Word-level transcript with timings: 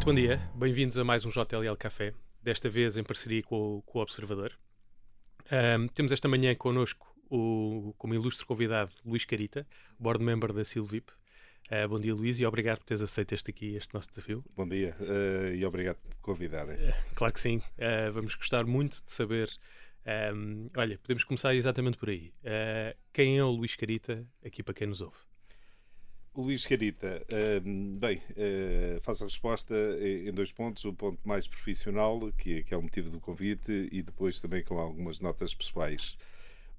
Muito 0.00 0.14
bom 0.14 0.14
dia, 0.14 0.40
bem-vindos 0.54 0.96
a 0.96 1.04
mais 1.04 1.26
um 1.26 1.28
JLL 1.28 1.76
Café, 1.78 2.14
desta 2.42 2.70
vez 2.70 2.96
em 2.96 3.04
parceria 3.04 3.42
com 3.42 3.76
o, 3.76 3.82
com 3.82 3.98
o 3.98 4.02
Observador. 4.02 4.58
Um, 5.52 5.88
temos 5.88 6.10
esta 6.10 6.26
manhã 6.26 6.54
connosco 6.54 7.14
o, 7.28 7.94
como 7.98 8.14
ilustre 8.14 8.46
convidado 8.46 8.90
Luís 9.04 9.26
Carita, 9.26 9.66
board 9.98 10.24
member 10.24 10.54
da 10.54 10.64
Silvip. 10.64 11.10
Uh, 11.70 11.86
bom 11.86 12.00
dia, 12.00 12.14
Luís, 12.14 12.40
e 12.40 12.46
obrigado 12.46 12.78
por 12.78 12.86
teres 12.86 13.02
aceito 13.02 13.34
este 13.34 13.50
aqui, 13.50 13.76
este 13.76 13.92
nosso 13.92 14.08
desafio. 14.08 14.42
Bom 14.56 14.66
dia 14.66 14.96
uh, 15.00 15.54
e 15.54 15.62
obrigado 15.66 15.98
por 15.98 16.14
convidarem. 16.22 16.76
Uh, 16.76 17.14
claro 17.14 17.34
que 17.34 17.40
sim, 17.40 17.60
vamos 18.14 18.34
gostar 18.36 18.64
muito 18.64 19.04
de 19.04 19.10
saber. 19.10 19.50
Um, 20.34 20.70
olha, 20.78 20.96
podemos 20.96 21.24
começar 21.24 21.54
exatamente 21.54 21.98
por 21.98 22.08
aí. 22.08 22.32
quem 23.12 23.36
é 23.36 23.44
o 23.44 23.50
Luís 23.50 23.76
Carita, 23.76 24.26
aqui 24.42 24.62
para 24.62 24.72
quem 24.72 24.86
nos 24.86 25.02
ouve? 25.02 25.29
Luís 26.36 26.64
Carita, 26.64 27.26
bem, 27.98 28.22
faço 29.02 29.24
a 29.24 29.26
resposta 29.26 29.74
em 30.00 30.32
dois 30.32 30.52
pontos. 30.52 30.84
O 30.84 30.92
ponto 30.92 31.18
mais 31.24 31.46
profissional, 31.46 32.32
que 32.38 32.64
é, 32.70 32.76
o 32.76 32.82
motivo 32.82 33.10
do 33.10 33.20
convite, 33.20 33.88
e 33.92 34.02
depois 34.02 34.40
também 34.40 34.62
com 34.62 34.78
algumas 34.78 35.20
notas 35.20 35.54
pessoais. 35.54 36.16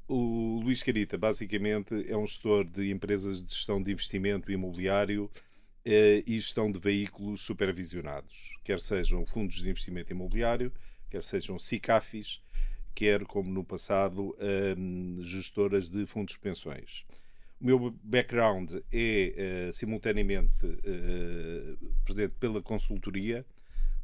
O 0.08 0.60
Luís 0.64 0.82
Carita, 0.82 1.18
basicamente, 1.18 2.06
é 2.10 2.18
um 2.18 2.26
gestor 2.26 2.64
de 2.66 2.92
empresas 2.92 3.44
de 3.44 3.52
gestão 3.52 3.82
de 3.82 3.92
investimento 3.92 4.52
imobiliário 4.52 5.30
eh, 5.86 6.24
e 6.26 6.40
gestão 6.40 6.72
de 6.72 6.80
veículos 6.80 7.42
supervisionados, 7.42 8.58
quer 8.64 8.80
sejam 8.82 9.26
fundos 9.26 9.62
de 9.62 9.70
investimento 9.70 10.12
imobiliário, 10.12 10.72
quer 11.10 11.24
sejam 11.24 11.58
SICAFIs, 11.58 12.40
quer, 12.94 13.26
como 13.26 13.50
no 13.52 13.64
passado, 13.64 14.36
eh, 14.40 14.76
gestoras 15.24 15.90
de 15.90 16.06
fundos 16.06 16.34
de 16.34 16.40
pensões. 16.40 17.06
O 17.62 17.66
meu 17.66 17.92
background 18.04 18.74
é, 18.92 19.34
eh, 19.38 19.72
simultaneamente, 19.72 20.66
eh, 20.84 21.76
presente 22.04 22.34
pela 22.40 22.62
consultoria, 22.62 23.46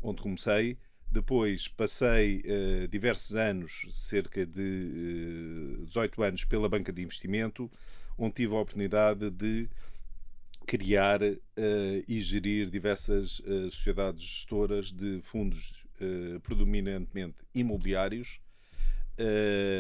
onde 0.02 0.22
comecei, 0.22 0.78
depois 1.12 1.68
passei 1.68 2.44
uh, 2.46 2.88
diversos 2.88 3.36
anos, 3.36 3.88
cerca 3.92 4.46
de 4.46 4.62
uh, 4.62 5.84
eh, 5.84 5.86
18 5.86 6.24
anos, 6.24 6.44
pela 6.44 6.68
banca 6.68 6.92
de 6.92 7.02
investimento, 7.02 7.72
onde 8.18 8.36
tive 8.36 8.54
a 8.54 8.60
oportunidade 8.60 9.30
de 9.32 9.70
criar 10.66 11.22
uh, 11.24 11.38
e 12.08 12.22
gerir 12.22 12.70
diversas 12.70 13.42
sociedades 13.72 14.24
gestoras 14.24 14.92
de 14.92 15.22
fundos 15.24 15.88
predominantemente 16.44 17.38
imobiliários, 17.56 18.40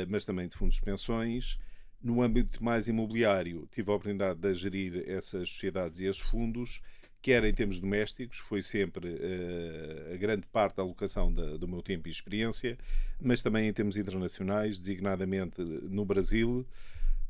mas 0.07 0.25
também 0.25 0.47
de 0.47 0.55
fundos 0.55 0.77
de 0.77 0.81
pensões. 0.81 1.59
No 2.01 2.21
âmbito 2.21 2.63
mais 2.63 2.87
imobiliário, 2.87 3.67
tive 3.71 3.91
a 3.91 3.95
oportunidade 3.95 4.39
de 4.39 4.53
gerir 4.55 5.03
essas 5.07 5.49
sociedades 5.49 5.99
e 5.99 6.05
esses 6.05 6.21
fundos 6.21 6.81
quer 7.21 7.43
em 7.43 7.53
termos 7.53 7.79
domésticos, 7.79 8.37
foi 8.39 8.61
sempre 8.61 9.09
uh, 9.09 10.13
a 10.13 10.17
grande 10.17 10.47
parte 10.47 10.77
da 10.77 10.83
alocação 10.83 11.33
da, 11.33 11.57
do 11.57 11.67
meu 11.67 11.81
tempo 11.81 12.07
e 12.07 12.11
experiência, 12.11 12.77
mas 13.19 13.41
também 13.41 13.67
em 13.67 13.73
termos 13.73 13.97
internacionais, 13.97 14.79
designadamente 14.79 15.61
no 15.61 16.05
Brasil, 16.05 16.65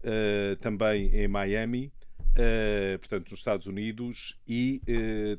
uh, 0.04 0.56
também 0.58 1.08
em 1.16 1.28
Miami, 1.28 1.92
uh, 2.20 3.00
portanto 3.00 3.32
nos 3.32 3.40
Estados 3.40 3.66
Unidos 3.66 4.38
e 4.48 4.82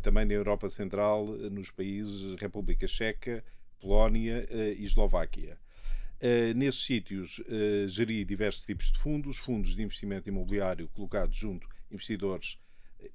também 0.03 0.25
na 0.25 0.35
Europa 0.35 0.69
Central, 0.69 1.27
nos 1.27 1.71
países 1.71 2.35
República 2.41 2.89
Checa, 2.89 3.45
Polónia 3.81 4.45
e 4.77 4.83
Eslováquia. 4.83 5.57
Uh, 6.21 6.53
nesses 6.55 6.83
sítios 6.83 7.39
uh, 7.39 7.89
geri 7.89 8.25
diversos 8.25 8.65
tipos 8.65 8.91
de 8.91 8.99
fundos, 8.99 9.37
fundos 9.37 9.77
de 9.77 9.83
investimento 9.83 10.29
imobiliário 10.29 10.89
colocados 10.89 11.37
junto 11.37 11.67
a 11.67 11.95
investidores 11.95 12.59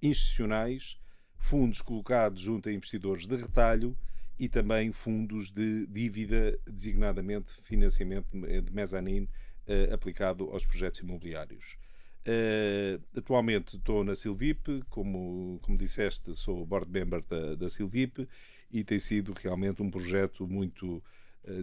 institucionais, 0.01 0.97
fundos 1.37 1.81
colocados 1.81 2.41
junto 2.41 2.69
a 2.69 2.71
investidores 2.71 3.27
de 3.27 3.35
retalho 3.35 3.97
e 4.39 4.47
também 4.47 4.91
fundos 4.91 5.51
de 5.51 5.85
dívida, 5.87 6.57
designadamente 6.65 7.53
financiamento 7.63 8.29
de 8.31 8.73
mezanine 8.73 9.27
uh, 9.67 9.93
aplicado 9.93 10.49
aos 10.51 10.65
projetos 10.65 11.01
imobiliários. 11.01 11.77
Uh, 12.25 13.03
atualmente 13.17 13.75
estou 13.75 14.03
na 14.03 14.15
Silvip, 14.15 14.81
como, 14.89 15.59
como 15.61 15.77
disseste, 15.77 16.33
sou 16.33 16.65
board 16.65 16.89
member 16.89 17.21
da, 17.25 17.55
da 17.55 17.67
Silvip 17.67 18.27
e 18.71 18.83
tem 18.83 18.97
sido 18.97 19.33
realmente 19.33 19.81
um 19.81 19.91
projeto 19.91 20.47
muito 20.47 21.03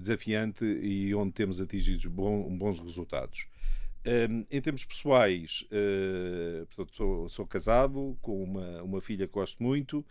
desafiante 0.00 0.64
e 0.64 1.14
onde 1.14 1.32
temos 1.32 1.60
atingido 1.60 2.10
bons 2.10 2.78
resultados. 2.78 3.46
Um, 4.06 4.46
em 4.50 4.60
termos 4.62 4.82
pessoais, 4.84 5.66
uh, 5.70 6.64
portanto, 6.66 6.96
sou, 6.96 7.28
sou, 7.28 7.46
casado 7.46 8.16
com 8.22 8.42
uma, 8.42 8.82
uma 8.82 9.00
filha 9.02 9.26
que 9.26 9.32
gosto 9.34 9.62
muito, 9.62 10.04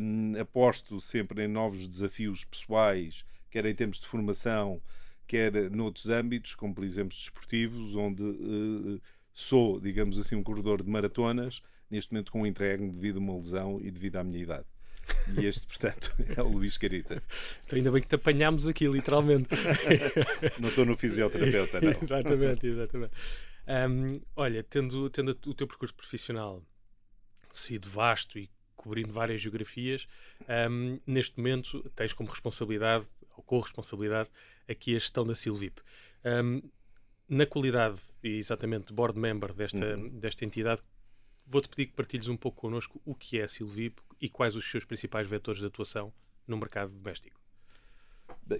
um, 0.00 0.40
aposto 0.40 0.98
sempre 0.98 1.44
em 1.44 1.48
novos 1.48 1.86
desafios 1.86 2.42
pessoais, 2.44 3.24
quer 3.50 3.66
em 3.66 3.74
termos 3.74 4.00
de 4.00 4.06
formação, 4.06 4.80
quer 5.26 5.70
noutros 5.70 6.08
âmbitos, 6.08 6.54
como 6.54 6.74
por 6.74 6.84
exemplo 6.84 7.14
desportivos, 7.14 7.94
onde 7.94 8.22
uh, 8.22 9.00
sou, 9.34 9.78
digamos 9.78 10.18
assim, 10.18 10.34
um 10.34 10.42
corredor 10.42 10.82
de 10.82 10.88
maratonas, 10.88 11.62
neste 11.90 12.12
momento 12.12 12.32
com 12.32 12.42
um 12.42 12.46
entregue 12.46 12.88
devido 12.88 13.16
a 13.16 13.20
uma 13.20 13.36
lesão 13.36 13.78
e 13.78 13.90
devido 13.90 14.16
à 14.16 14.24
minha 14.24 14.42
idade. 14.42 14.71
E 15.36 15.46
este, 15.46 15.66
portanto, 15.66 16.14
é 16.36 16.42
o 16.42 16.48
Luís 16.48 16.76
Carita. 16.78 17.22
Então, 17.64 17.76
ainda 17.76 17.90
bem 17.90 18.02
que 18.02 18.08
te 18.08 18.14
apanhámos 18.14 18.68
aqui, 18.68 18.86
literalmente. 18.86 19.48
não 20.58 20.68
estou 20.68 20.84
no 20.84 20.96
fisioterapeuta, 20.96 21.80
não. 21.80 21.90
exatamente, 22.02 22.66
exatamente. 22.66 23.12
Um, 23.66 24.20
olha, 24.34 24.62
tendo, 24.62 25.08
tendo 25.10 25.30
o 25.30 25.54
teu 25.54 25.66
percurso 25.66 25.94
profissional 25.94 26.62
sido 27.52 27.88
vasto 27.88 28.38
e 28.38 28.50
cobrindo 28.74 29.12
várias 29.12 29.40
geografias, 29.40 30.08
um, 30.70 30.98
neste 31.06 31.36
momento 31.38 31.88
tens 31.94 32.12
como 32.12 32.28
responsabilidade, 32.28 33.06
ou 33.36 33.42
co-responsabilidade, 33.42 34.28
aqui 34.68 34.96
a 34.96 34.98
gestão 34.98 35.24
da 35.24 35.34
Silvip. 35.34 35.80
Um, 36.24 36.62
na 37.28 37.46
qualidade, 37.46 38.00
exatamente, 38.22 38.88
de 38.88 38.92
board 38.92 39.18
member 39.18 39.52
desta, 39.54 39.96
uhum. 39.96 40.08
desta 40.18 40.44
entidade, 40.44 40.82
Vou-te 41.46 41.68
pedir 41.68 41.86
que 41.86 41.94
partilhes 41.94 42.28
um 42.28 42.36
pouco 42.36 42.60
connosco 42.60 43.00
o 43.04 43.14
que 43.14 43.38
é 43.38 43.44
a 43.44 43.48
Silvip 43.48 44.00
e 44.20 44.28
quais 44.28 44.56
os 44.56 44.70
seus 44.70 44.84
principais 44.84 45.28
vetores 45.28 45.60
de 45.60 45.66
atuação 45.66 46.12
no 46.46 46.56
mercado 46.56 46.92
doméstico. 46.92 47.40
Bem, 48.46 48.58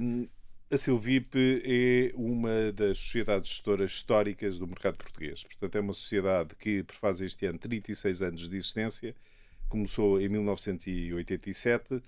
um, 0.00 0.28
a 0.72 0.78
Silvip 0.78 1.36
é 1.36 2.12
uma 2.14 2.72
das 2.72 2.98
sociedades 2.98 3.50
gestoras 3.50 3.90
históricas 3.90 4.58
do 4.58 4.66
mercado 4.66 4.96
português. 4.96 5.42
Portanto, 5.42 5.76
é 5.76 5.80
uma 5.80 5.92
sociedade 5.92 6.56
que 6.56 6.82
prefaz 6.82 7.20
este 7.20 7.44
ano 7.44 7.58
36 7.58 8.22
anos 8.22 8.48
de 8.48 8.56
existência. 8.56 9.14
Começou 9.68 10.18
em 10.18 10.28
1987. 10.30 11.94
Uh, 11.94 12.02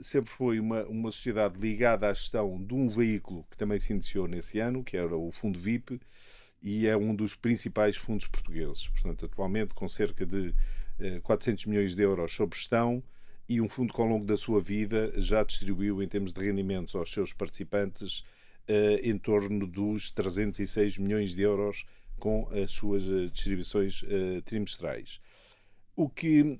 sempre 0.00 0.30
foi 0.30 0.60
uma, 0.60 0.84
uma 0.84 1.10
sociedade 1.10 1.58
ligada 1.58 2.08
à 2.08 2.14
gestão 2.14 2.62
de 2.62 2.72
um 2.72 2.88
veículo 2.88 3.44
que 3.50 3.56
também 3.56 3.80
se 3.80 3.92
iniciou 3.92 4.28
nesse 4.28 4.60
ano, 4.60 4.84
que 4.84 4.96
era 4.96 5.16
o 5.16 5.32
Fundo 5.32 5.58
VIP, 5.58 6.00
e 6.62 6.86
é 6.86 6.96
um 6.96 7.14
dos 7.14 7.34
principais 7.34 7.96
fundos 7.96 8.26
portugueses. 8.26 8.88
Portanto, 8.88 9.24
atualmente 9.24 9.74
com 9.74 9.88
cerca 9.88 10.26
de 10.26 10.54
400 11.22 11.64
eh, 11.64 11.68
milhões 11.68 11.94
de 11.94 12.02
euros 12.02 12.32
sob 12.32 12.54
gestão 12.54 13.02
e 13.48 13.60
um 13.60 13.68
fundo 13.68 13.92
que 13.92 14.00
ao 14.00 14.06
longo 14.06 14.24
da 14.24 14.36
sua 14.36 14.60
vida 14.60 15.12
já 15.16 15.42
distribuiu 15.42 16.02
em 16.02 16.08
termos 16.08 16.32
de 16.32 16.40
rendimentos 16.40 16.94
aos 16.94 17.10
seus 17.10 17.32
participantes 17.32 18.22
eh, 18.68 19.00
em 19.02 19.16
torno 19.16 19.66
dos 19.66 20.10
306 20.10 20.98
milhões 20.98 21.34
de 21.34 21.42
euros 21.42 21.84
com 22.18 22.48
as 22.52 22.70
suas 22.70 23.04
eh, 23.04 23.28
distribuições 23.32 24.04
trimestrais. 24.44 25.20
O 25.96 26.08
que 26.08 26.58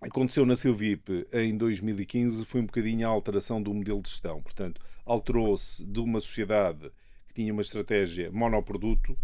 aconteceu 0.00 0.46
na 0.46 0.56
Silvip 0.56 1.26
em 1.32 1.56
2015 1.56 2.44
foi 2.44 2.60
um 2.60 2.66
bocadinho 2.66 3.06
a 3.06 3.10
alteração 3.10 3.62
do 3.62 3.72
modelo 3.72 4.00
de 4.00 4.08
gestão. 4.08 4.42
Portanto, 4.42 4.80
alterou-se 5.04 5.84
de 5.84 6.00
uma 6.00 6.20
sociedade 6.20 6.90
tinha 7.36 7.52
uma 7.52 7.60
estratégia 7.60 8.30
monoproduto 8.32 9.16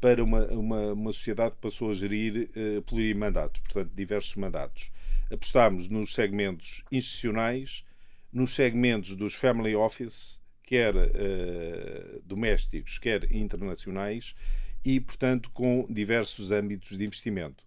para 0.00 0.22
uma, 0.22 0.46
uma, 0.46 0.92
uma 0.92 1.12
sociedade 1.12 1.54
que 1.54 1.60
passou 1.60 1.90
a 1.90 1.94
gerir 1.94 2.50
uh, 2.56 2.82
plurimandatos, 2.82 3.60
portanto, 3.60 3.92
diversos 3.94 4.34
mandatos. 4.34 4.90
Apostámos 5.30 5.86
nos 5.88 6.12
segmentos 6.12 6.82
institucionais, 6.90 7.84
nos 8.32 8.52
segmentos 8.52 9.14
dos 9.14 9.34
family 9.34 9.76
office, 9.76 10.40
quer 10.64 10.92
uh, 10.96 12.20
domésticos, 12.24 12.98
quer 12.98 13.30
internacionais, 13.32 14.34
e, 14.84 14.98
portanto, 14.98 15.48
com 15.50 15.86
diversos 15.88 16.50
âmbitos 16.50 16.98
de 16.98 17.04
investimento. 17.04 17.62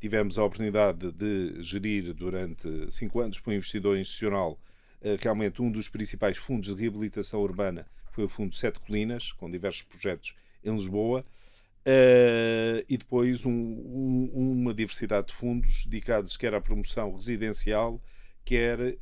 Tivemos 0.00 0.38
a 0.38 0.44
oportunidade 0.44 1.12
de 1.12 1.62
gerir 1.62 2.12
durante 2.12 2.90
cinco 2.90 3.20
anos 3.20 3.38
para 3.38 3.52
um 3.52 3.56
investidor 3.56 3.96
institucional 3.96 4.58
uh, 5.02 5.16
realmente 5.22 5.62
um 5.62 5.70
dos 5.70 5.88
principais 5.88 6.36
fundos 6.36 6.74
de 6.74 6.82
reabilitação 6.82 7.40
urbana 7.40 7.86
foi 8.16 8.24
o 8.24 8.28
Fundo 8.30 8.56
Sete 8.56 8.80
Colinas, 8.80 9.30
com 9.32 9.50
diversos 9.50 9.82
projetos 9.82 10.34
em 10.64 10.72
Lisboa, 10.72 11.20
uh, 11.20 12.84
e 12.88 12.96
depois 12.96 13.44
um, 13.44 13.52
um, 13.52 14.30
uma 14.34 14.72
diversidade 14.72 15.26
de 15.26 15.34
fundos 15.34 15.84
dedicados 15.84 16.34
quer 16.34 16.54
à 16.54 16.60
promoção 16.60 17.14
residencial, 17.14 18.02
quer 18.42 18.80
uh, 18.80 18.94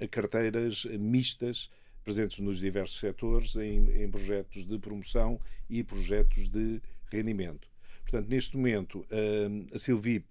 a 0.00 0.06
carteiras 0.06 0.84
mistas 0.84 1.68
presentes 2.04 2.38
nos 2.38 2.60
diversos 2.60 3.00
setores 3.00 3.56
em, 3.56 4.04
em, 4.04 4.08
projetos 4.08 4.64
de 4.64 4.78
promoção 4.78 5.40
e 5.68 5.82
projetos 5.82 6.48
de 6.48 6.80
rendimento. 7.10 7.68
Portanto, 8.02 8.28
neste 8.28 8.56
momento, 8.56 9.00
uh, 9.00 9.74
a 9.74 9.78
Silvip, 9.78 10.24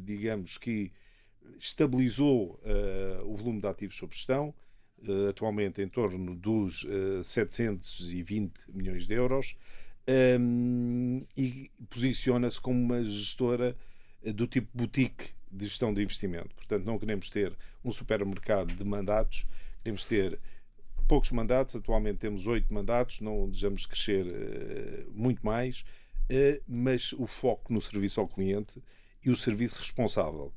digamos 0.00 0.58
que 0.58 0.92
estabilizou 1.58 2.60
o 3.24 3.36
volume 3.36 3.60
de 3.60 3.66
ativos 3.66 3.96
sob 3.96 4.14
gestão, 4.14 4.54
atualmente 5.28 5.82
em 5.82 5.88
torno 5.88 6.34
dos 6.34 6.84
uh, 6.84 7.22
720 7.22 8.52
milhões 8.68 9.06
de 9.06 9.14
euros, 9.14 9.56
um, 10.40 11.24
e 11.36 11.70
posiciona-se 11.90 12.60
como 12.60 12.80
uma 12.80 13.02
gestora 13.02 13.76
do 14.34 14.46
tipo 14.46 14.68
boutique 14.72 15.30
de 15.50 15.66
gestão 15.66 15.92
de 15.92 16.02
investimento. 16.02 16.54
Portanto, 16.54 16.84
não 16.84 16.98
queremos 16.98 17.30
ter 17.30 17.56
um 17.84 17.90
supermercado 17.90 18.74
de 18.74 18.84
mandatos, 18.84 19.46
queremos 19.82 20.04
ter 20.04 20.38
poucos 21.06 21.30
mandatos, 21.30 21.76
atualmente 21.76 22.18
temos 22.18 22.46
oito 22.46 22.72
mandatos, 22.72 23.20
não 23.20 23.48
desejamos 23.48 23.86
crescer 23.86 24.26
uh, 24.26 25.10
muito 25.12 25.44
mais, 25.44 25.80
uh, 26.30 26.62
mas 26.66 27.12
o 27.12 27.26
foco 27.26 27.72
no 27.72 27.80
serviço 27.80 28.20
ao 28.20 28.28
cliente 28.28 28.82
e 29.24 29.30
o 29.30 29.36
serviço 29.36 29.78
responsável. 29.78 30.52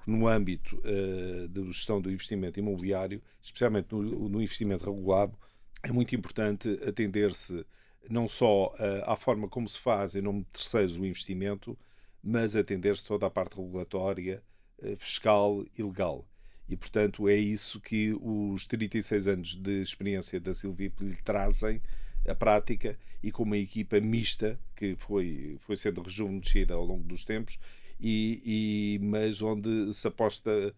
Porque 0.00 0.10
no 0.10 0.26
âmbito 0.26 0.76
uh, 0.78 1.46
da 1.48 1.62
gestão 1.64 2.00
do 2.00 2.10
investimento 2.10 2.58
imobiliário, 2.58 3.22
especialmente 3.42 3.92
no, 3.92 4.28
no 4.30 4.42
investimento 4.42 4.90
regulado, 4.90 5.38
é 5.82 5.92
muito 5.92 6.16
importante 6.16 6.68
atender-se 6.86 7.66
não 8.08 8.26
só 8.26 8.74
à 9.04 9.14
forma 9.14 9.46
como 9.46 9.68
se 9.68 9.78
faz 9.78 10.14
em 10.14 10.22
nome 10.22 10.40
de 10.40 10.46
terceiros 10.46 10.96
o 10.96 11.04
investimento, 11.04 11.78
mas 12.22 12.56
atender-se 12.56 13.04
toda 13.04 13.26
a 13.26 13.30
parte 13.30 13.56
regulatória, 13.56 14.42
fiscal 14.98 15.64
e 15.78 15.82
legal. 15.82 16.26
E, 16.70 16.76
portanto, 16.76 17.28
é 17.28 17.34
isso 17.34 17.80
que 17.80 18.16
os 18.22 18.64
36 18.64 19.26
anos 19.26 19.54
de 19.54 19.82
experiência 19.82 20.40
da 20.40 20.54
Silvip 20.54 21.02
lhe 21.02 21.16
trazem 21.16 21.82
a 22.26 22.34
prática 22.34 22.96
e 23.22 23.32
com 23.32 23.42
uma 23.42 23.58
equipa 23.58 24.00
mista 24.00 24.58
que 24.76 24.94
foi, 24.96 25.56
foi 25.58 25.76
sendo 25.76 26.00
rejuvenescida 26.00 26.74
ao 26.74 26.84
longo 26.84 27.02
dos 27.02 27.24
tempos, 27.24 27.58
e, 28.00 28.42
e, 28.44 28.98
mas 29.04 29.42
onde 29.42 29.92
se 29.92 30.08
aposta, 30.08 30.74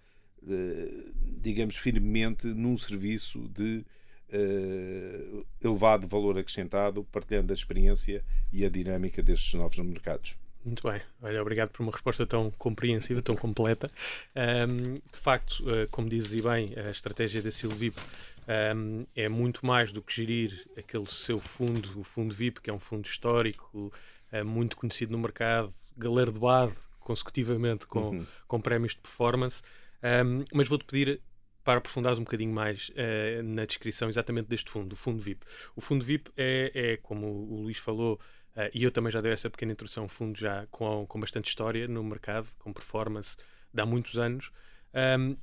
eh, 0.49 1.05
digamos, 1.41 1.77
firmemente 1.77 2.49
num 2.49 2.77
serviço 2.77 3.49
de 3.49 3.85
uh, 4.33 5.47
elevado 5.63 6.09
valor 6.09 6.39
acrescentado, 6.39 7.05
partilhando 7.05 7.53
a 7.53 7.55
experiência 7.55 8.25
e 8.53 8.65
a 8.65 8.69
dinâmica 8.69 9.23
destes 9.23 9.55
novos 9.55 9.79
mercados. 9.79 10.37
Muito 10.65 10.89
bem. 10.89 11.01
Olha, 11.21 11.43
obrigado 11.43 11.71
por 11.71 11.83
uma 11.83 11.91
resposta 11.91 12.25
tão 12.25 12.51
compreensiva, 12.53 13.21
tão 13.21 13.35
completa. 13.35 13.91
Um, 14.37 14.95
de 14.95 15.19
facto, 15.19 15.61
uh, 15.65 15.89
como 15.91 16.09
dizes 16.09 16.41
bem, 16.41 16.73
a 16.77 16.91
estratégia 16.91 17.43
da 17.43 17.51
Silvip 17.51 17.97
um, 18.77 19.05
é 19.15 19.29
muito 19.29 19.67
mais 19.67 19.91
do 19.91 20.01
que 20.01 20.15
gerir 20.15 20.67
aquele 20.77 21.07
seu 21.07 21.39
fundo, 21.39 22.01
o 22.01 22.05
fundo 22.05 22.33
VIP, 22.33 22.61
que 22.61 22.71
é 22.71 22.73
um 22.73 22.79
fundo 22.79 23.07
histórico, 23.07 23.93
uh, 24.33 24.45
muito 24.45 24.77
conhecido 24.77 25.11
no 25.13 25.19
mercado, 25.19 25.73
galardoado 25.97 26.92
consecutivamente 27.03 27.87
com, 27.87 28.11
uhum. 28.11 28.27
com 28.47 28.61
prémios 28.61 28.95
de 28.95 29.01
performance. 29.01 29.63
Um, 30.03 30.45
mas 30.53 30.69
vou-te 30.69 30.85
pedir 30.85 31.21
para 31.65 31.79
aprofundares 31.79 32.19
um 32.19 32.25
bocadinho 32.25 32.53
mais 32.53 32.91
uh, 32.91 33.43
na 33.43 33.65
descrição 33.65 34.09
exatamente 34.09 34.49
deste 34.49 34.71
fundo, 34.71 34.95
o 34.95 34.97
fundo 34.97 35.23
VIP. 35.23 35.47
O 35.77 35.81
fundo 35.81 36.05
VIP 36.05 36.31
é, 36.37 36.73
é 36.75 36.97
como 36.97 37.27
o 37.27 37.63
Luís 37.63 37.79
falou, 37.79 38.21
Uh, 38.55 38.69
e 38.75 38.85
eu 38.85 38.91
também 38.91 39.11
já 39.11 39.21
dei 39.21 39.33
essa 39.33 39.49
pequena 39.49 39.73
introdução, 39.73 40.07
fundo 40.09 40.39
já 40.39 40.67
com, 40.71 41.07
com 41.07 41.19
bastante 41.19 41.49
história 41.49 41.89
no 41.89 42.05
mercado, 42.05 42.49
com 42.59 42.73
performance 42.73 43.37
de 43.73 43.81
há 43.81 43.87
muitos 43.87 44.19
anos. 44.19 44.53
Um, 45.19 45.37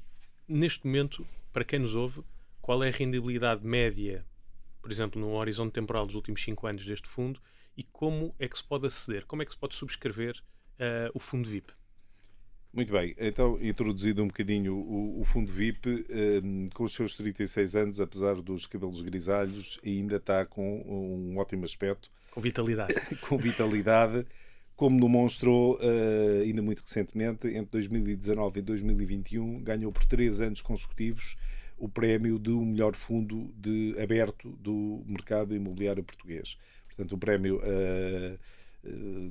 neste 0.48 0.86
momento, 0.86 1.26
para 1.52 1.64
quem 1.64 1.80
nos 1.80 1.96
ouve, 1.96 2.24
qual 2.62 2.84
é 2.84 2.90
a 2.90 2.92
rendibilidade 2.92 3.66
média, 3.66 4.24
por 4.82 4.92
exemplo, 4.92 5.20
no 5.20 5.32
horizonte 5.32 5.74
temporal 5.74 6.06
dos 6.06 6.16
últimos 6.16 6.44
5 6.44 6.68
anos 6.68 6.86
deste 6.86 7.08
fundo 7.08 7.42
e 7.76 7.84
como 7.84 8.36
é 8.38 8.48
que 8.48 8.58
se 8.58 8.64
pode 8.64 8.86
aceder, 8.86 9.26
como 9.26 9.42
é 9.42 9.46
que 9.46 9.52
se 9.52 9.58
pode 9.58 9.74
subscrever 9.74 10.40
uh, 10.80 11.12
o 11.14 11.20
fundo 11.20 11.50
VIP? 11.50 11.74
Muito 12.72 12.94
bem, 12.94 13.16
então 13.18 13.58
introduzido 13.60 14.24
um 14.24 14.28
bocadinho 14.28 14.76
o, 14.76 15.22
o 15.22 15.26
fundo 15.26 15.52
VIP, 15.52 16.06
um, 16.44 16.70
com 16.70 16.84
os 16.84 16.94
seus 16.94 17.16
36 17.16 17.76
anos, 17.76 18.00
apesar 18.00 18.36
dos 18.36 18.68
cabelos 18.68 19.02
grisalhos, 19.02 19.80
ainda 19.84 20.18
está 20.18 20.46
com 20.46 20.82
um 20.82 21.38
ótimo 21.38 21.66
aspecto 21.66 22.12
com 22.32 22.42
vitalidade. 22.42 22.94
com 23.22 23.38
vitalidade, 23.38 24.26
como 24.76 25.00
demonstrou 25.00 25.76
uh, 25.76 26.42
ainda 26.44 26.62
muito 26.62 26.82
recentemente, 26.82 27.48
entre 27.48 27.72
2019 27.72 28.60
e 28.60 28.62
2021, 28.62 29.64
ganhou 29.64 29.92
por 29.92 30.06
três 30.06 30.40
anos 30.40 30.62
consecutivos 30.62 31.36
o 31.78 31.88
prémio 31.88 32.38
do 32.38 32.60
melhor 32.62 32.96
fundo 32.96 33.54
de, 33.56 33.96
aberto 34.02 34.52
do 34.60 35.04
mercado 35.06 35.56
imobiliário 35.56 36.04
português. 36.04 36.58
Portanto, 36.88 37.14
o 37.14 37.18
prémio 37.18 37.58
uh, 37.58 37.60
uh, 37.60 38.40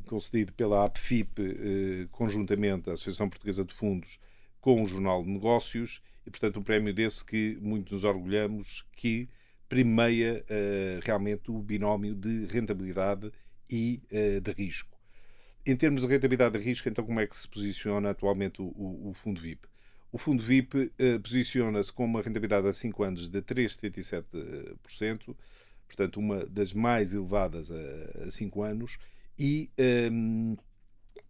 concedido 0.07 0.53
pela 0.53 0.85
APFIP, 0.85 1.41
uh, 1.41 2.09
conjuntamente 2.11 2.91
à 2.91 2.95
Associação 2.95 3.29
Portuguesa 3.29 3.65
de 3.65 3.73
Fundos, 3.73 4.19
com 4.61 4.83
o 4.83 4.87
Jornal 4.87 5.23
de 5.23 5.31
Negócios, 5.31 6.03
e, 6.27 6.31
portanto, 6.31 6.61
um 6.61 6.63
prémio 6.63 6.93
desse 6.93 7.25
que 7.25 7.57
muito 7.61 7.95
nos 7.95 8.05
orgulhamos 8.05 8.85
que 8.93 9.29
primeia 9.69 10.45
uh, 10.45 11.01
realmente 11.03 11.51
o 11.51 11.59
binómio 11.61 12.15
de 12.15 12.47
rentabilidade 12.47 13.33
e 13.71 14.01
de 14.43 14.53
risco. 14.53 14.99
Em 15.69 15.77
termos 15.77 16.01
de 16.01 16.07
rentabilidade 16.07 16.57
e 16.57 16.61
risco, 16.63 16.89
então 16.89 17.05
como 17.05 17.21
é 17.21 17.27
que 17.27 17.37
se 17.37 17.47
posiciona 17.47 18.09
atualmente 18.09 18.63
o, 18.63 18.73
o, 18.75 19.13
fundo 19.13 19.39
VIP? 19.39 19.69
O 20.11 20.17
fundo 20.17 20.43
VIP 20.43 20.91
eh, 20.99 21.19
posiciona-se 21.19 21.93
com 21.93 22.07
uma 22.07 22.23
rentabilidade 22.23 22.67
a 22.67 22.73
5 22.73 23.03
anos 23.03 23.29
de 23.29 23.43
3,77%, 23.43 25.37
portanto, 25.87 26.19
uma 26.19 26.47
das 26.47 26.73
mais 26.73 27.13
elevadas 27.13 27.71
a 27.71 28.31
5 28.31 28.63
anos, 28.63 28.99
e, 29.39 29.71
um, 30.11 30.57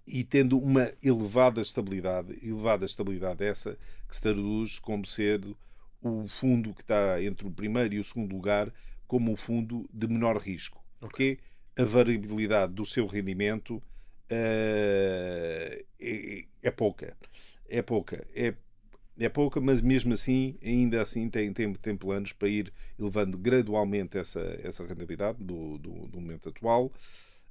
e 0.06 0.24
tendo 0.24 0.58
uma 0.58 0.90
elevada 1.02 1.60
estabilidade, 1.60 2.38
elevada 2.42 2.86
estabilidade 2.86 3.44
essa 3.44 3.76
que 4.08 4.14
se 4.14 4.22
traduz 4.22 4.78
como 4.78 5.04
sendo 5.04 5.56
o 6.00 6.26
fundo 6.28 6.72
que 6.72 6.82
está 6.82 7.22
entre 7.22 7.46
o 7.46 7.50
primeiro 7.50 7.94
e 7.94 7.98
o 7.98 8.04
segundo 8.04 8.34
lugar 8.34 8.72
como 9.06 9.32
o 9.32 9.36
fundo 9.36 9.88
de 9.92 10.06
menor 10.06 10.38
risco. 10.38 10.82
Porque 11.00 11.38
a 11.76 11.84
variabilidade 11.84 12.72
do 12.72 12.86
seu 12.86 13.06
rendimento 13.06 13.76
uh, 13.76 13.82
é, 14.30 15.84
é, 16.62 16.70
pouca. 16.70 17.16
É 17.68 17.82
pouca. 17.82 18.26
É, 18.34 18.54
é 19.18 19.28
pouca, 19.28 19.60
mas 19.60 19.80
mesmo 19.80 20.12
assim, 20.12 20.56
ainda 20.62 21.02
assim, 21.02 21.28
tem, 21.28 21.52
tem, 21.52 21.72
tem 21.72 21.96
planos 21.96 22.32
para 22.32 22.48
ir 22.48 22.72
elevando 22.98 23.36
gradualmente 23.36 24.16
essa, 24.16 24.40
essa 24.62 24.86
rentabilidade 24.86 25.42
do, 25.42 25.78
do, 25.78 26.06
do 26.06 26.20
momento 26.20 26.48
atual, 26.48 26.92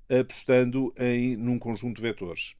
apostando 0.09 0.93
em, 0.97 1.35
num 1.35 1.59
conjunto 1.59 1.97
de 1.97 2.01
vetores. 2.01 2.55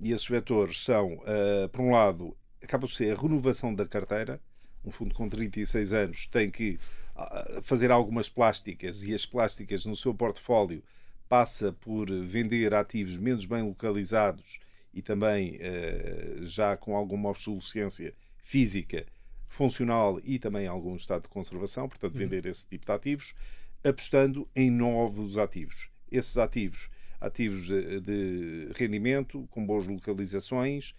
E 0.00 0.12
esses 0.12 0.28
vetores 0.28 0.82
são, 0.82 1.14
uh, 1.14 1.68
por 1.70 1.82
um 1.82 1.92
lado, 1.92 2.36
acaba 2.62 2.86
por 2.86 2.92
ser 2.92 3.16
a 3.16 3.20
renovação 3.20 3.74
da 3.74 3.86
carteira, 3.86 4.40
um 4.84 4.90
fundo 4.90 5.14
com 5.14 5.28
36 5.28 5.92
anos 5.92 6.26
tem 6.26 6.50
que 6.50 6.78
ah, 7.16 7.60
fazer 7.62 7.90
algumas 7.90 8.28
plásticas 8.28 9.02
e 9.02 9.14
as 9.14 9.24
plásticas 9.24 9.86
no 9.86 9.96
seu 9.96 10.12
portfólio 10.14 10.82
passa 11.28 11.72
por 11.72 12.10
vender 12.10 12.74
ativos 12.74 13.16
menos 13.16 13.46
bem 13.46 13.62
localizados 13.62 14.60
e 14.92 15.00
também 15.00 15.56
eh, 15.60 16.36
já 16.42 16.76
com 16.76 16.94
alguma 16.94 17.30
obsolescência 17.30 18.14
física, 18.36 19.06
funcional 19.46 20.20
e 20.22 20.38
também 20.38 20.66
algum 20.66 20.94
estado 20.94 21.22
de 21.22 21.28
conservação, 21.28 21.88
portanto, 21.88 22.12
uhum. 22.14 22.20
vender 22.20 22.46
esse 22.46 22.66
tipo 22.66 22.86
de 22.86 22.92
ativos, 22.92 23.34
apostando 23.82 24.48
em 24.54 24.70
novos 24.70 25.38
ativos. 25.38 25.88
Esses 26.16 26.36
ativos, 26.36 26.88
ativos 27.20 27.66
de, 27.66 28.00
de 28.00 28.68
rendimento, 28.74 29.48
com 29.50 29.66
boas 29.66 29.86
localizações, 29.86 30.94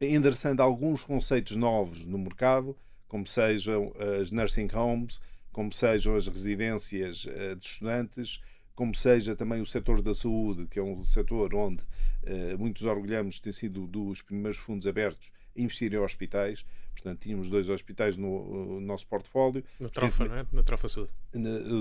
endereçando 0.00 0.62
alguns 0.62 1.02
conceitos 1.02 1.56
novos 1.56 2.04
no 2.04 2.18
mercado, 2.18 2.76
como 3.08 3.26
sejam 3.26 3.92
as 4.20 4.30
nursing 4.30 4.68
homes, 4.74 5.20
como 5.50 5.72
sejam 5.72 6.14
as 6.16 6.28
residências 6.28 7.26
eh, 7.28 7.54
de 7.54 7.66
estudantes, 7.66 8.40
como 8.78 8.94
seja 8.94 9.34
também 9.34 9.60
o 9.60 9.66
setor 9.66 10.00
da 10.00 10.14
saúde, 10.14 10.66
que 10.66 10.78
é 10.78 10.82
um 10.82 11.04
setor 11.04 11.52
onde 11.52 11.80
uh, 11.82 12.56
muitos 12.56 12.84
orgulhamos 12.84 13.40
ter 13.40 13.52
sido 13.52 13.88
dos 13.88 14.22
primeiros 14.22 14.56
fundos 14.56 14.86
abertos 14.86 15.32
a 15.56 15.60
investir 15.60 15.92
em 15.92 15.98
hospitais. 15.98 16.64
Portanto, 16.98 17.20
tínhamos 17.20 17.48
dois 17.48 17.68
hospitais 17.68 18.16
no, 18.16 18.64
no 18.66 18.80
nosso 18.80 19.06
portfólio. 19.06 19.64
Na 19.78 19.88
Trofa, 19.88 20.24
não 20.24 20.36
é? 20.36 20.46
Na 20.52 20.62
Trofa 20.64 20.88
Saúde. 20.88 21.10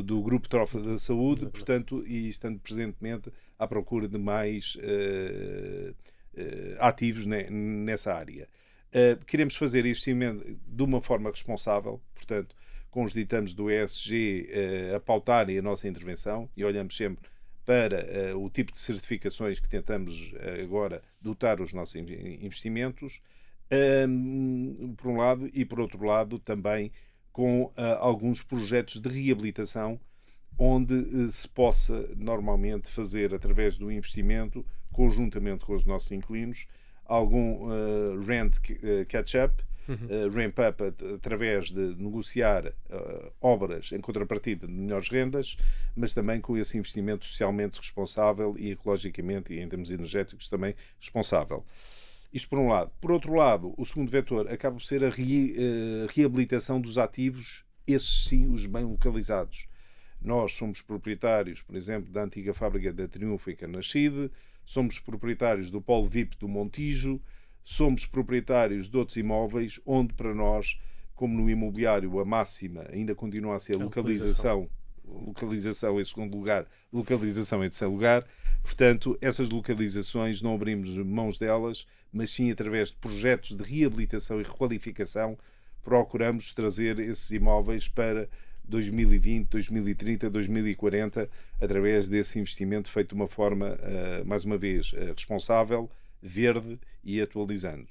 do 0.04 0.22
Grupo 0.22 0.48
Trofa 0.48 0.80
da 0.80 1.00
Saúde, 1.00 1.48
portanto, 1.48 2.04
e 2.06 2.28
estando 2.28 2.60
presentemente 2.60 3.32
à 3.58 3.68
procura 3.68 4.08
de 4.08 4.20
mais 4.20 4.76
uh, 4.76 5.90
uh, 5.90 6.76
ativos 6.80 7.26
ne, 7.26 7.50
nessa 7.50 8.14
área. 8.14 8.48
Uh, 8.90 9.26
queremos 9.26 9.56
fazer 9.56 9.88
investimento 9.88 10.46
de 10.68 10.84
uma 10.84 11.02
forma 11.02 11.32
responsável, 11.32 12.00
portanto, 12.14 12.56
com 12.92 13.04
os 13.04 13.12
ditames 13.12 13.54
do 13.54 13.72
ESG 13.72 14.50
a 14.96 15.00
pautarem 15.00 15.58
a 15.58 15.62
nossa 15.62 15.88
intervenção 15.88 16.50
e 16.56 16.64
olhamos 16.64 16.96
sempre 16.96 17.30
para 17.66 18.36
o 18.36 18.50
tipo 18.50 18.72
de 18.72 18.80
certificações 18.80 19.60
que 19.60 19.68
tentamos 19.68 20.34
agora 20.64 21.04
dotar 21.22 21.62
os 21.62 21.74
nossos 21.74 21.96
investimentos, 21.96 23.22
por 24.98 25.10
um 25.10 25.18
lado, 25.18 25.50
e 25.54 25.66
por 25.66 25.80
outro 25.80 26.06
lado 26.06 26.40
também 26.40 26.92
com 27.32 27.72
alguns 28.00 28.42
projetos 28.42 29.00
de 29.00 29.10
reabilitação 29.10 30.00
onde 30.58 31.32
se 31.32 31.48
possa 31.48 32.10
normalmente 32.16 32.90
fazer 32.90 33.34
através 33.34 33.78
do 33.78 33.92
investimento, 33.92 34.66
conjuntamente 34.92 35.66
com 35.66 35.74
os 35.74 35.86
nossos 35.86 36.12
inquilinos, 36.12 36.66
algum 37.06 37.70
uh, 37.70 38.20
rent 38.26 38.58
catch-up, 39.08 39.64
uhum. 39.88 39.96
uh, 39.96 40.30
ramp-up 40.30 40.84
através 41.16 41.72
de 41.72 41.96
negociar 41.96 42.74
obras 43.40 43.92
em 43.92 44.00
contrapartida 44.00 44.66
de 44.66 44.74
melhores 44.74 45.10
rendas, 45.10 45.58
mas 45.96 46.14
também 46.14 46.42
com 46.42 46.58
esse 46.58 46.78
investimento 46.78 47.26
socialmente 47.26 47.80
responsável 47.80 48.56
e 48.58 48.72
ecologicamente 48.72 49.54
e 49.54 49.60
em 49.60 49.70
termos 49.70 49.92
energéticos 49.92 50.50
também 50.50 50.76
responsável. 51.00 51.64
Isto 52.32 52.50
por 52.50 52.60
um 52.60 52.68
lado. 52.68 52.92
Por 53.00 53.12
outro 53.12 53.34
lado, 53.34 53.74
o 53.78 53.86
segundo 53.86 54.12
vetor 54.12 54.52
acaba 54.52 54.76
por 54.76 54.84
ser 54.84 55.04
a 55.04 55.10
re, 55.10 55.56
reabilitação 56.10 56.80
dos 56.80 56.98
ativos, 56.98 57.64
esses 57.86 58.26
sim, 58.26 58.48
os 58.48 58.66
bem 58.66 58.84
localizados. 58.84 59.68
Nós 60.22 60.54
somos 60.54 60.82
proprietários, 60.82 61.62
por 61.62 61.76
exemplo, 61.76 62.12
da 62.12 62.24
antiga 62.24 62.54
fábrica 62.54 62.92
da 62.92 63.08
Triunfo 63.08 63.50
em 63.50 63.56
Canachide, 63.56 64.32
somos 64.66 65.00
proprietários 65.00 65.72
do 65.72 65.82
Polo 65.82 66.10
VIP 66.10 66.38
do 66.38 66.48
Montijo, 66.48 67.22
somos 67.64 68.06
proprietários 68.06 68.90
de 68.90 68.98
outros 68.98 69.18
imóveis 69.18 69.80
onde 69.86 70.14
para 70.14 70.34
nós, 70.34 70.80
como 71.16 71.42
no 71.42 71.50
imobiliário, 71.50 72.20
a 72.20 72.26
máxima 72.26 72.86
ainda 72.92 73.16
continua 73.16 73.56
a 73.56 73.60
ser 73.60 73.76
a 73.76 73.78
localização, 73.78 74.62
localização 74.62 74.77
em 76.00 76.06
segundo 76.06 76.38
lugar, 76.38 76.66
localização 76.92 77.64
em 77.64 77.70
terceiro 77.70 77.94
lugar. 77.94 78.26
Portanto, 78.64 79.18
essas 79.22 79.50
localizações 79.50 80.42
não 80.42 80.56
abrimos 80.56 80.90
mãos 80.98 81.38
delas, 81.38 81.88
mas 82.12 82.32
sim 82.32 82.52
através 82.52 82.90
de 82.90 82.96
projetos 82.96 83.56
de 83.56 83.64
reabilitação 83.64 84.40
e 84.40 84.44
requalificação 84.44 85.38
procuramos 85.84 86.52
trazer 86.52 87.00
esses 87.00 87.32
imóveis 87.32 87.88
para 87.88 88.28
2020, 88.66 89.48
2030, 89.48 90.30
2040, 90.30 91.30
através 91.62 92.10
desse 92.10 92.38
investimento 92.40 92.92
feito 92.92 93.10
de 93.10 93.16
uma 93.16 93.28
forma, 93.28 93.78
uh, 93.78 94.26
mais 94.26 94.44
uma 94.44 94.58
vez, 94.58 94.92
uh, 94.92 95.14
responsável, 95.16 95.90
verde 96.22 96.78
e 97.04 97.22
atualizando. 97.22 97.88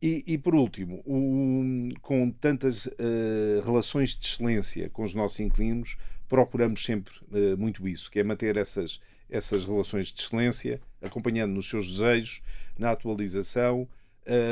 E, 0.00 0.22
e, 0.28 0.38
por 0.38 0.54
último, 0.54 1.02
um, 1.04 1.88
com 2.00 2.30
tantas 2.30 2.86
uh, 2.86 2.92
relações 3.64 4.16
de 4.16 4.24
excelência 4.24 4.88
com 4.90 5.02
os 5.02 5.12
nossos 5.12 5.40
inquilinos, 5.40 5.96
procuramos 6.28 6.84
sempre 6.84 7.14
muito 7.58 7.86
isso, 7.88 8.10
que 8.10 8.18
é 8.20 8.24
manter 8.24 8.56
essas, 8.56 9.00
essas 9.30 9.64
relações 9.64 10.08
de 10.08 10.20
excelência, 10.20 10.80
acompanhando 11.00 11.52
nos 11.52 11.68
seus 11.68 11.90
desejos, 11.90 12.42
na 12.78 12.90
atualização, 12.90 13.88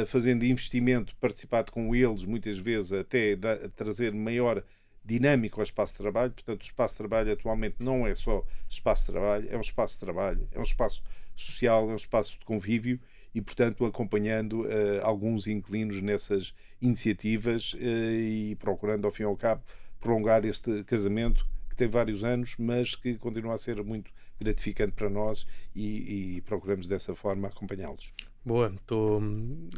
fazendo 0.06 0.44
investimento 0.44 1.14
participado 1.16 1.70
com 1.70 1.94
eles, 1.94 2.24
muitas 2.24 2.58
vezes 2.58 2.92
até 2.92 3.36
da, 3.36 3.68
trazer 3.68 4.12
maior 4.12 4.64
dinâmico 5.06 5.60
ao 5.60 5.64
espaço 5.64 5.92
de 5.92 5.98
trabalho. 5.98 6.32
Portanto, 6.32 6.62
o 6.62 6.64
espaço 6.64 6.94
de 6.94 6.98
trabalho 6.98 7.32
atualmente 7.32 7.76
não 7.78 8.06
é 8.06 8.14
só 8.14 8.44
espaço 8.68 9.06
de 9.06 9.12
trabalho, 9.12 9.48
é 9.50 9.56
um 9.56 9.60
espaço 9.60 9.94
de 9.94 10.00
trabalho, 10.00 10.48
é 10.52 10.58
um 10.58 10.62
espaço 10.62 11.02
social, 11.36 11.88
é 11.88 11.92
um 11.92 11.96
espaço 11.96 12.38
de 12.38 12.44
convívio 12.44 12.98
e, 13.34 13.40
portanto, 13.40 13.84
acompanhando 13.84 14.62
uh, 14.62 15.02
alguns 15.02 15.46
inquilinos 15.46 16.00
nessas 16.02 16.54
iniciativas 16.80 17.74
uh, 17.74 17.78
e 17.78 18.56
procurando, 18.56 19.04
ao 19.04 19.12
fim 19.12 19.22
e 19.22 19.26
ao 19.26 19.36
cabo, 19.36 19.62
prolongar 20.00 20.44
este 20.44 20.82
casamento 20.84 21.46
que 21.76 21.84
tem 21.84 21.88
vários 21.88 22.24
anos, 22.24 22.56
mas 22.58 22.94
que 22.94 23.16
continua 23.16 23.54
a 23.54 23.58
ser 23.58 23.82
muito 23.84 24.10
gratificante 24.40 24.92
para 24.92 25.10
nós 25.10 25.46
e, 25.74 26.36
e 26.36 26.40
procuramos 26.40 26.88
dessa 26.88 27.14
forma 27.14 27.48
acompanhá-los. 27.48 28.12
Boa, 28.44 28.72
estou. 28.74 29.20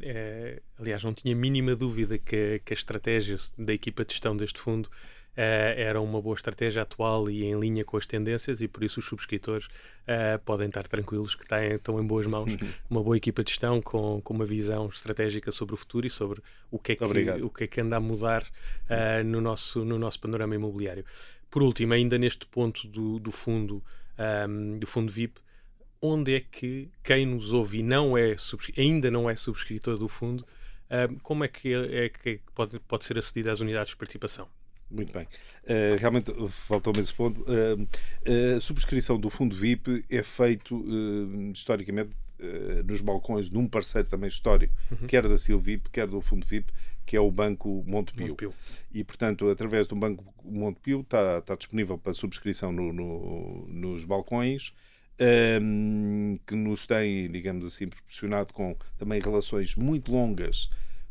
É, 0.02 0.60
aliás, 0.78 1.02
não 1.02 1.12
tinha 1.12 1.34
mínima 1.34 1.74
dúvida 1.74 2.18
que, 2.18 2.60
que 2.64 2.72
a 2.72 2.76
estratégia 2.76 3.36
da 3.56 3.72
equipa 3.72 4.04
de 4.04 4.12
gestão 4.12 4.36
deste 4.36 4.60
fundo 4.60 4.86
uh, 5.38 5.72
era 5.76 6.00
uma 6.00 6.20
boa 6.20 6.34
estratégia 6.34 6.82
atual 6.82 7.30
e 7.30 7.44
em 7.44 7.58
linha 7.58 7.84
com 7.84 7.96
as 7.96 8.06
tendências, 8.06 8.60
e 8.60 8.68
por 8.68 8.82
isso 8.82 9.00
os 9.00 9.06
subscritores 9.06 9.66
uh, 9.66 10.38
podem 10.44 10.66
estar 10.66 10.86
tranquilos 10.86 11.34
que 11.34 11.46
têm, 11.46 11.72
estão 11.72 12.00
em 12.00 12.06
boas 12.06 12.26
mãos. 12.26 12.50
uma 12.90 13.02
boa 13.02 13.16
equipa 13.16 13.42
de 13.42 13.50
gestão 13.50 13.80
com, 13.80 14.20
com 14.20 14.34
uma 14.34 14.44
visão 14.44 14.88
estratégica 14.88 15.50
sobre 15.52 15.74
o 15.74 15.78
futuro 15.78 16.06
e 16.06 16.10
sobre 16.10 16.42
o 16.70 16.78
que 16.78 16.92
é 16.92 16.96
que, 16.96 17.04
o 17.42 17.48
que, 17.48 17.64
é 17.64 17.66
que 17.66 17.80
anda 17.80 17.96
a 17.96 18.00
mudar 18.00 18.42
uh, 18.42 19.24
no, 19.24 19.40
nosso, 19.40 19.84
no 19.84 19.98
nosso 19.98 20.20
panorama 20.20 20.54
imobiliário. 20.54 21.04
Por 21.50 21.62
último, 21.62 21.94
ainda 21.94 22.18
neste 22.18 22.46
ponto 22.46 22.86
do, 22.88 23.18
do 23.18 23.30
fundo 23.30 23.82
um, 24.48 24.78
do 24.78 24.86
fundo 24.86 25.10
VIP, 25.10 25.40
onde 26.00 26.34
é 26.34 26.40
que 26.40 26.88
quem 27.02 27.26
nos 27.26 27.52
ouve 27.52 27.78
e 27.78 27.82
não 27.82 28.16
é 28.16 28.36
ainda 28.76 29.10
não 29.10 29.28
é 29.28 29.36
subscritor 29.36 29.96
do 29.96 30.08
fundo, 30.08 30.44
um, 30.90 31.18
como 31.18 31.44
é 31.44 31.48
que, 31.48 31.72
é 31.74 32.08
que 32.08 32.40
pode, 32.54 32.78
pode 32.80 33.04
ser 33.04 33.18
acedido 33.18 33.50
às 33.50 33.60
unidades 33.60 33.90
de 33.90 33.96
participação? 33.96 34.48
Muito 34.90 35.12
bem. 35.12 35.24
Uh, 35.64 35.98
realmente, 35.98 36.32
faltou-me 36.66 37.00
esse 37.00 37.12
ponto. 37.12 37.42
Uh, 37.42 38.56
a 38.56 38.60
subscrição 38.60 39.20
do 39.20 39.28
fundo 39.28 39.54
VIP 39.54 40.04
é 40.08 40.22
feito 40.22 40.76
uh, 40.76 41.50
historicamente 41.52 42.10
nos 42.86 43.00
balcões 43.00 43.50
de 43.50 43.58
um 43.58 43.66
parceiro 43.66 44.08
também 44.08 44.28
histórico, 44.28 44.72
uhum. 44.92 45.08
quer 45.08 45.26
da 45.26 45.36
Silvip, 45.36 45.90
quer 45.90 46.06
do 46.06 46.20
fundo 46.20 46.46
VIP, 46.46 46.72
que 47.08 47.16
é 47.16 47.20
o 47.20 47.30
Banco 47.30 47.82
Montepio. 47.86 48.28
Montepio. 48.28 48.54
E, 48.92 49.02
portanto, 49.02 49.48
através 49.48 49.88
do 49.88 49.96
Banco 49.96 50.22
Montepio 50.44 51.00
está, 51.00 51.38
está 51.38 51.54
disponível 51.54 51.96
para 51.96 52.12
subscrição 52.12 52.70
no, 52.70 52.92
no, 52.92 53.66
nos 53.66 54.04
balcões. 54.04 54.74
Um, 55.18 55.24
ehm, 55.24 56.38
que 56.46 56.54
nos 56.54 56.86
tem, 56.86 57.28
digamos 57.32 57.64
assim, 57.64 57.88
proporcionado 57.88 58.52
com 58.52 58.76
também 58.98 59.20
relações 59.20 59.74
muito 59.74 60.12
longas 60.12 60.68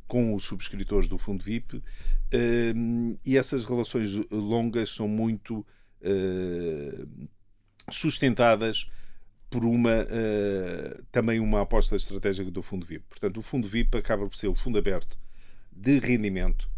com 0.08 0.36
os 0.36 0.44
subscritores 0.44 1.10
do 1.10 1.18
Fundo 1.18 1.44
VIP 1.44 1.78
uh, 1.78 3.20
e 3.26 3.36
essas 3.36 3.66
relações 3.66 4.14
longas 4.32 4.92
são 4.92 5.10
muito 5.10 5.66
uh, 6.02 7.28
sustentadas 7.92 8.90
por 9.50 9.66
uma 9.66 10.04
uh, 10.04 11.04
também 11.12 11.42
uma 11.42 11.64
aposta 11.64 11.98
estratégica 11.98 12.50
do 12.50 12.62
Fundo 12.62 12.86
VIP. 12.86 13.04
Portanto, 13.10 13.38
o 13.38 13.42
Fundo 13.42 13.68
VIP 13.68 13.98
acaba 13.98 14.26
por 14.30 14.38
ser 14.38 14.48
o 14.48 14.56
fundo 14.56 14.78
aberto 14.78 15.18
de 15.80 16.00
rendimento. 16.00 16.70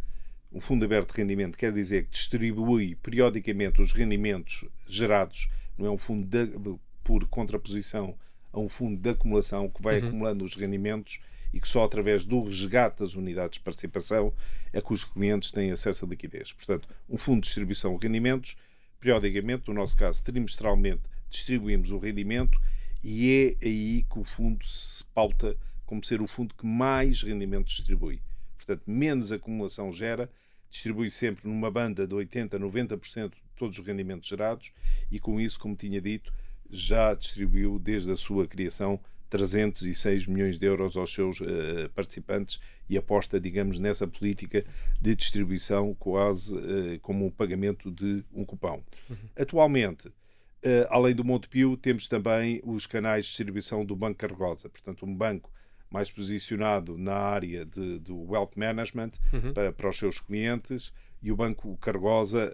Um 0.52 0.60
fundo 0.60 0.84
aberto 0.84 1.14
de 1.14 1.22
rendimento 1.22 1.58
quer 1.58 1.72
dizer 1.72 2.06
que 2.06 2.12
distribui 2.12 2.96
periodicamente 2.96 3.82
os 3.82 3.94
rendimentos 3.94 4.66
gerados, 4.88 5.50
não 5.78 5.88
é 5.88 5.90
um 5.90 5.98
fundo 5.98 6.28
de, 6.28 6.78
por 7.04 7.26
contraposição 7.28 8.16
a 8.52 8.60
um 8.60 8.68
fundo 8.68 9.00
de 9.00 9.10
acumulação 9.10 9.70
que 9.70 9.82
vai 9.82 10.00
uhum. 10.00 10.08
acumulando 10.08 10.44
os 10.44 10.56
rendimentos 10.56 11.22
e 11.54 11.60
que 11.60 11.68
só 11.68 11.84
através 11.84 12.26
do 12.26 12.44
resgate 12.44 13.00
das 13.00 13.16
unidades 13.16 13.58
de 13.58 13.64
participação 13.64 14.34
é 14.74 14.82
que 14.82 14.94
os 14.94 15.04
clientes 15.04 15.52
têm 15.52 15.72
acesso 15.72 16.06
à 16.06 16.08
liquidez. 16.08 16.52
Portanto, 16.52 16.88
um 17.10 17.18
fundo 17.18 17.42
de 17.42 17.48
distribuição 17.48 17.96
de 17.96 18.06
rendimentos, 18.06 18.58
periodicamente, 19.00 19.68
no 19.68 19.76
nosso 19.76 19.96
caso, 19.96 20.24
trimestralmente, 20.24 21.04
distribuímos 21.30 21.92
o 21.92 21.98
rendimento 21.98 22.60
e 23.04 23.56
é 23.62 23.66
aí 23.66 24.06
que 24.12 24.20
o 24.20 24.24
fundo 24.24 24.66
se 24.66 25.04
pauta 25.06 25.56
como 25.86 26.04
ser 26.04 26.22
o 26.22 26.28
fundo 26.28 26.54
que 26.54 26.66
mais 26.66 27.24
rendimento 27.24 27.68
distribui. 27.68 28.22
Portanto, 28.70 28.84
menos 28.86 29.32
acumulação 29.32 29.92
gera, 29.92 30.30
distribui 30.70 31.10
sempre 31.10 31.50
numa 31.50 31.72
banda 31.72 32.06
de 32.06 32.14
80% 32.14 32.54
a 32.54 32.60
90% 32.60 33.30
de 33.32 33.42
todos 33.56 33.80
os 33.80 33.86
rendimentos 33.86 34.30
gerados 34.30 34.72
e 35.12 35.20
com 35.20 35.42
isso, 35.42 35.60
como 35.60 35.76
tinha 35.76 36.00
dito, 36.00 36.32
já 36.70 37.16
distribuiu 37.16 37.80
desde 37.80 38.12
a 38.12 38.16
sua 38.16 38.46
criação 38.48 39.00
306 39.28 40.28
milhões 40.28 40.60
de 40.60 40.68
euros 40.68 40.96
aos 40.96 41.12
seus 41.12 41.42
uh, 41.42 41.90
participantes 41.96 42.60
e 42.88 42.96
aposta, 42.96 43.40
digamos, 43.40 43.80
nessa 43.80 44.06
política 44.06 44.64
de 45.02 45.16
distribuição 45.16 45.96
quase 45.96 46.56
uh, 46.56 47.00
como 47.02 47.26
um 47.26 47.32
pagamento 47.32 47.90
de 47.90 48.24
um 48.32 48.46
cupão. 48.46 48.84
Uhum. 49.10 49.18
Atualmente, 49.36 50.10
uh, 50.10 50.86
além 50.90 51.16
do 51.16 51.26
Montepio, 51.26 51.76
temos 51.76 52.08
também 52.08 52.62
os 52.64 52.86
canais 52.86 53.26
de 53.26 53.32
distribuição 53.32 53.84
do 53.84 53.96
Banco 53.96 54.20
Cargosa, 54.20 54.70
portanto, 54.70 55.08
um 55.08 55.16
banco 55.16 55.52
mais 55.90 56.12
posicionado 56.12 56.98
na 56.98 57.16
área 57.16 57.66
de, 57.66 58.00
do 58.00 58.32
wealth 58.32 58.52
management 58.56 59.12
uhum. 59.34 59.54
para, 59.54 59.72
para 59.72 59.90
os 59.90 59.98
seus 59.98 60.20
clientes 60.20 60.94
e 61.22 61.32
o 61.32 61.36
Banco 61.36 61.76
Cargosa 61.78 62.52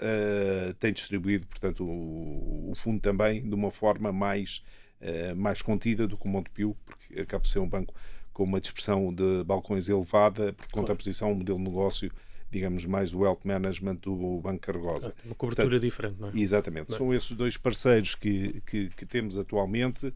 tem 0.79 0.91
distribuído, 0.91 1.45
portanto, 1.45 1.83
o, 1.83 2.71
o 2.71 2.75
fundo 2.75 2.99
também 2.99 3.47
de 3.47 3.53
uma 3.53 3.69
forma 3.69 4.11
mais 4.11 4.63
eh, 5.01 5.33
mais 5.33 5.61
contida 5.61 6.07
do 6.07 6.17
que 6.17 6.25
o 6.25 6.29
Montepio, 6.29 6.75
porque 6.85 7.21
acaba 7.21 7.41
por 7.41 7.47
ser 7.47 7.59
um 7.59 7.67
banco 7.67 7.93
com 8.33 8.43
uma 8.43 8.59
dispersão 8.59 9.13
de 9.13 9.43
balcões 9.43 9.87
elevada, 9.87 10.53
por 10.53 10.67
contraposição 10.71 11.29
ao 11.29 11.35
modelo 11.35 11.57
de 11.59 11.63
negócio 11.63 12.11
digamos, 12.51 12.85
mais 12.85 13.11
do 13.11 13.19
wealth 13.19 13.41
management 13.43 13.95
do 13.95 14.39
Banco 14.39 14.59
Cargosa. 14.61 15.13
Uma 15.25 15.35
cobertura 15.35 15.67
Portanto, 15.67 15.81
diferente, 15.81 16.15
não 16.19 16.29
é? 16.29 16.31
Exatamente. 16.35 16.89
Não 16.89 16.95
é? 16.95 16.97
São 16.97 17.13
esses 17.13 17.31
dois 17.31 17.57
parceiros 17.57 18.15
que, 18.15 18.61
que, 18.65 18.89
que 18.89 19.05
temos 19.05 19.37
atualmente. 19.37 20.13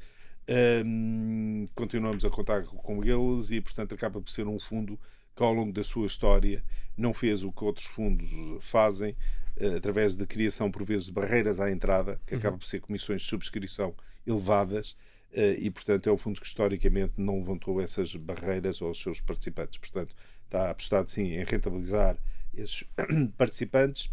Um, 0.86 1.68
continuamos 1.76 2.26
a 2.26 2.30
contar 2.30 2.64
com 2.64 3.04
eles 3.04 3.52
e, 3.52 3.62
portanto, 3.62 3.94
acaba 3.94 4.20
por 4.20 4.32
ser 4.32 4.48
um 4.48 4.60
fundo 4.60 5.00
que, 5.36 5.44
ao 5.44 5.54
longo 5.54 5.72
da 5.72 5.84
sua 5.84 6.08
história, 6.08 6.64
não 6.98 7.14
fez 7.14 7.44
o 7.44 7.52
que 7.52 7.64
outros 7.64 7.86
fundos 7.86 8.28
fazem, 8.62 9.16
uh, 9.62 9.76
através 9.78 10.16
da 10.16 10.26
criação, 10.26 10.72
por 10.72 10.84
vezes, 10.84 11.06
de 11.06 11.12
barreiras 11.12 11.60
à 11.60 11.70
entrada, 11.70 12.20
que 12.26 12.34
uhum. 12.34 12.40
acaba 12.40 12.58
por 12.58 12.66
ser 12.66 12.80
comissões 12.80 13.22
de 13.22 13.28
subscrição 13.28 13.94
elevadas 14.26 14.96
eh, 15.32 15.58
e, 15.60 15.70
portanto, 15.70 16.10
é 16.10 16.12
o 16.12 16.18
fundo 16.18 16.40
que 16.40 16.48
historicamente 16.48 17.14
não 17.18 17.40
levantou 17.40 17.80
essas 17.82 18.16
barreiras 18.16 18.82
aos 18.82 19.00
seus 19.00 19.22
participantes. 19.22 19.78
Portanto, 19.78 20.16
está 20.46 20.70
apostado 20.70 21.10
sim 21.10 21.34
em 21.34 21.44
rentabilizar 21.44 22.18
esses 22.54 22.84
participantes 23.38 24.12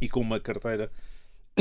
e 0.00 0.08
com 0.08 0.20
uma 0.20 0.40
carteira 0.40 0.90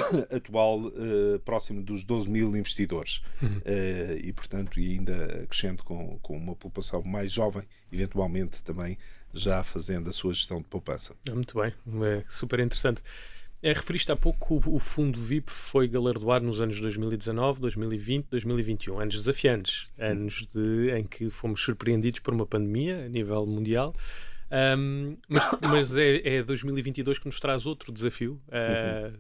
atual 0.32 0.80
uh, 0.88 1.40
próximo 1.46 1.82
dos 1.82 2.04
12 2.04 2.30
mil 2.30 2.56
investidores 2.56 3.22
uhum. 3.42 3.58
uh, 3.58 4.18
e 4.22 4.32
portanto 4.34 4.80
e 4.80 4.94
ainda 4.94 5.46
crescendo 5.50 5.84
com, 5.84 6.20
com 6.22 6.38
uma 6.38 6.56
população 6.56 7.02
mais 7.04 7.32
jovem 7.32 7.64
eventualmente 7.92 8.64
também 8.64 8.98
já 9.34 9.64
fazendo 9.64 10.10
a 10.10 10.14
sua 10.14 10.34
gestão 10.34 10.58
de 10.58 10.66
poupança. 10.66 11.14
Ah, 11.30 11.36
muito 11.36 11.60
bem, 11.60 11.72
é 12.04 12.24
super 12.30 12.60
interessante. 12.60 13.02
É, 13.62 13.74
referiste 13.74 14.10
há 14.10 14.16
pouco 14.16 14.62
que 14.62 14.70
o, 14.70 14.80
fundo 14.80 15.20
VIP 15.20 15.52
foi 15.52 15.88
galardoado 15.88 16.46
nos 16.46 16.62
anos 16.62 16.80
2019, 16.80 17.60
2020, 17.60 18.28
2021, 18.28 19.00
anos 19.00 19.16
desafiantes, 19.16 19.90
anos 19.98 20.48
de, 20.54 20.92
em 20.98 21.04
que 21.04 21.30
fomos 21.30 21.62
surpreendidos 21.62 22.22
por 22.22 22.34
uma 22.34 22.46
pandemia 22.46 23.06
a 23.06 23.10
nível 23.10 23.46
mundial. 23.46 23.94
Um, 24.50 25.18
mas, 25.28 25.44
mas 25.62 25.98
é, 25.98 26.38
é 26.38 26.44
2022 26.44 27.20
que 27.20 27.26
nos 27.26 27.40
traz 27.40 27.66
outro 27.66 27.92
desafio, 27.92 28.42
uh, 28.48 29.18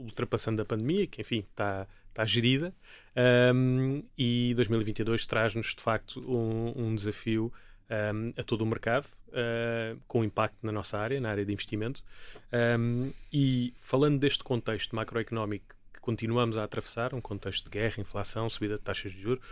ultrapassando 0.00 0.62
a 0.62 0.64
pandemia, 0.64 1.06
que 1.06 1.20
enfim 1.20 1.44
está 1.50 1.86
está 2.10 2.24
gerida, 2.24 2.74
um, 3.54 4.02
e 4.18 4.52
2022 4.54 5.26
traz-nos 5.26 5.74
de 5.74 5.80
facto 5.80 6.20
um, 6.20 6.72
um 6.76 6.94
desafio 6.94 7.52
um, 7.88 8.32
a 8.36 8.42
todo 8.42 8.62
o 8.62 8.66
mercado, 8.66 9.06
uh, 9.28 9.98
com 10.06 10.24
impacto 10.24 10.58
na 10.62 10.72
nossa 10.72 10.98
área, 10.98 11.20
na 11.20 11.30
área 11.30 11.44
de 11.44 11.52
investimento. 11.52 12.02
E 13.32 13.74
falando 13.80 14.18
deste 14.18 14.44
contexto 14.44 14.94
macroeconómico 14.94 15.74
que 15.92 16.00
continuamos 16.00 16.58
a 16.58 16.64
atravessar, 16.64 17.14
um 17.14 17.20
contexto 17.20 17.64
de 17.64 17.70
guerra, 17.70 18.00
inflação, 18.00 18.48
subida 18.50 18.76
de 18.76 18.82
taxas 18.82 19.12
de 19.12 19.20
juros, 19.20 19.44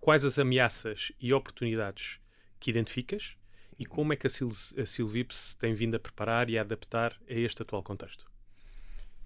quais 0.00 0.24
as 0.24 0.38
ameaças 0.38 1.12
e 1.20 1.32
oportunidades 1.32 2.18
que 2.58 2.70
identificas 2.70 3.36
e 3.78 3.86
como 3.86 4.12
é 4.12 4.16
que 4.16 4.26
a, 4.26 4.30
Sil 4.30 4.52
a 4.76 4.84
Silvips 4.84 5.54
tem 5.54 5.72
vindo 5.72 5.94
a 5.94 5.98
preparar 5.98 6.50
e 6.50 6.58
a 6.58 6.60
adaptar 6.60 7.16
a 7.28 7.32
este 7.32 7.62
atual 7.62 7.82
contexto? 7.82 8.29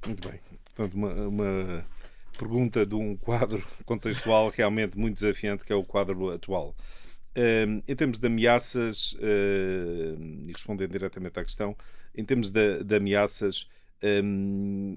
Muito 0.07 0.29
bem. 0.29 0.41
Portanto, 0.65 0.95
uma, 0.95 1.13
uma 1.29 1.87
pergunta 2.39 2.85
de 2.85 2.95
um 2.95 3.17
quadro 3.17 3.65
contextual 3.85 4.51
realmente 4.51 4.99
muito 4.99 5.15
desafiante, 5.15 5.65
que 5.65 5.73
é 5.73 5.77
o 5.77 5.85
quadro 5.85 6.31
atual. 6.31 6.75
Uh, 7.37 7.83
em 7.89 7.97
termos 7.97 8.19
de 8.19 8.27
ameaças, 8.27 9.13
uh, 9.15 10.23
e 10.23 10.53
respondendo 10.53 10.93
diretamente 10.93 11.39
à 11.39 11.45
questão, 11.45 11.77
em 12.15 12.25
termos 12.25 12.51
de, 12.51 12.85
de 12.85 12.95
ameaças, 12.95 13.69
um, 14.23 14.97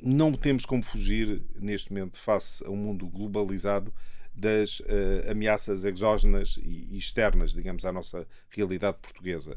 não 0.00 0.32
temos 0.32 0.64
como 0.64 0.82
fugir 0.82 1.42
neste 1.56 1.92
momento, 1.92 2.18
face 2.20 2.64
a 2.64 2.70
um 2.70 2.76
mundo 2.76 3.06
globalizado, 3.08 3.92
das 4.34 4.78
uh, 4.80 5.30
ameaças 5.30 5.84
exógenas 5.84 6.58
e, 6.62 6.96
externas, 6.96 7.52
digamos, 7.52 7.84
à 7.84 7.92
nossa 7.92 8.26
realidade 8.50 8.98
portuguesa. 9.02 9.56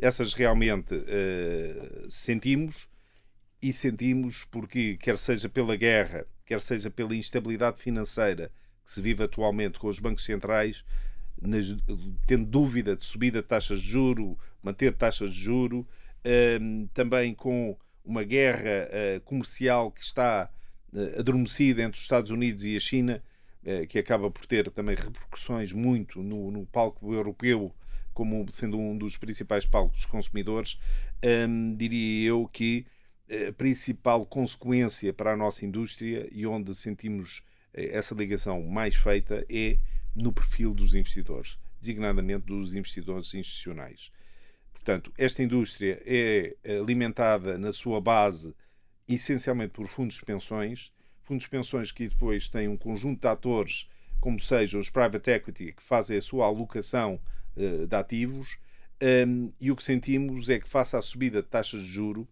Essas 0.00 0.32
realmente 0.32 0.94
uh, 0.94 2.06
sentimos 2.08 2.88
e 3.62 3.72
sentimos 3.72 4.44
porque, 4.50 4.96
quer 4.96 5.16
seja 5.16 5.48
pela 5.48 5.76
guerra, 5.76 6.26
quer 6.44 6.60
seja 6.60 6.90
pela 6.90 7.14
instabilidade 7.14 7.80
financeira 7.80 8.50
que 8.84 8.92
se 8.92 9.00
vive 9.00 9.22
atualmente 9.22 9.78
com 9.78 9.86
os 9.86 10.00
bancos 10.00 10.24
centrais, 10.24 10.84
nas, 11.40 11.76
tendo 12.26 12.44
dúvida 12.44 12.96
de 12.96 13.04
subida 13.04 13.40
de 13.40 13.46
taxas 13.46 13.80
de 13.80 13.88
juro, 13.88 14.36
manter 14.60 14.92
taxas 14.92 15.32
de 15.32 15.40
juro, 15.40 15.86
um, 16.60 16.88
também 16.92 17.32
com 17.32 17.76
uma 18.04 18.24
guerra 18.24 18.88
uh, 18.88 19.20
comercial 19.20 19.92
que 19.92 20.02
está 20.02 20.50
uh, 20.92 21.20
adormecida 21.20 21.82
entre 21.82 21.96
os 21.96 22.02
Estados 22.02 22.32
Unidos 22.32 22.64
e 22.64 22.76
a 22.76 22.80
China, 22.80 23.22
uh, 23.64 23.86
que 23.86 23.98
acaba 23.98 24.28
por 24.28 24.44
ter 24.44 24.68
também 24.70 24.96
repercussões 24.96 25.72
muito 25.72 26.20
no, 26.20 26.50
no, 26.50 26.66
palco 26.66 27.14
europeu, 27.14 27.72
como 28.12 28.44
sendo 28.50 28.78
um 28.78 28.98
dos 28.98 29.16
principais 29.16 29.64
palcos 29.64 30.04
consumidores, 30.04 30.78
um, 31.24 31.76
diria 31.76 32.28
eu 32.28 32.48
que 32.52 32.84
a 33.30 33.52
principal 33.52 34.26
consequência 34.26 35.12
para 35.12 35.32
a 35.32 35.36
nossa 35.36 35.64
indústria 35.64 36.28
e 36.30 36.46
onde 36.46 36.74
sentimos 36.74 37.42
essa 37.72 38.14
ligação 38.14 38.62
mais 38.62 38.94
feita 38.96 39.46
é 39.48 39.78
no 40.14 40.32
perfil 40.32 40.74
dos 40.74 40.94
investidores, 40.94 41.58
designadamente 41.80 42.46
dos 42.46 42.74
investidores 42.74 43.32
institucionais. 43.34 44.10
Portanto, 44.72 45.12
esta 45.16 45.42
indústria 45.42 46.02
é 46.04 46.56
alimentada 46.80 47.56
na 47.56 47.72
sua 47.72 48.00
base 48.00 48.54
essencialmente 49.08 49.72
por 49.72 49.86
fundos 49.86 50.16
de 50.16 50.24
pensões, 50.24 50.92
fundos 51.22 51.44
de 51.44 51.50
pensões 51.50 51.92
que 51.92 52.08
depois 52.08 52.48
têm 52.48 52.68
um 52.68 52.76
conjunto 52.76 53.20
de 53.20 53.28
atores, 53.28 53.88
como 54.20 54.38
sejam 54.38 54.80
os 54.80 54.90
private 54.90 55.30
equity, 55.30 55.72
que 55.72 55.82
fazem 55.82 56.16
a 56.18 56.22
sua 56.22 56.46
alocação 56.46 57.20
uh, 57.56 57.86
de 57.86 57.96
ativos, 57.96 58.58
um, 59.26 59.52
e 59.60 59.70
o 59.70 59.76
que 59.76 59.82
sentimos 59.82 60.48
é 60.48 60.60
que, 60.60 60.68
face 60.68 60.94
à 60.94 61.02
subida 61.02 61.42
de 61.42 61.48
taxas 61.48 61.80
de 61.80 61.88
juro, 61.88 62.28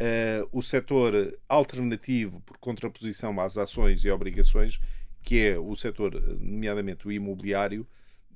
uh, 0.00 0.48
o 0.52 0.62
setor 0.62 1.38
alternativo, 1.48 2.40
por 2.40 2.58
contraposição 2.58 3.38
às 3.40 3.56
ações 3.58 4.04
e 4.04 4.10
obrigações, 4.10 4.80
que 5.22 5.46
é 5.46 5.58
o 5.58 5.74
setor, 5.76 6.14
nomeadamente 6.40 7.06
o 7.06 7.12
imobiliário, 7.12 7.86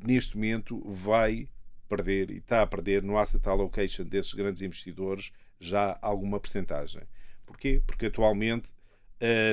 neste 0.04 0.36
momento 0.36 0.80
vai 0.88 1.48
perder 1.88 2.30
e 2.30 2.38
está 2.38 2.62
a 2.62 2.66
perder 2.66 3.02
no 3.02 3.18
asset 3.18 3.46
allocation 3.48 4.04
desses 4.04 4.32
grandes 4.34 4.62
investidores 4.62 5.32
já 5.60 5.96
alguma 6.02 6.40
percentagem. 6.40 7.02
Porquê? 7.46 7.82
Porque 7.86 8.06
atualmente, 8.06 8.70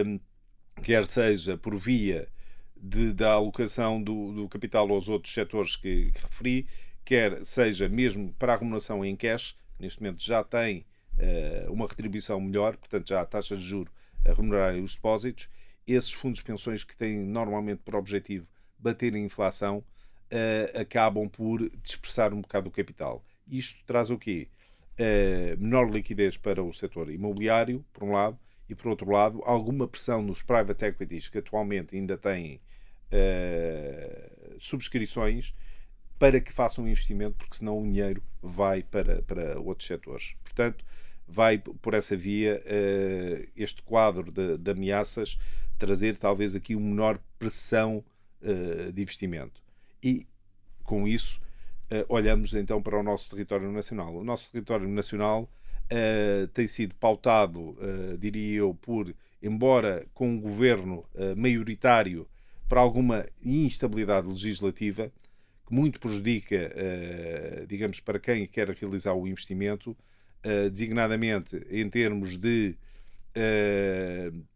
hum, 0.05 0.19
quer 0.81 1.05
seja 1.05 1.57
por 1.57 1.75
via 1.75 2.27
de, 2.75 3.13
da 3.13 3.33
alocação 3.33 4.01
do, 4.01 4.31
do, 4.31 4.49
capital 4.49 4.89
aos 4.89 5.09
outros 5.09 5.33
setores 5.33 5.75
que, 5.75 6.11
que, 6.11 6.21
referi, 6.21 6.67
quer 7.03 7.45
seja 7.45 7.89
mesmo 7.89 8.33
para 8.39 8.53
a 8.53 8.55
remuneração 8.55 9.03
em 9.03 9.15
cash, 9.15 9.55
neste 9.77 10.01
momento 10.01 10.23
já 10.23 10.43
tem 10.43 10.85
uma 11.69 11.87
retribuição 11.87 12.39
melhor, 12.39 12.77
portanto 12.77 13.09
já 13.09 13.21
há 13.21 13.25
taxas 13.25 13.59
de 13.59 13.67
juros 13.67 13.93
a 14.25 14.33
remunerarem 14.33 14.83
os 14.83 14.95
depósitos, 14.95 15.49
esses 15.85 16.13
fundos 16.13 16.39
de 16.39 16.45
pensões 16.45 16.83
que 16.83 16.95
têm 16.95 17.17
normalmente 17.19 17.81
por 17.83 17.95
objetivo 17.95 18.47
bater 18.77 19.13
a 19.13 19.19
inflação 19.19 19.83
uh, 20.31 20.79
acabam 20.79 21.27
por 21.27 21.67
dispersar 21.81 22.33
um 22.33 22.41
bocado 22.41 22.69
o 22.69 22.71
capital. 22.71 23.23
Isto 23.47 23.83
traz 23.85 24.09
o 24.09 24.17
quê? 24.17 24.47
Uh, 24.99 25.57
menor 25.59 25.89
liquidez 25.89 26.37
para 26.37 26.63
o 26.63 26.73
setor 26.73 27.09
imobiliário, 27.09 27.85
por 27.93 28.03
um 28.03 28.11
lado, 28.11 28.37
e 28.67 28.75
por 28.75 28.89
outro 28.89 29.09
lado, 29.11 29.41
alguma 29.45 29.87
pressão 29.87 30.21
nos 30.21 30.43
private 30.43 30.85
equities 30.85 31.27
que 31.27 31.39
atualmente 31.39 31.95
ainda 31.95 32.17
têm 32.17 32.61
uh, 33.11 34.55
subscrições 34.59 35.55
para 36.19 36.39
que 36.39 36.51
façam 36.51 36.87
investimento, 36.87 37.37
porque 37.37 37.57
senão 37.57 37.79
o 37.79 37.89
dinheiro 37.89 38.21
vai 38.41 38.83
para, 38.83 39.21
para 39.23 39.59
outros 39.59 39.87
setores. 39.87 40.35
Portanto, 40.43 40.85
vai 41.29 41.57
por 41.57 41.93
essa 41.93 42.17
via 42.17 42.61
uh, 42.65 43.47
este 43.55 43.81
quadro 43.83 44.31
de, 44.31 44.57
de, 44.57 44.71
ameaças 44.71 45.37
trazer 45.77 46.17
talvez 46.17 46.55
aqui 46.55 46.75
uma 46.75 46.89
menor 46.89 47.19
pressão 47.37 48.03
uh, 48.41 48.91
de 48.91 49.01
investimento. 49.01 49.61
E 50.03 50.25
com 50.83 51.07
isso 51.07 51.39
uh, 51.91 52.05
olhamos 52.09 52.53
então 52.53 52.81
para 52.81 52.99
o 52.99 53.03
nosso 53.03 53.29
território 53.29 53.71
nacional. 53.71 54.15
O 54.15 54.23
nosso 54.23 54.51
território 54.51 54.87
nacional 54.87 55.49
tem 56.53 56.67
sido 56.67 56.93
pautado, 56.93 57.75
diria 58.19 58.59
eu, 58.59 58.75
por, 58.79 59.11
embora 59.41 60.05
com 60.13 60.29
um 60.29 60.39
governo 60.39 61.03
maioritário, 61.35 62.27
para 62.67 62.79
alguma 62.79 63.25
instabilidade 63.43 64.27
legislativa 64.27 65.11
que 65.65 65.73
muito 65.73 65.99
prejudica, 65.99 66.71
digamos, 67.67 67.99
para 67.99 68.19
quem 68.19 68.45
quer 68.45 68.69
realizar 68.69 69.15
o 69.15 69.27
investimento, 69.27 69.97
uh, 70.45 70.69
designadamente 70.69 71.65
em 71.69 71.89
termos 71.89 72.37
de 72.37 72.75
uh, 73.35 74.49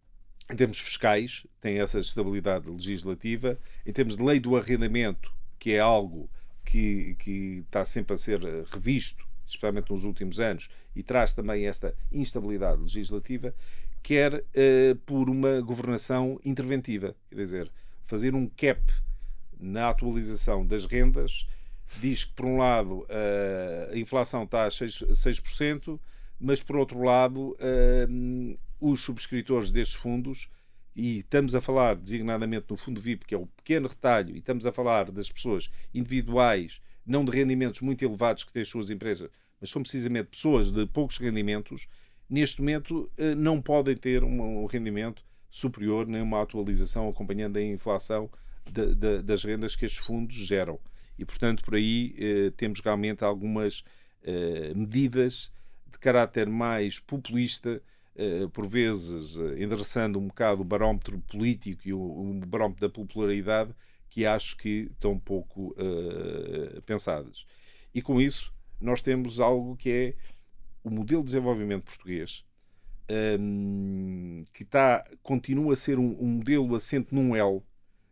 em 0.52 0.56
termos 0.56 0.80
fiscais, 0.80 1.46
tem 1.62 1.80
essa 1.80 2.00
estabilidade 2.00 2.70
legislativa, 2.70 3.58
em 3.86 3.92
termos 3.92 4.18
de 4.18 4.24
lei 4.24 4.40
do 4.40 4.56
arrendamento, 4.56 5.34
que 5.58 5.72
é 5.72 5.80
algo 5.80 6.30
que, 6.66 7.16
que 7.16 7.64
está 7.66 7.86
sempre 7.86 8.14
a 8.14 8.18
ser 8.18 8.40
revisto, 8.66 9.26
especialmente 9.46 9.92
nos 9.92 10.04
últimos 10.04 10.40
anos, 10.40 10.70
e 10.96 11.02
traz 11.02 11.34
também 11.34 11.66
esta 11.66 11.96
instabilidade 12.12 12.82
legislativa, 12.82 13.54
quer 14.02 14.36
uh, 14.36 14.96
por 15.06 15.30
uma 15.30 15.62
governação 15.62 16.40
interventiva, 16.44 17.16
quer 17.30 17.36
dizer, 17.36 17.72
fazer 18.06 18.36
um 18.36 18.48
cap 18.48 18.82
na 19.60 19.90
atualização 19.90 20.66
das 20.66 20.86
rendas 20.86 21.48
diz 22.00 22.26
que, 22.26 22.34
por 22.34 22.46
um 22.46 22.58
lado, 22.58 23.06
a 23.92 23.98
inflação 23.98 24.44
está 24.44 24.66
a 24.66 24.70
6%, 24.70 25.10
6% 25.12 26.00
mas, 26.40 26.62
por 26.62 26.76
outro 26.76 27.02
lado, 27.02 27.56
os 28.80 29.02
subscritores 29.02 29.72
destes 29.72 29.96
fundos, 29.96 30.50
e 30.96 31.20
estamos 31.20 31.56
a 31.56 31.62
falar 31.62 31.96
designadamente 31.96 32.66
no 32.70 32.78
fundo 32.78 33.02
VIP, 33.02 33.26
que 33.26 33.34
é 33.34 33.38
o 33.38 33.48
pequeno 33.48 33.88
retalho, 33.88 34.36
e 34.36 34.40
estamos 34.40 34.66
a 34.66 34.72
falar 34.72 35.10
das 35.10 35.32
pessoas 35.32 35.70
individuais, 35.94 36.82
não 37.06 37.26
de 37.26 37.32
rendimentos 37.32 37.82
muito 37.82 38.04
elevados 38.04 38.44
que 38.44 38.54
têm 38.54 38.62
as 38.62 38.68
suas 38.68 38.90
empresas, 38.90 39.30
mas 39.60 39.70
são 39.70 39.82
precisamente 39.82 40.28
pessoas 40.28 40.72
de 40.72 40.86
poucos 40.86 41.18
rendimentos, 41.18 41.88
neste 42.30 42.62
momento 42.62 43.10
eh, 43.18 43.34
não 43.36 43.62
podem 43.62 43.96
ter 43.96 44.24
um 44.24 44.66
rendimento 44.66 45.24
superior 45.50 46.06
nem 46.08 46.22
uma 46.22 46.42
atualização 46.42 47.08
acompanhando 47.08 47.58
a 47.58 47.62
inflação 47.62 48.30
de, 48.70 48.94
de, 48.96 49.22
das 49.22 49.44
rendas 49.44 49.76
que 49.76 49.86
estes 49.86 50.06
fundos 50.06 50.36
geram. 50.36 50.80
E, 51.18 51.26
portanto, 51.26 51.64
por 51.64 51.76
aí 51.76 52.16
eh, 52.18 52.52
temos 52.58 52.80
realmente 52.80 53.24
algumas 53.24 53.84
eh, 54.24 54.74
medidas 54.76 55.52
de 55.92 56.00
caráter 56.00 56.50
mais 56.50 57.00
populista 57.00 57.82
uh, 58.16 58.50
por 58.50 58.68
vezes, 58.68 59.36
uh, 59.36 59.58
endereçando 59.58 60.20
um 60.20 60.28
bocado 60.28 60.62
o 60.62 60.66
barómetro 60.66 61.20
político 61.22 61.82
e 61.86 61.94
o, 61.94 62.00
o 62.00 62.34
barómetro 62.46 62.88
da 62.88 62.94
popularidade, 62.94 63.74
que 64.10 64.26
acho 64.26 64.58
que 64.58 64.90
estão 64.92 65.18
pouco 65.18 65.72
uh, 65.72 66.82
pensadas. 66.84 67.46
E 67.94 68.02
com 68.02 68.22
isso, 68.22 68.54
nós 68.80 69.02
temos 69.02 69.40
algo 69.40 69.76
que 69.76 69.90
é 69.90 70.14
o 70.84 70.90
modelo 70.90 71.22
de 71.22 71.28
desenvolvimento 71.28 71.84
português, 71.84 72.44
um, 73.40 74.44
que 74.54 74.66
tá, 74.66 75.06
continua 75.22 75.74
a 75.74 75.76
ser 75.76 75.98
um, 75.98 76.18
um 76.20 76.28
modelo 76.28 76.76
assente 76.76 77.14
num 77.14 77.36
L. 77.36 77.62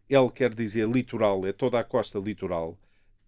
L 0.09 0.29
quer 0.31 0.53
dizer 0.53 0.87
litoral, 0.87 1.45
é 1.45 1.53
toda 1.53 1.79
a 1.79 1.83
costa 1.83 2.19
litoral. 2.19 2.77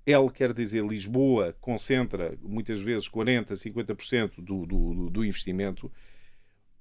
L 0.06 0.30
quer 0.30 0.54
dizer 0.54 0.86
Lisboa, 0.86 1.56
concentra 1.62 2.38
muitas 2.42 2.82
vezes 2.82 3.08
40%, 3.08 3.54
50% 3.54 4.32
do, 4.38 4.66
do, 4.66 5.10
do 5.10 5.26
investimento. 5.26 5.92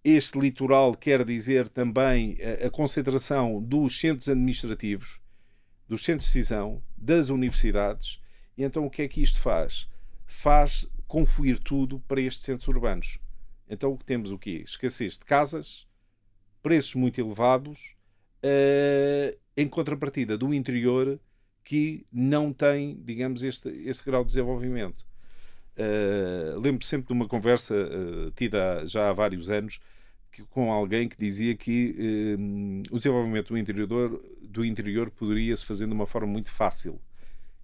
Este 0.02 0.38
litoral 0.38 0.94
quer 0.96 1.24
dizer 1.24 1.68
também 1.68 2.36
a, 2.40 2.66
a, 2.66 2.70
concentração 2.70 3.62
dos 3.62 3.98
centros 4.00 4.28
administrativos, 4.28 5.20
dos 5.88 6.04
centros 6.04 6.26
de 6.26 6.34
decisão, 6.34 6.82
das 6.96 7.28
universidades. 7.28 8.20
E 8.58 8.64
então 8.64 8.84
o 8.84 8.90
que 8.90 9.02
é 9.02 9.08
que 9.08 9.22
isto 9.22 9.40
faz? 9.40 9.88
Faz 10.26 10.86
confluir 11.06 11.60
tudo 11.60 12.00
para 12.00 12.20
estes 12.20 12.44
centros 12.44 12.66
urbanos. 12.66 13.18
Então 13.68 13.96
temos 14.04 14.32
o 14.32 14.38
quê? 14.38 14.64
Escassez 14.66 15.16
de 15.16 15.24
casas, 15.24 15.86
preços 16.60 16.96
muito 16.96 17.20
elevados, 17.20 17.94
uh, 18.42 19.38
em 19.56 19.68
contrapartida 19.68 20.36
do 20.36 20.52
interior 20.52 21.20
que 21.64 22.04
não 22.12 22.52
tem, 22.52 23.00
digamos, 23.04 23.42
este, 23.42 23.68
este 23.86 24.04
grau 24.04 24.22
de 24.22 24.28
desenvolvimento. 24.28 25.04
Uh, 25.76 26.60
lembro 26.60 26.84
sempre 26.84 27.06
de 27.06 27.12
uma 27.14 27.26
conversa 27.26 27.74
uh, 27.74 28.30
tida 28.32 28.84
já 28.84 29.08
há 29.08 29.12
vários 29.12 29.48
anos 29.48 29.80
que, 30.30 30.42
com 30.42 30.70
alguém 30.70 31.08
que 31.08 31.16
dizia 31.16 31.56
que 31.56 32.36
uh, 32.38 32.94
o 32.94 32.98
desenvolvimento 32.98 33.48
do 33.48 33.58
interior, 33.58 34.22
do 34.42 34.64
interior 34.64 35.10
poderia 35.10 35.56
se 35.56 35.64
fazer 35.64 35.86
de 35.86 35.92
uma 35.92 36.06
forma 36.06 36.28
muito 36.28 36.52
fácil. 36.52 37.00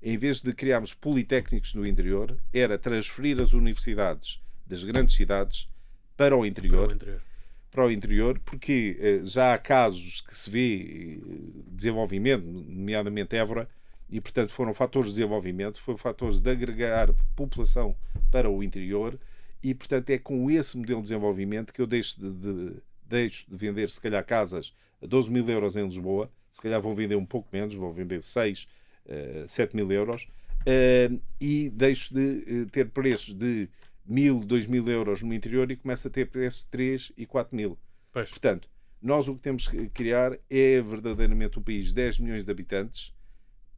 Em 0.00 0.16
vez 0.16 0.40
de 0.40 0.54
criarmos 0.54 0.94
politécnicos 0.94 1.74
no 1.74 1.86
interior, 1.86 2.36
era 2.52 2.78
transferir 2.78 3.42
as 3.42 3.52
universidades 3.52 4.40
das 4.66 4.84
grandes 4.84 5.16
cidades 5.16 5.68
para 6.16 6.36
o 6.36 6.46
interior. 6.46 6.86
Para 6.86 6.92
o 6.92 6.94
interior, 6.94 7.22
para 7.70 7.84
o 7.84 7.90
interior 7.90 8.38
porque 8.44 9.20
já 9.24 9.52
há 9.54 9.58
casos 9.58 10.20
que 10.20 10.36
se 10.36 10.48
vê 10.48 11.20
desenvolvimento, 11.66 12.44
nomeadamente 12.44 13.36
Évora, 13.36 13.68
e, 14.10 14.20
portanto, 14.20 14.50
foram 14.50 14.72
fatores 14.72 15.10
de 15.10 15.16
desenvolvimento, 15.16 15.80
foram 15.80 15.98
fatores 15.98 16.40
de 16.40 16.50
agregar 16.50 17.12
população 17.36 17.94
para 18.30 18.50
o 18.50 18.62
interior 18.62 19.18
e, 19.62 19.74
portanto, 19.74 20.10
é 20.10 20.18
com 20.18 20.50
esse 20.50 20.76
modelo 20.76 21.00
de 21.00 21.04
desenvolvimento 21.04 21.72
que 21.72 21.80
eu 21.80 21.86
deixo 21.86 22.20
de, 22.20 22.30
de, 22.30 22.76
deixo 23.06 23.44
de 23.48 23.56
vender, 23.56 23.90
se 23.90 24.00
calhar, 24.00 24.24
casas 24.24 24.72
a 25.02 25.06
12 25.06 25.30
mil 25.30 25.48
euros 25.48 25.76
em 25.76 25.84
Lisboa, 25.84 26.30
se 26.50 26.60
calhar 26.60 26.80
vão 26.80 26.94
vender 26.94 27.16
um 27.16 27.26
pouco 27.26 27.48
menos, 27.52 27.74
vão 27.74 27.92
vender 27.92 28.22
6, 28.22 28.66
uh, 29.06 29.46
7 29.46 29.76
mil 29.76 29.90
euros, 29.92 30.28
uh, 30.62 31.20
e 31.40 31.68
deixo 31.70 32.14
de 32.14 32.62
uh, 32.62 32.66
ter 32.66 32.88
preços 32.90 33.34
de 33.34 33.68
mil, 34.06 34.40
2 34.40 34.66
mil 34.66 34.88
euros 34.88 35.22
no 35.22 35.34
interior 35.34 35.70
e 35.70 35.76
começo 35.76 36.08
a 36.08 36.10
ter 36.10 36.30
preços 36.30 36.62
de 36.62 36.68
3 36.68 37.12
e 37.16 37.26
4 37.26 37.54
mil. 37.54 37.78
Pois. 38.12 38.30
Portanto, 38.30 38.68
nós 39.02 39.28
o 39.28 39.34
que 39.34 39.40
temos 39.40 39.68
que 39.68 39.88
criar 39.90 40.36
é 40.48 40.80
verdadeiramente 40.80 41.58
um 41.58 41.62
país 41.62 41.86
de 41.86 41.94
10 41.94 42.18
milhões 42.20 42.44
de 42.44 42.50
habitantes, 42.50 43.12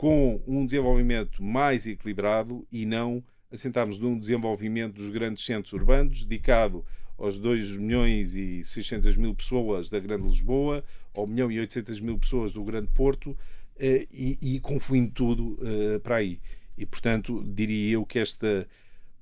com 0.01 0.41
um 0.47 0.65
desenvolvimento 0.65 1.43
mais 1.43 1.87
equilibrado 1.87 2.67
e 2.73 2.87
não 2.87 3.23
assentarmos 3.53 3.99
num 3.99 4.19
desenvolvimento 4.19 4.95
dos 4.95 5.11
grandes 5.11 5.45
centros 5.45 5.75
urbanos, 5.75 6.25
dedicado 6.25 6.83
aos 7.19 7.37
2 7.37 7.73
milhões 7.73 8.35
e 8.35 8.65
600 8.65 9.19
mil 9.19 9.35
pessoas 9.35 9.91
da 9.91 10.01
Grande 10.01 10.27
Lisboa, 10.27 10.83
ao 11.13 11.25
1 11.25 11.27
milhão 11.27 11.53
e 11.53 11.61
800 11.61 12.01
mil 12.01 12.19
pessoas 12.19 12.51
do 12.51 12.65
Grande 12.65 12.89
Porto, 12.95 13.37
eh, 13.79 14.07
e, 14.11 14.39
e 14.41 14.61
confundindo 14.61 15.13
tudo 15.13 15.59
eh, 15.61 15.99
para 15.99 16.17
aí. 16.17 16.41
E, 16.79 16.87
portanto, 16.87 17.45
diria 17.47 17.93
eu 17.93 18.07
que 18.07 18.19
esta 18.19 18.67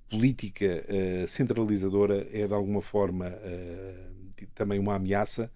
política 0.09 0.85
eh, 0.87 1.25
centralizadora 1.27 2.25
é, 2.33 2.47
de 2.47 2.55
alguma 2.55 2.83
forma, 2.83 3.37
também 4.55 4.79
uma 4.79 4.95
ameaça 4.95 5.51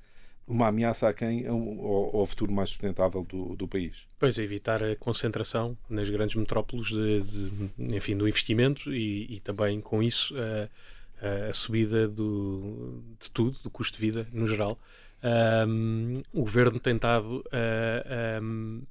uma 0.46 0.68
ameaça 0.68 1.09
a 1.09 1.14
quem? 1.14 1.46
Ao, 1.46 2.16
ao 2.16 2.26
futuro 2.26 2.52
mais 2.52 2.70
sustentável 2.70 3.24
do, 3.24 3.57
do, 3.57 3.68
país. 3.68 4.07
Pois, 4.18 4.38
é 4.38 4.42
evitar 4.42 4.83
a 4.83 4.96
concentração 4.96 5.76
nas 5.88 6.09
grandes 6.09 6.35
metrópoles 6.35 6.88
de, 6.88 7.20
de 7.22 7.96
enfim, 7.96 8.16
do 8.16 8.28
investimento 8.28 8.92
e, 8.92 9.37
e, 9.37 9.40
também, 9.40 9.81
com 9.81 10.02
isso, 10.02 10.35
a, 10.37 11.48
a 11.48 11.52
subida 11.52 12.09
do, 12.09 13.02
de 13.20 13.31
tudo, 13.31 13.59
do 13.62 13.70
custo 13.70 13.96
de 13.96 14.00
vida 14.00 14.26
no 14.33 14.46
geral. 14.46 14.78
Um, 15.22 16.22
o 16.33 16.40
governo 16.40 16.81
tem 16.81 16.96
estado 16.96 17.44
uh, 17.46 18.42
um, 18.42 18.83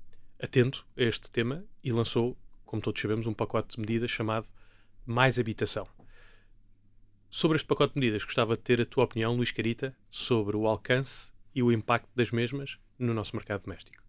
atento 0.42 0.86
a 0.98 1.04
este 1.04 1.30
tema 1.30 1.64
e 1.84 1.92
lançou, 1.92 2.38
como 2.66 2.82
todos 2.82 3.02
sabemos, 3.02 3.28
um 3.28 3.34
pacote 3.34 3.76
de 3.76 3.82
medidas 3.82 4.10
chamado 4.10 4.48
Mais 5.06 5.38
Habitação. 5.38 5.86
Sobre 7.30 7.56
este 7.58 7.68
pacote 7.68 7.94
de 7.94 8.00
medidas, 8.00 8.24
gostava 8.24 8.56
de 8.56 8.62
ter 8.62 8.82
a 8.82 8.86
tua 8.86 9.04
opinião, 9.04 9.36
Luís 9.36 9.52
Carita, 9.52 9.96
sobre 10.10 10.56
o 10.56 10.68
alcance 10.68 11.34
e 11.54 11.62
o 11.62 11.72
impacto 11.72 12.10
das 12.16 12.32
mesmas 12.32 12.78
no 12.98 13.14
nosso 13.14 13.36
mercado 13.36 13.64
doméstico. 13.64 14.02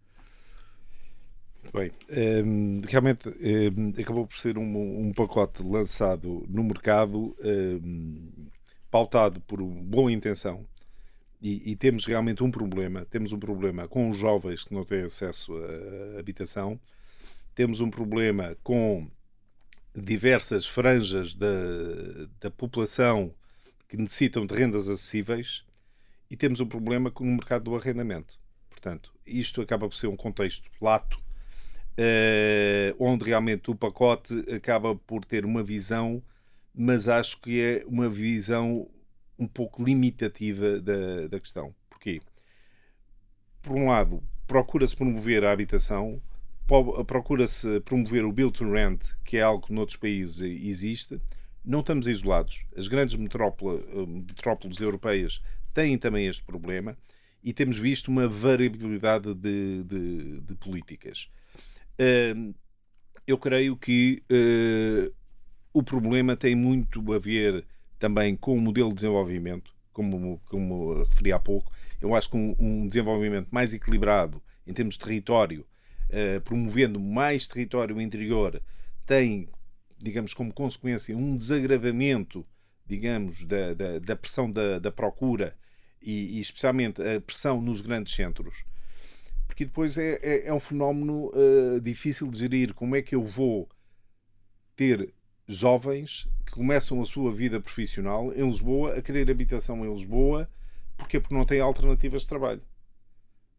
Bem, 1.73 1.91
um, 2.11 2.15
ehm, 2.15 2.81
realmente 2.87 3.29
um, 3.29 3.33
ehm, 3.41 4.01
acabou 4.01 4.27
por 4.27 4.37
ser 4.37 4.59
um, 4.59 5.07
um, 5.07 5.13
pacote 5.13 5.63
lançado 5.63 6.45
no 6.49 6.63
mercado, 6.65 7.37
ehm, 7.41 8.49
pautado 8.91 9.41
por 9.41 9.63
boa 9.63 10.13
intenção, 10.13 10.67
e, 11.41 11.73
e, 11.73 11.77
temos 11.77 12.05
realmente 12.05 12.43
um 12.45 12.51
problema. 12.51 13.05
Temos 13.07 13.33
um 13.33 13.39
problema 13.39 13.89
com 13.89 14.09
os 14.09 14.17
jovens 14.17 14.63
que 14.65 14.75
não 14.75 14.85
têm 14.85 15.03
acesso 15.03 15.53
à 16.17 16.21
habitação, 16.21 16.79
temos 17.55 17.81
um 17.81 17.91
problema 17.91 18.57
com 18.63 19.09
diversas 19.95 20.67
franjas 20.67 21.35
da, 21.35 21.49
da 22.41 22.51
população 22.51 23.35
que 23.89 23.97
necessitam 23.97 24.47
de 24.47 24.55
rendas 24.55 24.89
acessíveis 24.89 25.65
e 26.33 26.37
temos 26.37 26.61
um 26.61 26.67
problema 26.67 27.11
com 27.11 27.25
o 27.25 27.27
mercado 27.27 27.65
do 27.65 27.77
arrendamento. 27.77 28.41
Portanto, 28.71 29.13
isto 29.27 29.61
acaba 29.61 29.87
por 29.87 29.95
ser 29.95 30.07
um 30.07 30.17
contexto 30.17 30.67
lato, 30.81 31.19
uh, 31.19 32.97
onde 32.99 33.27
realmente 33.27 33.71
o 33.71 33.75
pacote 33.75 34.35
acaba 34.51 34.97
por 34.97 35.27
ter 35.27 35.45
uma 35.45 35.63
visão, 35.63 36.23
mas 36.75 37.07
acho 37.07 37.39
que 37.39 37.61
é 37.61 37.85
uma 37.87 38.09
visão 38.09 38.89
um 39.39 39.47
pouco 39.47 39.85
limitativa 39.85 40.81
da, 40.81 41.29
da 41.29 41.39
questão. 41.39 41.75
Porquê? 41.91 42.23
Por 43.61 43.77
um 43.77 43.89
lado, 43.89 44.23
procura-se 44.47 44.97
promover 44.97 45.45
a 45.45 45.53
habitação, 45.53 46.19
procura-se 47.07 47.79
promover 47.81 48.25
o 48.25 48.33
build 48.33 48.57
to 48.57 48.73
rent, 48.73 49.05
que 49.23 49.37
é 49.37 49.43
algo 49.43 49.67
que 49.67 49.73
noutros 49.75 49.99
países 49.99 50.41
existe. 50.41 51.21
Não 51.63 51.81
estamos 51.81 52.07
isolados. 52.07 52.65
As 52.75 52.89
grandes 52.89 53.17
eh, 53.17 53.19
metrópoles 53.19 54.81
europeias 54.81 55.43
têm 55.73 55.99
também 55.99 56.27
este 56.27 56.43
problema 56.43 56.97
e 57.43 57.53
temos 57.53 57.79
visto 57.79 58.09
uma 58.09 58.29
variabilidade 58.29 59.35
de, 59.35 59.83
de, 59.85 60.41
de 60.41 60.55
políticas. 60.55 61.29
Eu 63.27 63.39
creio 63.39 63.77
que 63.77 64.23
uh, 64.31 65.15
o 65.73 65.83
problema 65.83 66.37
tem 66.37 66.55
muito 66.55 67.13
a 67.13 67.19
ver 67.19 67.65
também 67.99 68.35
com 68.35 68.57
o 68.57 68.61
modelo 68.61 68.89
de 68.89 68.97
desenvolvimento, 68.97 69.73
como, 69.93 70.41
como 70.47 70.95
referi 70.95 71.33
há 71.33 71.39
pouco. 71.39 71.73
Eu 72.01 72.15
acho 72.17 72.29
que 72.29 72.37
um, 72.37 72.55
um 72.59 72.89
desenvolvimento 72.89 73.49
mais 73.51 73.73
equilibrado 73.73 74.43
em 74.67 74.73
termos 74.73 74.95
de 74.95 75.01
território, 75.01 75.65
uh, 76.11 76.41
promovendo 76.41 76.99
mais 76.99 77.47
território 77.47 78.01
interior, 78.01 78.61
tem, 79.07 79.49
digamos, 79.99 80.35
como 80.35 80.53
consequência 80.53 81.17
um 81.17 81.37
desagravamento, 81.37 82.45
digamos, 82.85 83.45
da, 83.45 83.73
da, 83.73 83.99
da 84.01 84.17
pressão 84.17 84.51
da, 84.51 84.81
da 84.81 84.91
procura 84.91 85.57
e, 86.03 86.39
e, 86.39 86.41
especialmente 86.41 87.01
a 87.03 87.21
pressão 87.21 87.61
nos 87.61 87.81
grandes 87.81 88.15
centros, 88.15 88.65
porque 89.47 89.65
depois 89.65 89.99
é, 89.99 90.19
é, 90.23 90.49
é 90.49 90.55
um 90.55 90.61
fenómeno 90.61 91.31
uh, 91.35 91.81
difícil 91.81 92.31
de 92.31 92.39
gerir. 92.39 92.73
Como 92.73 92.97
é 92.97 93.03
que 93.03 93.15
eu 93.15 93.23
vou 93.23 93.69
ter 94.75 95.13
jovens 95.47 96.27
que 96.47 96.53
começam 96.53 97.01
a 97.01 97.05
sua 97.05 97.31
vida 97.31 97.61
profissional 97.61 98.33
em 98.33 98.47
Lisboa, 98.47 98.95
a 98.95 99.03
querer 99.03 99.31
habitação 99.31 99.85
em 99.85 99.93
Lisboa, 99.93 100.49
porque 100.97 101.21
Porque 101.21 101.35
não 101.35 101.45
têm 101.45 101.61
alternativas 101.61 102.23
de 102.23 102.29
trabalho. 102.29 102.63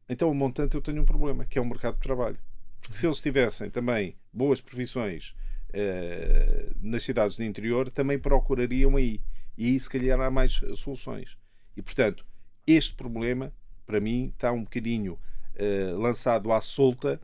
Então, 0.10 0.29
o 0.29 0.36
montante, 0.36 0.75
eu 0.75 0.82
tenho 0.82 1.01
um 1.01 1.06
problema, 1.06 1.45
que 1.45 1.58
é 1.58 1.62
o 1.62 1.65
mercado 1.65 1.95
de 1.95 2.01
trabalho. 2.01 2.39
Porque 2.82 2.95
se 2.95 3.06
eles 3.06 3.21
tivessem 3.21 3.69
também 3.69 4.15
boas 4.34 4.60
profissões 4.60 5.36
uh, 5.69 6.75
nas 6.82 7.03
cidades 7.03 7.38
do 7.38 7.43
interior, 7.43 7.89
também 7.89 8.19
procurariam 8.19 8.95
aí. 8.95 9.21
E 9.58 9.67
aí, 9.67 9.79
se 9.79 9.89
calhar, 9.89 10.19
há 10.19 10.32
mais 10.32 10.53
soluções. 10.75 11.38
E, 11.77 11.82
portanto, 11.82 12.25
este 12.65 12.95
problema, 12.95 13.52
para 13.86 13.99
mim, 13.99 14.32
está 14.34 14.52
um 14.52 14.63
bocadinho 14.63 15.13
uh, 15.13 15.97
lançado 15.99 16.52
à 16.52 16.62
solta 16.62 17.19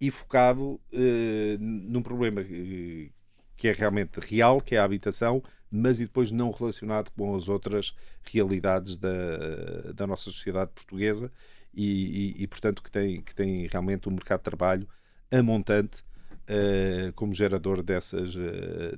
e 0.00 0.10
focado 0.10 0.72
uh, 0.72 1.58
num 1.60 2.02
problema 2.02 2.40
uh, 2.40 3.10
que 3.56 3.68
é 3.68 3.72
realmente 3.72 4.18
real, 4.18 4.60
que 4.60 4.74
é 4.74 4.78
a 4.78 4.84
habitação, 4.84 5.42
mas 5.70 6.00
e 6.00 6.06
depois 6.06 6.30
não 6.30 6.50
relacionado 6.50 7.10
com 7.10 7.34
as 7.36 7.48
outras 7.48 7.94
realidades 8.24 8.98
da, 8.98 9.92
da 9.94 10.06
nossa 10.06 10.24
sociedade 10.24 10.72
portuguesa 10.74 11.30
e, 11.72 12.34
e, 12.36 12.42
e, 12.42 12.46
portanto, 12.46 12.82
que 12.82 12.90
tem, 12.90 13.22
que 13.22 13.34
tem 13.34 13.66
realmente 13.68 14.08
um 14.08 14.12
mercado 14.12 14.40
de 14.40 14.44
trabalho 14.44 14.88
a 15.30 15.42
montante 15.42 16.02
uh, 16.02 17.12
como 17.14 17.32
gerador 17.32 17.82
dessas 17.82 18.34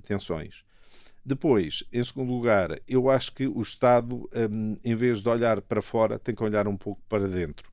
tensões. 0.02 0.64
Depois, 1.26 1.82
em 1.90 2.04
segundo 2.04 2.30
lugar, 2.30 2.78
eu 2.86 3.08
acho 3.08 3.32
que 3.32 3.46
o 3.46 3.62
Estado, 3.62 4.28
um, 4.34 4.76
em 4.84 4.94
vez 4.94 5.22
de 5.22 5.28
olhar 5.28 5.62
para 5.62 5.80
fora, 5.80 6.18
tem 6.18 6.34
que 6.34 6.42
olhar 6.42 6.68
um 6.68 6.76
pouco 6.76 7.00
para 7.08 7.26
dentro. 7.26 7.72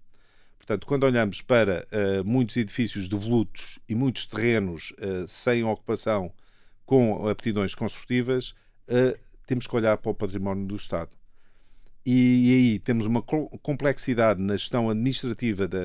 Portanto, 0.58 0.88
quando 0.88 1.04
olhamos 1.04 1.42
para 1.42 1.86
uh, 1.92 2.24
muitos 2.24 2.56
edifícios 2.56 3.10
devolutos 3.10 3.78
e 3.90 3.96
muitos 3.96 4.26
terrenos 4.26 4.92
uh, 4.92 5.28
sem 5.28 5.66
ocupação 5.66 6.32
com 6.86 7.28
aptidões 7.28 7.76
construtivas, 7.76 8.52
uh, 8.88 9.18
temos 9.46 9.68
que 9.68 9.76
olhar 9.76 9.98
para 9.98 10.12
o 10.12 10.16
património 10.16 10.66
do 10.66 10.76
Estado. 10.78 11.12
E, 12.06 12.54
aí 12.54 12.80
temos 12.80 13.06
uma 13.06 13.22
complexidade 13.22 14.42
na 14.42 14.56
gestão 14.56 14.90
administrativa 14.90 15.68
da, 15.68 15.80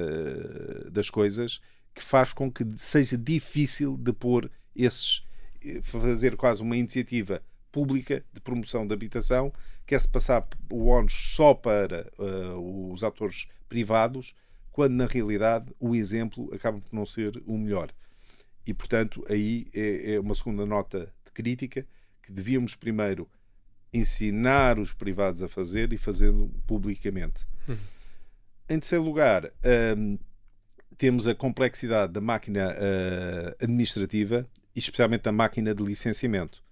das 0.90 1.10
coisas 1.10 1.60
que 1.92 2.02
faz 2.02 2.32
com 2.32 2.50
que 2.50 2.64
seja 2.76 3.18
difícil 3.18 3.96
de 3.96 4.12
pôr 4.12 4.50
esses, 4.74 5.22
fazer 5.82 6.36
quase 6.36 6.62
uma 6.62 6.76
iniciativa 6.76 7.42
pública 7.76 8.24
de 8.32 8.40
promoção 8.40 8.86
da 8.86 8.94
habitação, 8.94 9.52
quer-se 9.84 10.08
passar 10.08 10.48
o 10.70 10.86
ONU 10.86 11.10
só 11.10 11.52
para 11.52 12.10
os 12.58 13.04
atores 13.04 13.48
privados, 13.68 14.34
quando 14.72 14.94
na 14.94 15.04
realidade 15.04 15.70
o 15.78 15.94
exemplo 15.94 16.48
acaba 16.54 16.80
por 16.80 16.90
não 16.94 17.04
ser 17.04 17.36
o 17.44 17.58
melhor. 17.58 17.92
E, 18.66 18.72
portanto, 18.72 19.22
aí 19.28 19.66
é, 19.74 20.14
é 20.14 20.20
uma 20.20 20.34
segunda 20.34 20.64
nota 20.64 21.12
de 21.22 21.30
crítica 21.32 21.86
que 22.22 22.32
devíamos 22.32 22.74
primeiro 22.74 23.28
ensinar 23.92 24.78
os 24.78 24.94
privados 24.94 25.42
a 25.42 25.48
fazer 25.48 25.92
e 25.92 25.98
fazendo 25.98 26.50
publicamente. 26.66 27.46
Uhum. 27.68 27.76
Em 28.70 28.80
terceiro 28.80 29.04
lugar, 29.04 29.52
um, 29.98 30.18
temos 30.96 31.28
a 31.28 31.34
complexidade 31.34 32.14
da 32.14 32.22
máquina 32.22 32.70
uh, 32.70 33.62
administrativa 33.62 34.46
e 34.74 34.78
especialmente 34.78 35.24
da 35.24 35.32
máquina 35.32 35.74
de 35.74 35.82
licenciamento. 35.82 36.64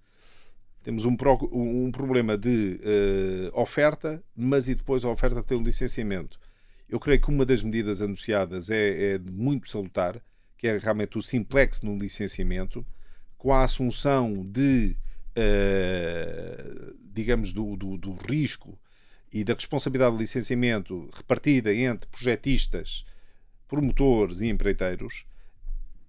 Temos 0.85 1.07
um, 1.07 1.16
um 1.51 1.90
problema 1.90 2.37
de 2.37 2.79
uh, 2.83 3.59
oferta, 3.59 4.23
mas 4.37 4.68
e 4.68 4.75
depois 4.75 5.03
a 5.03 5.09
oferta 5.09 5.42
tem 5.42 5.57
um 5.57 5.62
licenciamento. 5.62 6.38
Eu 6.87 7.01
creio 7.01 7.18
que 7.23 7.31
uma 7.31 7.47
das 7.47 7.62
medidas 7.62 8.03
anunciadas 8.03 8.68
é, 8.68 9.14
é 9.14 9.18
muito 9.18 9.70
salutar, 9.70 10.20
que 10.59 10.68
é 10.68 10.77
realmente 10.77 11.16
o 11.16 11.23
simplex 11.23 11.81
no 11.81 11.97
licenciamento, 11.97 12.85
com 13.38 13.51
a 13.51 13.64
assunção 13.64 14.44
de, 14.44 14.94
uh, 15.31 16.94
digamos, 17.03 17.51
do, 17.51 17.77
do, 17.77 17.97
do, 17.97 18.12
risco 18.12 18.79
e 19.33 19.42
da 19.42 19.55
responsabilidade 19.55 20.16
de 20.16 20.23
licenciamento 20.23 21.09
repartida 21.14 21.75
entre 21.75 22.11
projetistas, 22.11 23.07
promotores 23.66 24.42
e 24.42 24.49
empreiteiros, 24.49 25.25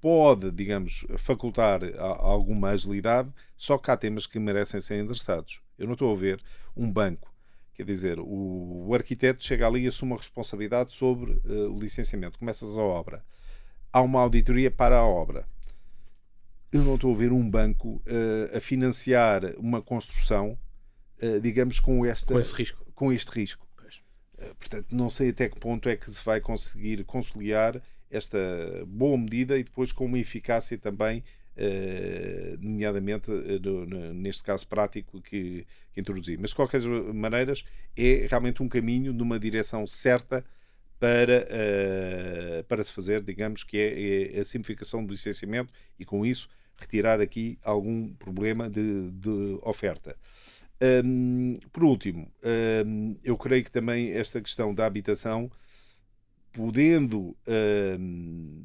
pode, 0.05 0.51
digamos, 0.51 1.03
facultar 1.17 1.81
alguma 1.97 2.69
agilidade, 2.69 3.33
só 3.57 3.75
que 3.75 3.89
há 3.89 3.97
temas 3.97 4.27
que 4.27 4.37
merecem 4.37 4.79
ser 4.79 5.01
endereçados. 5.01 5.63
Eu 5.79 5.87
não 5.87 5.93
estou 5.93 6.13
a 6.13 6.15
ver 6.15 6.39
um 6.77 6.91
banco 6.91 7.33
Quer 7.73 7.83
dizer, 7.83 8.19
o, 8.19 8.85
o 8.87 8.93
arquiteto 8.93 9.43
chega 9.43 9.67
ali 9.67 9.83
e 9.83 9.87
assume 9.87 10.13
a 10.13 10.17
responsabilidade 10.17 10.93
sobre 10.93 11.31
uh, 11.31 11.75
o 11.75 11.79
licenciamento. 11.79 12.37
Começas 12.37 12.77
a 12.77 12.81
obra. 12.81 13.25
Há 13.91 14.01
uma 14.01 14.21
auditoria 14.21 14.69
para 14.69 14.95
a 14.95 15.03
obra. 15.03 15.45
Eu 16.71 16.83
não 16.83 16.95
estou 16.95 17.13
a 17.13 17.17
ver 17.17 17.31
um 17.33 17.49
banco 17.49 18.01
uh, 18.07 18.55
a 18.55 18.61
financiar 18.61 19.43
uma 19.57 19.81
construção, 19.81 20.57
uh, 21.21 21.41
digamos, 21.41 21.81
com, 21.81 22.05
esta, 22.05 22.33
com, 22.33 22.39
esse 22.39 22.53
risco. 22.53 22.85
com 22.93 23.11
este 23.11 23.31
risco. 23.31 23.67
portanto, 24.57 24.95
não 24.95 25.09
sei 25.09 25.31
até 25.31 25.49
que 25.49 25.59
ponto 25.59 25.89
é 25.89 25.97
que 25.97 26.09
se 26.09 26.23
vai 26.23 26.39
conseguir 26.39 27.03
conciliar 27.03 27.81
esta 28.09 28.37
boa 28.87 29.17
medida 29.17 29.57
e 29.57 29.63
depois 29.63 29.91
com 29.91 30.05
uma 30.05 30.19
eficácia 30.19 30.77
também 30.77 31.23
Uh, 31.57 32.57
nomeadamente 32.59 33.31
uh, 33.31 34.13
neste 34.13 34.43
caso 34.43 34.67
prático 34.67 35.21
que, 35.21 35.65
que, 35.93 36.01
introduzi. 36.01 36.35
Mas 36.35 36.49
de 36.49 36.55
qualquer 36.57 36.81
maneira 36.81 37.53
é 37.95 38.27
realmente 38.29 38.61
um 38.61 38.67
caminho 38.67 39.13
numa 39.13 39.39
direção 39.39 39.87
certa 39.87 40.43
para, 40.99 41.47
uh, 41.47 42.63
para 42.65 42.83
se 42.83 42.91
fazer, 42.91 43.21
digamos, 43.21 43.63
que 43.63 43.77
é, 43.77 44.37
é, 44.37 44.41
a 44.41 44.43
simplificação 44.43 45.05
do 45.05 45.11
licenciamento 45.11 45.71
e 45.97 46.03
com 46.03 46.25
isso 46.25 46.49
retirar 46.77 47.21
aqui 47.21 47.57
algum 47.63 48.13
problema 48.15 48.69
de, 48.69 49.11
de 49.11 49.59
oferta. 49.61 50.15
Um, 51.05 51.53
por 51.71 51.83
último, 51.85 52.29
um, 52.85 53.15
eu 53.23 53.37
creio 53.37 53.63
que 53.63 53.71
também 53.71 54.11
esta 54.11 54.41
questão 54.41 54.73
da 54.73 54.85
habitação, 54.85 55.49
podendo 56.55 57.35
um, 57.99 58.63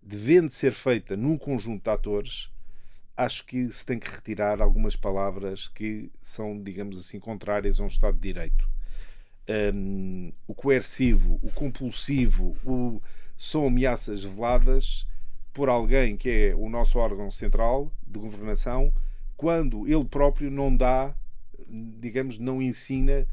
devendo 0.00 0.52
ser 0.52 0.72
feita 0.72 1.16
num 1.16 1.36
conjunto 1.36 1.82
de 1.82 1.90
atores, 1.90 2.48
acho 3.16 3.44
que 3.44 3.68
se 3.72 3.84
tem 3.84 3.98
que 3.98 4.08
retirar 4.08 4.62
algumas 4.62 4.94
palavras 4.94 5.66
que 5.66 6.10
são, 6.22 6.62
digamos 6.62 6.98
assim, 7.00 7.18
contrárias 7.18 7.80
a 7.80 7.82
um 7.84 7.88
Estado 7.88 8.14
de 8.14 8.32
Direito. 8.32 8.68
Um, 9.74 10.32
o 10.46 10.54
coercivo, 10.54 11.40
o 11.42 11.50
compulsivo, 11.50 12.56
o, 12.64 13.02
são 13.36 13.66
ameaças 13.66 14.22
veladas 14.22 15.04
por 15.52 15.68
alguém 15.68 16.16
que 16.16 16.30
é 16.30 16.54
o 16.54 16.68
nosso 16.68 16.96
órgão 16.96 17.28
central 17.32 17.92
de 18.06 18.20
governação, 18.20 18.92
quando 19.36 19.88
ele 19.88 20.04
próprio 20.04 20.48
não 20.48 20.74
dá, 20.74 21.12
digamos, 21.68 22.38
não 22.38 22.62
ensina 22.62 23.26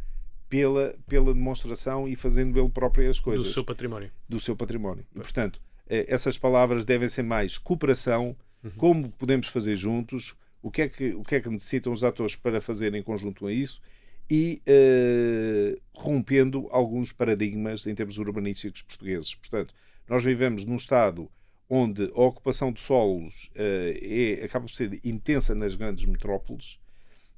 pela, 0.50 0.96
pela 1.08 1.34
demonstração 1.34 2.08
e 2.08 2.16
fazendo 2.16 2.60
ele 2.60 2.70
próprio 2.70 3.10
as 3.10 3.20
coisas. 3.20 3.48
Do 3.48 3.54
seu 3.54 3.64
património. 3.64 4.12
Do 4.28 4.40
seu 4.40 4.56
património. 4.56 5.06
E, 5.16 5.20
portanto, 5.20 5.62
eh, 5.90 6.06
essas 6.08 6.38
palavras 6.38 6.86
devem 6.86 7.10
ser 7.10 7.24
mais 7.24 7.58
cooperação, 7.58 8.36
uhum. 8.64 8.72
como 8.78 9.10
podemos 9.12 9.48
fazer 9.48 9.76
juntos, 9.76 10.36
o 10.62 10.72
que, 10.72 10.82
é 10.82 10.90
que, 10.90 11.14
o 11.14 11.24
que 11.24 11.36
é 11.36 11.40
que 11.40 11.50
necessitam 11.50 11.94
os 11.94 12.04
atores 12.04 12.36
para 12.36 12.60
fazer 12.60 12.94
em 12.94 13.04
conjunto 13.04 13.46
a 13.48 13.52
isso 13.52 13.82
e 14.30 14.62
uh, 14.68 15.82
rompendo 15.96 16.68
alguns 16.70 17.14
paradigmas 17.14 17.88
em 17.88 17.96
termos 17.96 18.18
urbanísticos 18.18 18.82
portugueses. 18.82 19.34
Portanto, 19.36 19.74
nós 20.08 20.24
vivemos 20.24 20.66
num 20.66 20.76
Estado 20.76 21.30
onde 21.70 22.12
a 22.14 22.22
ocupação 22.22 22.72
de 22.72 22.82
solos 22.82 23.50
uh, 23.56 23.98
é, 24.02 24.44
acaba 24.44 24.66
por 24.66 24.76
ser 24.76 25.00
intensa 25.06 25.56
nas 25.56 25.76
grandes 25.76 26.06
metrópoles 26.06 26.78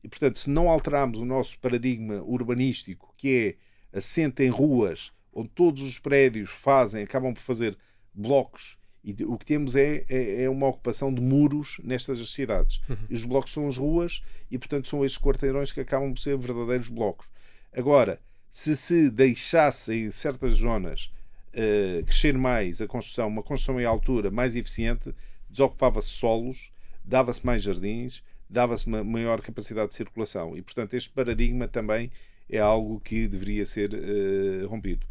e, 0.04 0.08
portanto, 0.08 0.40
se 0.40 0.50
não 0.50 0.70
alterarmos 0.70 1.20
o 1.20 1.26
nosso 1.26 1.60
paradigma 1.60 2.22
urbanístico, 2.24 3.14
que 3.18 3.58
é 3.94 3.98
assente 3.98 4.44
em 4.44 4.50
ruas, 4.50 5.12
onde 5.34 5.50
todos 5.50 5.82
os 5.84 6.00
prédios 6.00 6.50
fazem, 6.50 7.04
acabam 7.04 7.34
por 7.34 7.42
fazer 7.42 7.78
blocos. 8.14 8.78
E 9.04 9.16
o 9.24 9.38
que 9.38 9.46
temos 9.46 9.76
é, 9.76 10.06
é, 10.10 10.44
é 10.44 10.50
uma 10.50 10.68
ocupação 10.68 11.14
de 11.14 11.22
muros 11.22 11.80
nestas 11.84 12.20
cidades. 12.32 12.82
Uhum. 12.90 12.98
E 13.10 13.16
os 13.16 13.24
blocos 13.24 13.54
são 13.54 13.68
as 13.68 13.78
ruas 13.78 14.22
e, 14.52 14.58
portanto, 14.58 14.88
são 14.88 15.06
estes 15.06 15.22
quarteirões 15.22 15.72
que 15.72 15.80
acabam 15.80 16.14
por 16.14 16.20
ser 16.20 16.38
verdadeiros 16.38 16.90
blocos. 16.90 17.28
Agora, 17.72 18.20
se 18.50 18.76
se 18.76 19.10
deixasse 19.10 19.94
em 19.94 20.12
certas 20.12 20.54
zonas 20.54 21.12
uh, 21.54 22.04
crescer 22.06 22.38
mais 22.38 22.82
a 22.82 22.88
construção, 22.88 23.28
uma 23.28 23.44
construção 23.44 23.80
em 23.80 23.86
altura 23.86 24.30
mais 24.30 24.56
eficiente, 24.56 25.16
desocupava-se 25.50 26.10
solos, 26.10 26.72
dava-se 27.04 27.46
mais 27.46 27.64
jardins, 27.64 28.22
dava-se 28.50 28.88
uma 28.88 29.04
maior 29.04 29.42
capacidade 29.42 29.90
de 29.90 29.96
circulação. 29.96 30.58
E, 30.58 30.62
portanto, 30.62 30.94
este 30.96 31.10
paradigma 31.10 31.68
também 31.68 32.12
é 32.50 32.60
algo 32.60 33.00
que 33.00 33.28
deveria 33.28 33.66
ser 33.66 33.94
uh, 33.94 34.68
rompido 34.68 35.06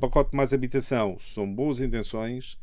pacote 0.00 0.34
mais 0.34 0.52
habitação 0.52 1.18
são 1.20 1.52
boas 1.52 1.80
intenções, 1.80 2.54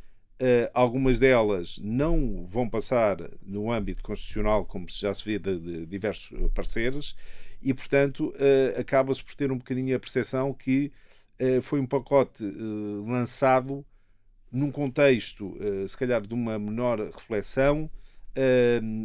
uh, 0.41 0.69
algumas 0.73 1.19
delas 1.19 1.79
não 1.81 2.43
vão 2.45 2.67
passar 2.67 3.17
no 3.43 3.71
âmbito 3.71 4.01
constitucional, 4.01 4.65
como 4.65 4.87
já 4.89 5.13
se 5.13 5.23
vê 5.23 5.37
de, 5.37 5.59
de 5.59 5.85
diversos 5.85 6.35
parceiros, 6.53 7.15
e 7.61 7.73
portanto 7.73 8.33
uh, 8.35 8.79
acaba-se 8.79 9.23
por 9.23 9.35
ter 9.35 9.51
um 9.51 9.57
bocadinho 9.57 9.95
a 9.95 9.99
percepção 9.99 10.51
que 10.53 10.91
foi 11.61 11.79
um 11.79 11.85
pacote 11.85 12.43
lançado 13.05 13.85
num 14.51 14.71
contexto, 14.71 15.55
se 15.87 15.95
calhar, 15.95 16.25
de 16.25 16.33
uma 16.33 16.57
menor 16.57 16.99
reflexão. 16.99 17.87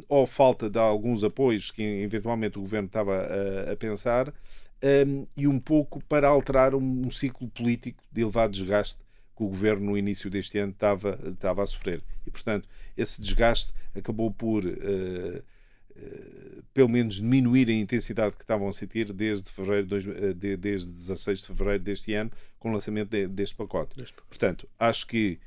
Ou 0.09 0.27
falta 0.27 0.69
de 0.69 0.79
alguns 0.79 1.25
apoios 1.25 1.71
que 1.71 1.83
eventualmente 1.83 2.59
o 2.59 2.63
governo 2.63 2.87
estava 2.87 3.15
a, 3.17 3.73
a 3.73 3.77
pensar, 3.77 4.33
um, 4.83 5.27
e 5.37 5.47
um 5.47 5.61
pouco 5.61 6.03
para 6.05 6.29
alterar 6.29 6.75
um, 6.75 7.07
um, 7.07 7.11
ciclo 7.11 7.49
político 7.49 8.03
de 8.11 8.23
elevado 8.23 8.53
desgaste 8.53 8.99
que 9.37 9.43
o 9.43 9.49
governo 9.49 9.87
no 9.87 9.99
início 9.99 10.29
deste 10.29 10.59
ano 10.59 10.73
estava, 10.73 11.19
estava 11.25 11.63
a 11.63 11.67
sofrer. 11.67 12.03
E, 12.27 12.31
portanto, 12.31 12.69
esse 12.97 13.23
desgaste 13.23 13.73
acabou 13.95 14.31
por, 14.31 14.65
uh, 14.65 15.43
uh, 15.97 16.63
pelo 16.75 16.89
menos, 16.89 17.17
diminuir 17.17 17.69
a 17.69 17.73
intensidade 17.73 18.35
que 18.37 18.43
estavam 18.43 18.69
a 18.69 18.73
sentir 18.73 19.13
desde, 19.13 19.51
fevereiro, 19.51 19.87
dois, 19.87 20.05
uh, 20.05 20.35
de, 20.35 20.57
desde 20.57 20.91
16 20.91 21.39
de 21.39 21.47
fevereiro 21.47 21.83
deste 21.85 22.13
ano, 22.13 22.31
com 22.59 22.71
o 22.71 22.73
lançamento 22.73 23.09
de, 23.09 23.29
deste 23.29 23.55
pacote. 23.55 23.95
Portanto, 24.29 24.69
acho 24.79 25.07
que 25.07 25.39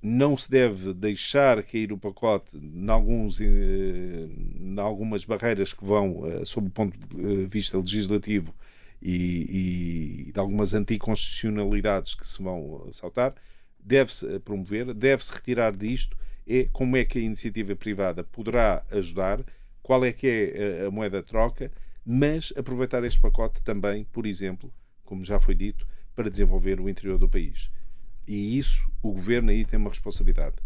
não 0.00 0.36
se 0.36 0.50
deve 0.50 0.94
deixar 0.94 1.62
cair 1.62 1.92
o 1.92 1.98
pacote 1.98 2.56
em, 2.56 2.88
alguns, 2.88 3.40
em 3.40 4.74
algumas 4.78 5.24
barreiras 5.24 5.72
que 5.72 5.84
vão, 5.84 6.22
sob 6.44 6.68
o 6.68 6.70
ponto 6.70 6.96
de 7.16 7.46
vista 7.46 7.76
legislativo, 7.78 8.54
e, 9.00 10.26
e 10.28 10.32
de 10.32 10.40
algumas 10.40 10.74
anticonstitucionalidades 10.74 12.14
que 12.14 12.26
se 12.26 12.42
vão 12.42 12.88
saltar, 12.92 13.34
deve-se 13.78 14.38
promover, 14.40 14.92
deve-se 14.92 15.32
retirar 15.32 15.76
disto, 15.76 16.16
é 16.46 16.64
como 16.72 16.96
é 16.96 17.04
que 17.04 17.18
a 17.18 17.22
iniciativa 17.22 17.76
privada 17.76 18.24
poderá 18.24 18.84
ajudar, 18.90 19.44
qual 19.82 20.04
é 20.04 20.12
que 20.12 20.26
é 20.26 20.86
a 20.86 20.90
moeda 20.90 21.20
de 21.20 21.28
troca, 21.28 21.70
mas 22.04 22.52
aproveitar 22.56 23.04
este 23.04 23.20
pacote 23.20 23.62
também, 23.62 24.04
por 24.04 24.26
exemplo, 24.26 24.72
como 25.04 25.24
já 25.24 25.38
foi 25.40 25.54
dito, 25.54 25.86
para 26.14 26.30
desenvolver 26.30 26.80
o 26.80 26.88
interior 26.88 27.18
do 27.18 27.28
país. 27.28 27.70
E 28.28 28.58
isso, 28.58 28.86
o 29.02 29.10
governo 29.10 29.50
aí 29.50 29.64
tem 29.64 29.78
uma 29.78 29.88
responsabilidade. 29.88 30.56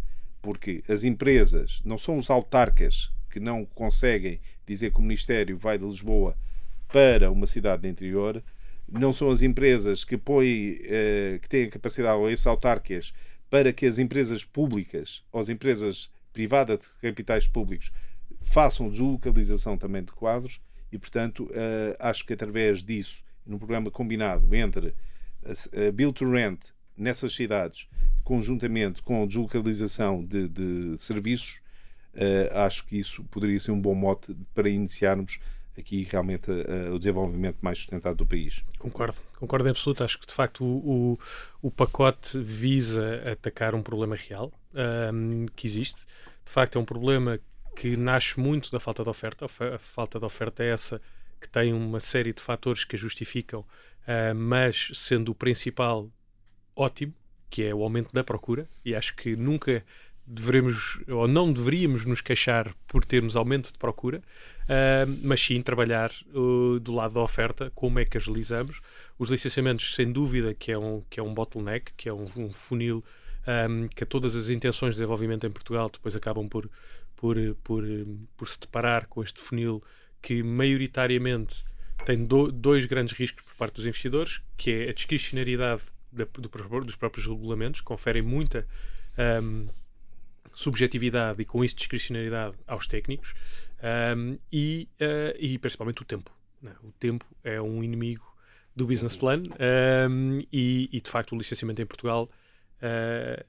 Porque 0.43 0.83
as 0.89 1.05
empresas 1.05 1.81
não 1.85 1.97
são 1.97 2.17
os 2.17 2.29
autarcas 2.29 3.13
que 3.31 3.39
não 3.39 3.65
conseguem 3.65 4.41
dizer 4.67 4.93
que 4.93 4.99
o 4.99 5.03
Ministério 5.03 5.57
vai 5.57 5.79
de 5.79 5.85
Lisboa 5.85 6.37
para 6.89 7.31
uma 7.31 7.47
cidade 7.47 7.83
de 7.83 7.89
interior, 7.89 8.43
não 8.91 9.13
são 9.13 9.31
as 9.31 9.43
empresas 9.43 10.05
que 10.05 10.19
põem, 10.19 10.79
eh, 10.83 11.39
que 11.41 11.49
têm 11.49 11.65
a 11.65 11.71
capacidade, 11.71 12.19
ou 12.19 12.29
esses 12.29 12.47
autarcas, 12.47 13.15
para 13.49 13.73
que 13.73 13.87
as 13.87 13.99
empresas 13.99 14.45
públicas, 14.45 15.23
ou 15.33 15.41
as 15.41 15.49
empresas 15.49 16.11
privadas 16.33 16.81
de 16.81 16.89
capitais 17.01 17.47
públicos, 17.47 17.93
façam 18.43 18.91
deslocalização 18.91 19.79
também 19.79 20.03
de 20.03 20.13
quadros 20.13 20.61
e, 20.91 20.99
portanto, 20.99 21.49
eh, 21.55 21.97
acho 21.99 22.27
que 22.27 22.33
através 22.33 22.83
disso, 22.83 23.23
num 23.47 23.57
programa 23.57 23.91
combinado 23.91 24.53
entre 24.55 24.95
a 25.45 25.91
Build 25.93 26.15
to 26.15 26.31
Rent 26.31 26.73
nessas 26.97 27.35
cidades, 27.35 27.89
conjuntamente 28.25 29.03
com 29.03 29.23
a 29.23 29.27
deslocalização 29.27 30.25
de, 30.25 30.49
de 30.49 30.99
serviços, 30.99 31.61
uh, 32.15 32.59
acho 32.59 32.85
que 32.87 32.99
isso 32.99 33.25
poderia 33.25 33.59
ser 33.59 33.73
um 33.73 33.81
bom 33.81 33.95
mote 33.95 34.37
para 34.55 34.69
iniciarmos 34.69 35.39
aqui 35.77 36.07
realmente 36.11 36.51
uh, 36.51 36.95
o 36.95 36.99
desenvolvimento 36.99 37.59
mais 37.61 37.79
sustentado 37.79 38.17
do 38.17 38.27
país. 38.27 38.65
Concordo, 38.79 39.17
concordo 39.39 39.69
em 39.69 39.71
absoluto. 39.71 40.05
Acho 40.05 40.19
que 40.19 40.27
de 40.27 40.33
facto 40.33 40.65
o, 40.65 41.19
o, 41.63 41.69
o 41.69 41.71
pacote 41.71 42.39
visa 42.39 43.23
atacar 43.33 43.75
um 43.75 43.83
problema 43.83 44.15
real 44.15 44.53
um, 45.13 45.47
que 45.57 45.67
existe. 45.67 46.05
De 46.45 46.51
facto, 46.51 46.79
é 46.79 46.81
um 46.81 46.85
problema 46.85 47.39
que 47.77 47.97
nasce 47.97 48.39
muito 48.39 48.71
da 48.71 48.79
falta 48.79 49.03
de 49.03 49.09
oferta. 49.09 49.47
A 49.47 49.79
falta 49.79 50.19
de 50.19 50.25
oferta 50.25 50.63
é 50.63 50.71
essa 50.71 51.01
que 51.41 51.49
tem 51.49 51.73
uma 51.73 52.01
série 52.01 52.33
de 52.33 52.41
fatores 52.41 52.85
que 52.85 52.95
a 52.95 52.99
justificam, 52.99 53.61
uh, 53.61 54.35
mas 54.35 54.91
sendo 54.95 55.33
o 55.33 55.35
principal 55.35 56.09
ótimo, 56.75 57.15
que 57.51 57.63
é 57.63 57.75
o 57.75 57.83
aumento 57.83 58.13
da 58.13 58.25
procura, 58.25 58.67
e 58.85 58.95
acho 58.95 59.15
que 59.15 59.37
nunca 59.37 59.85
devemos 60.27 61.01
ou 61.09 61.27
não 61.27 61.53
deveríamos 61.53 62.05
nos 62.05 62.21
queixar 62.21 62.73
por 62.87 63.05
termos 63.05 63.37
aumento 63.37 63.73
de 63.73 63.79
procura, 63.79 64.19
uh, 64.19 65.21
mas 65.23 65.41
sim 65.41 65.61
trabalhar 65.61 66.11
uh, 66.35 66.79
do 66.81 66.93
lado 66.93 67.15
da 67.15 67.21
oferta, 67.21 67.71
como 67.75 67.99
é 67.99 68.05
que 68.05 68.17
agilizamos. 68.17 68.81
Os 69.19 69.29
licenciamentos, 69.29 69.95
sem 69.95 70.11
dúvida, 70.11 70.55
que 70.55 70.73
é 70.73 70.79
um, 70.79 71.03
que 71.11 71.21
é 71.21 71.23
um 71.23 71.35
bottleneck, 71.35 71.93
que 71.97 72.09
é 72.09 72.13
um, 72.13 72.27
um 72.37 72.51
funil 72.51 73.05
um, 73.47 73.89
que 73.89 74.05
a 74.05 74.07
todas 74.07 74.37
as 74.37 74.49
intenções 74.49 74.95
de 74.95 75.01
desenvolvimento 75.01 75.47
em 75.47 75.51
Portugal 75.51 75.91
depois 75.93 76.15
acabam 76.15 76.49
por, 76.49 76.71
por, 77.17 77.37
por, 77.63 77.85
por 78.37 78.49
se 78.49 78.61
deparar 78.61 79.07
com 79.09 79.23
este 79.23 79.41
funil 79.41 79.83
que 80.21 80.43
maioritariamente 80.43 81.65
tem 82.07 82.25
do, 82.25 82.51
dois 82.51 82.87
grandes 82.87 83.17
riscos 83.17 83.45
por 83.45 83.55
parte 83.57 83.75
dos 83.75 83.87
investidores, 83.87 84.41
que 84.57 84.71
é 84.71 84.91
a 84.91 84.93
discricionariedade 84.93 85.83
do, 86.13 86.85
dos 86.85 86.97
próprios 86.97 87.27
regulamentos, 87.27 87.81
conferem 87.81 88.23
muita 88.23 88.67
um, 89.43 89.69
subjetividade 90.55 91.41
e 91.41 91.45
com 91.45 91.65
isso 91.65 91.75
discricionariedade 91.75 92.57
aos 92.67 92.87
técnicos 92.87 93.35
um, 94.17 94.39
e, 94.53 94.89
uh, 95.01 95.37
e 95.39 95.59
principalmente 95.59 96.03
o 96.03 96.05
tempo. 96.05 96.31
Né? 96.61 96.75
O 96.83 96.93
tempo 96.93 97.25
é 97.43 97.61
um 97.61 97.83
inimigo 97.83 98.31
do 98.77 98.87
business 98.87 99.17
plan 99.17 99.43
um, 100.11 100.41
e, 100.53 100.89
e, 100.93 101.01
de 101.01 101.11
facto 101.11 101.33
o 101.33 101.39
licenciamento 101.39 101.83
em 101.83 101.87
Portugal 101.87 102.31
uh, 102.79 103.45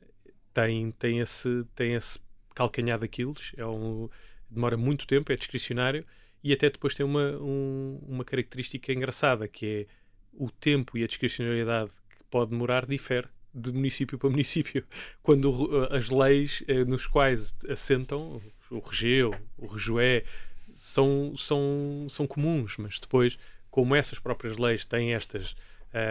tem, 0.53 0.91
tem, 0.91 1.19
esse, 1.19 1.65
tem 1.75 1.93
esse 1.93 2.19
calcanhar 2.55 2.99
daqueles, 2.99 3.51
é 3.57 3.65
um, 3.65 4.09
demora 4.49 4.77
muito 4.77 5.07
tempo, 5.07 5.31
é 5.31 5.35
discricionário 5.35 6.05
e 6.43 6.51
até 6.51 6.69
depois 6.69 6.93
tem 6.93 7.05
uma, 7.05 7.31
um, 7.37 7.99
uma 8.07 8.25
característica 8.25 8.91
engraçada 8.91 9.47
que 9.47 9.65
é 9.65 10.03
o 10.33 10.49
tempo 10.49 10.97
e 10.97 11.03
a 11.03 11.07
discricionariedade 11.07 11.91
pode 12.33 12.49
demorar 12.49 12.87
difere 12.87 13.27
de 13.53 13.71
município 13.71 14.17
para 14.17 14.27
município. 14.27 14.83
Quando 15.21 15.69
as 15.91 16.09
leis 16.09 16.63
eh, 16.67 16.83
nos 16.83 17.05
quais 17.05 17.55
assentam, 17.69 18.41
o 18.71 18.79
regeu, 18.79 19.35
o 19.55 19.67
rejoé, 19.67 20.23
são, 20.73 21.35
são, 21.37 22.07
são 22.09 22.25
comuns, 22.25 22.75
mas 22.77 22.99
depois, 22.99 23.37
como 23.69 23.95
essas 23.95 24.17
próprias 24.17 24.57
leis 24.57 24.83
têm 24.83 25.13
estas 25.13 25.55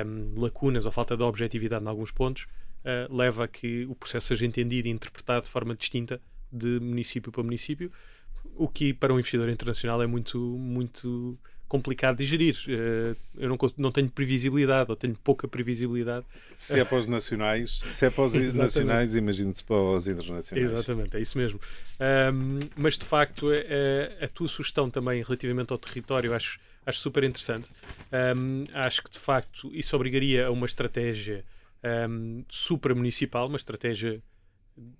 um, 0.07 0.41
lacunas 0.41 0.87
ou 0.87 0.93
falta 0.93 1.17
de 1.17 1.25
objetividade 1.25 1.85
em 1.85 1.89
alguns 1.89 2.13
pontos, 2.13 2.45
uh, 2.85 3.13
leva 3.13 3.47
a 3.47 3.49
que 3.49 3.85
o 3.87 3.97
processo 3.97 4.29
seja 4.29 4.47
entendido 4.47 4.87
e 4.87 4.93
interpretado 4.93 5.47
de 5.47 5.51
forma 5.51 5.75
distinta 5.75 6.21
de 6.53 6.79
município 6.79 7.33
para 7.33 7.43
município, 7.43 7.91
o 8.55 8.69
que 8.69 8.95
para 8.95 9.13
um 9.13 9.19
investidor 9.19 9.49
internacional 9.49 10.01
é 10.01 10.07
muito, 10.07 10.39
muito 10.39 11.37
complicado 11.73 12.19
de 12.19 12.27
gerir. 12.27 12.55
Uh, 12.69 13.17
eu 13.35 13.49
não, 13.49 13.57
não 13.79 13.91
tenho 13.91 14.11
previsibilidade, 14.11 14.91
ou 14.91 14.97
tenho 14.97 15.15
pouca 15.25 15.49
previsibilidade. 15.49 16.27
Se 16.55 16.79
é 16.79 16.85
para 16.85 16.99
os 16.99 17.07
nacionais, 17.07 17.81
se 17.87 18.05
é 18.05 18.11
para 18.11 18.25
os 18.25 18.35
nacionais, 18.53 19.15
imagine-se 19.15 19.65
para 19.65 19.77
os 19.77 20.07
internacionais. 20.07 20.71
Exatamente, 20.71 21.17
é 21.17 21.21
isso 21.23 21.39
mesmo. 21.39 21.59
Um, 21.99 22.59
mas 22.77 22.99
de 22.99 23.07
facto, 23.07 23.49
a, 23.49 23.57
é, 23.57 24.19
é, 24.21 24.25
a, 24.27 24.29
tua 24.29 24.49
sugestão 24.49 24.91
também 24.91 25.23
relativamente 25.23 25.73
ao 25.73 25.79
território, 25.79 26.35
acho, 26.35 26.61
acho 26.85 26.99
super 26.99 27.25
interessante. 27.25 27.71
Um, 28.37 28.65
acho 28.75 29.03
que 29.03 29.11
de 29.11 29.19
facto 29.19 29.71
isso 29.73 29.97
obrigaria 29.97 30.49
a 30.49 30.51
uma 30.51 30.67
estratégia 30.67 31.43
um, 32.07 32.45
supramunicipal, 32.51 33.49
uma 33.49 33.57
estratégia 33.57 34.23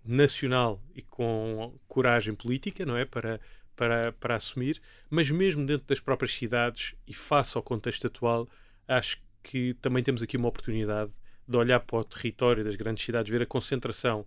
nacional 0.03 0.81
e 0.97 1.03
com 1.03 1.75
coragem 1.87 2.35
política, 2.35 2.87
não 2.87 2.97
é? 2.97 3.05
Para 3.05 3.39
para, 3.83 4.13
para 4.13 4.37
assumir, 4.37 4.81
mas 5.11 5.29
mesmo 5.29 5.67
dentro 5.67 5.89
das 5.89 5.99
próprias 5.99 6.33
cidades 6.33 6.95
e 7.05 7.13
face 7.13 7.57
ao 7.57 7.63
contexto 7.65 8.07
atual, 8.07 8.49
acho 8.87 9.21
que 9.43 9.75
também 9.75 10.05
temos 10.05 10.23
aqui 10.23 10.37
uma 10.37 10.47
oportunidade 10.47 11.11
de 11.49 11.57
olhar 11.57 11.81
para 11.81 11.99
o 11.99 12.05
território 12.05 12.63
das 12.63 12.77
grandes 12.77 13.05
cidades, 13.05 13.29
ver 13.29 13.43
a 13.43 13.47
concentração 13.47 14.25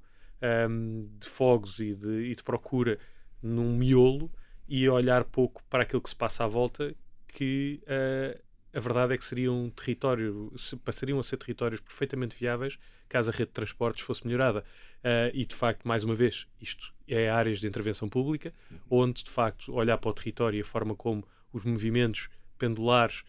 um, 0.70 1.08
de 1.18 1.26
fogos 1.30 1.80
e 1.80 1.96
de, 1.96 2.32
e 2.32 2.36
de, 2.36 2.44
procura 2.44 3.00
num 3.42 3.78
miolo 3.78 4.30
e 4.68 4.90
olhar 4.90 5.24
pouco 5.24 5.64
para 5.70 5.84
aquilo 5.84 6.02
que 6.02 6.10
se 6.10 6.16
passa 6.18 6.44
à 6.44 6.48
volta, 6.48 6.94
que 7.30 7.82
uh, 7.84 8.38
a 8.76 8.80
verdade 8.80 9.14
é 9.14 9.18
que 9.18 9.24
seria 9.24 9.52
um 9.52 9.70
território, 9.70 10.54
passariam 10.84 11.18
a 11.18 11.24
ser 11.24 11.38
territórios 11.38 11.80
perfeitamente 11.80 12.36
viáveis 12.38 12.78
caso 13.08 13.30
a 13.30 13.34
rede 13.34 13.46
de 13.46 13.54
transportes 13.54 14.04
fosse 14.04 14.26
melhorada. 14.26 14.64
Uh, 15.04 15.32
e 15.34 15.46
de 15.46 15.56
facto, 15.56 15.88
mais 15.88 16.04
uma 16.04 16.16
vez, 16.16 16.48
isto 16.60 16.94
é 17.08 17.30
áreas 17.30 17.60
de 17.60 17.68
intervenção 17.68 18.10
pública, 18.10 18.54
onde 18.90 19.24
de 19.24 19.30
facto 19.30 19.74
olhar 19.74 19.98
para 19.98 20.10
o 20.10 20.14
território 20.14 20.58
e 20.58 20.62
a 20.62 20.66
forma 20.66 20.96
como 20.96 21.24
os 21.54 21.64
movimentos 21.64 22.28
pendulares 22.58 23.24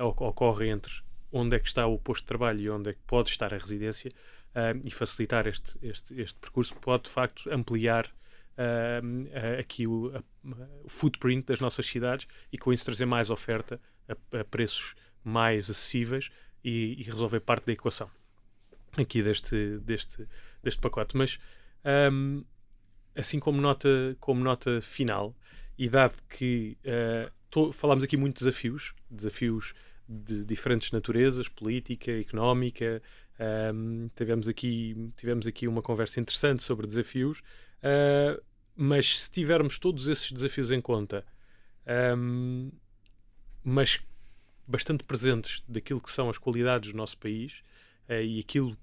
uh, 0.00 0.04
ocorrem 0.04 0.70
entre 0.70 0.92
onde 1.30 1.56
é 1.56 1.58
que 1.58 1.68
está 1.68 1.86
o 1.86 1.98
posto 1.98 2.24
de 2.24 2.28
trabalho 2.28 2.60
e 2.60 2.68
onde 2.68 2.90
é 2.90 2.92
que 2.92 3.00
pode 3.06 3.30
estar 3.30 3.54
a 3.54 3.56
residência 3.56 4.10
uh, 4.54 4.78
e 4.84 4.90
facilitar 4.90 5.46
este, 5.46 5.78
este, 5.82 6.20
este 6.20 6.38
percurso 6.38 6.74
pode 6.76 7.04
de 7.04 7.10
facto 7.10 7.48
ampliar 7.52 8.10
aqui 9.58 9.86
o, 9.86 10.12
o 10.84 10.88
footprint 10.88 11.46
das 11.46 11.58
nossas 11.58 11.86
cidades 11.86 12.28
e 12.52 12.58
com 12.58 12.70
isso 12.70 12.84
trazer 12.84 13.06
mais 13.06 13.30
oferta 13.30 13.80
a, 14.08 14.40
a 14.40 14.44
preços 14.44 14.94
mais 15.24 15.70
acessíveis 15.70 16.30
e, 16.64 17.00
e 17.00 17.02
resolver 17.02 17.40
parte 17.40 17.66
da 17.66 17.72
equação 17.72 18.10
aqui 18.96 19.22
deste, 19.22 19.78
deste, 19.78 20.26
deste 20.62 20.80
pacote. 20.80 21.16
Mas 21.16 21.38
um, 22.12 22.44
assim 23.14 23.38
como 23.38 23.60
nota, 23.60 24.16
como 24.20 24.42
nota 24.42 24.80
final, 24.80 25.34
e 25.78 25.88
dado 25.88 26.16
que 26.28 26.76
uh, 26.84 27.30
to, 27.50 27.72
falámos 27.72 28.04
aqui 28.04 28.16
muito 28.16 28.38
de 28.38 28.44
desafios, 28.44 28.94
desafios 29.10 29.74
de 30.08 30.44
diferentes 30.44 30.90
naturezas, 30.90 31.48
política, 31.48 32.12
económica, 32.12 33.02
um, 33.74 34.08
tivemos, 34.14 34.48
aqui, 34.48 35.10
tivemos 35.16 35.46
aqui 35.46 35.66
uma 35.66 35.82
conversa 35.82 36.20
interessante 36.20 36.62
sobre 36.62 36.86
desafios, 36.86 37.40
uh, 37.78 38.42
mas 38.76 39.20
se 39.20 39.32
tivermos 39.32 39.78
todos 39.78 40.08
esses 40.08 40.30
desafios 40.30 40.70
em 40.70 40.80
conta, 40.80 41.24
um, 42.16 42.70
mas 43.64 44.00
bastante 44.66 45.04
presentes 45.04 45.62
daquilo 45.68 46.00
que 46.00 46.10
são 46.10 46.30
as 46.30 46.38
qualidades 46.38 46.92
do 46.92 46.96
nosso 46.96 47.18
país, 47.18 47.62
uh, 48.08 48.14
e 48.14 48.40
aquilo 48.40 48.76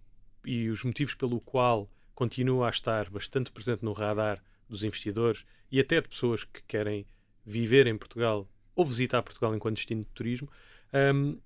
e 0.46 0.70
os 0.70 0.84
motivos 0.84 1.16
pelo 1.16 1.40
qual 1.42 1.90
continua 2.16 2.68
a 2.68 2.70
estar 2.70 3.10
bastante 3.10 3.52
presente 3.52 3.84
no 3.84 3.94
radar 3.94 4.44
dos 4.68 4.84
investidores 4.84 5.46
e 5.72 5.80
até 5.80 6.02
de 6.02 6.08
pessoas 6.08 6.44
que 6.44 6.62
querem 6.64 7.06
viver 7.46 7.88
em 7.88 7.98
Portugal 7.98 8.48
ou 8.76 8.86
visitar 8.86 9.22
Portugal 9.22 9.56
enquanto 9.56 9.76
destino 9.76 10.04
de 10.04 10.10
turismo, 10.12 10.50
um, 11.14 11.38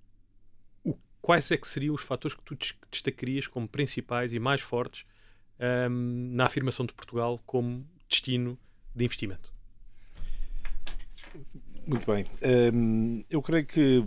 o, 0.84 0.98
quais 1.22 1.50
é 1.52 1.58
que 1.58 1.68
seriam 1.68 1.96
os 1.96 2.02
fatores 2.02 2.36
que 2.36 2.44
tu 2.44 2.58
destacarias 2.92 3.48
como 3.48 3.68
principais 3.68 4.34
e 4.34 4.40
mais 4.40 4.62
fortes 4.62 5.06
um, 5.90 6.32
na 6.34 6.46
afirmação 6.46 6.86
de 6.86 6.94
Portugal 6.94 7.40
como 7.46 7.88
destino 8.08 8.58
de 8.94 9.06
investimento? 9.06 9.52
Muito 11.86 12.10
bem. 12.10 12.26
Um, 12.74 13.24
eu 13.30 13.42
creio 13.42 13.66
que 13.66 14.06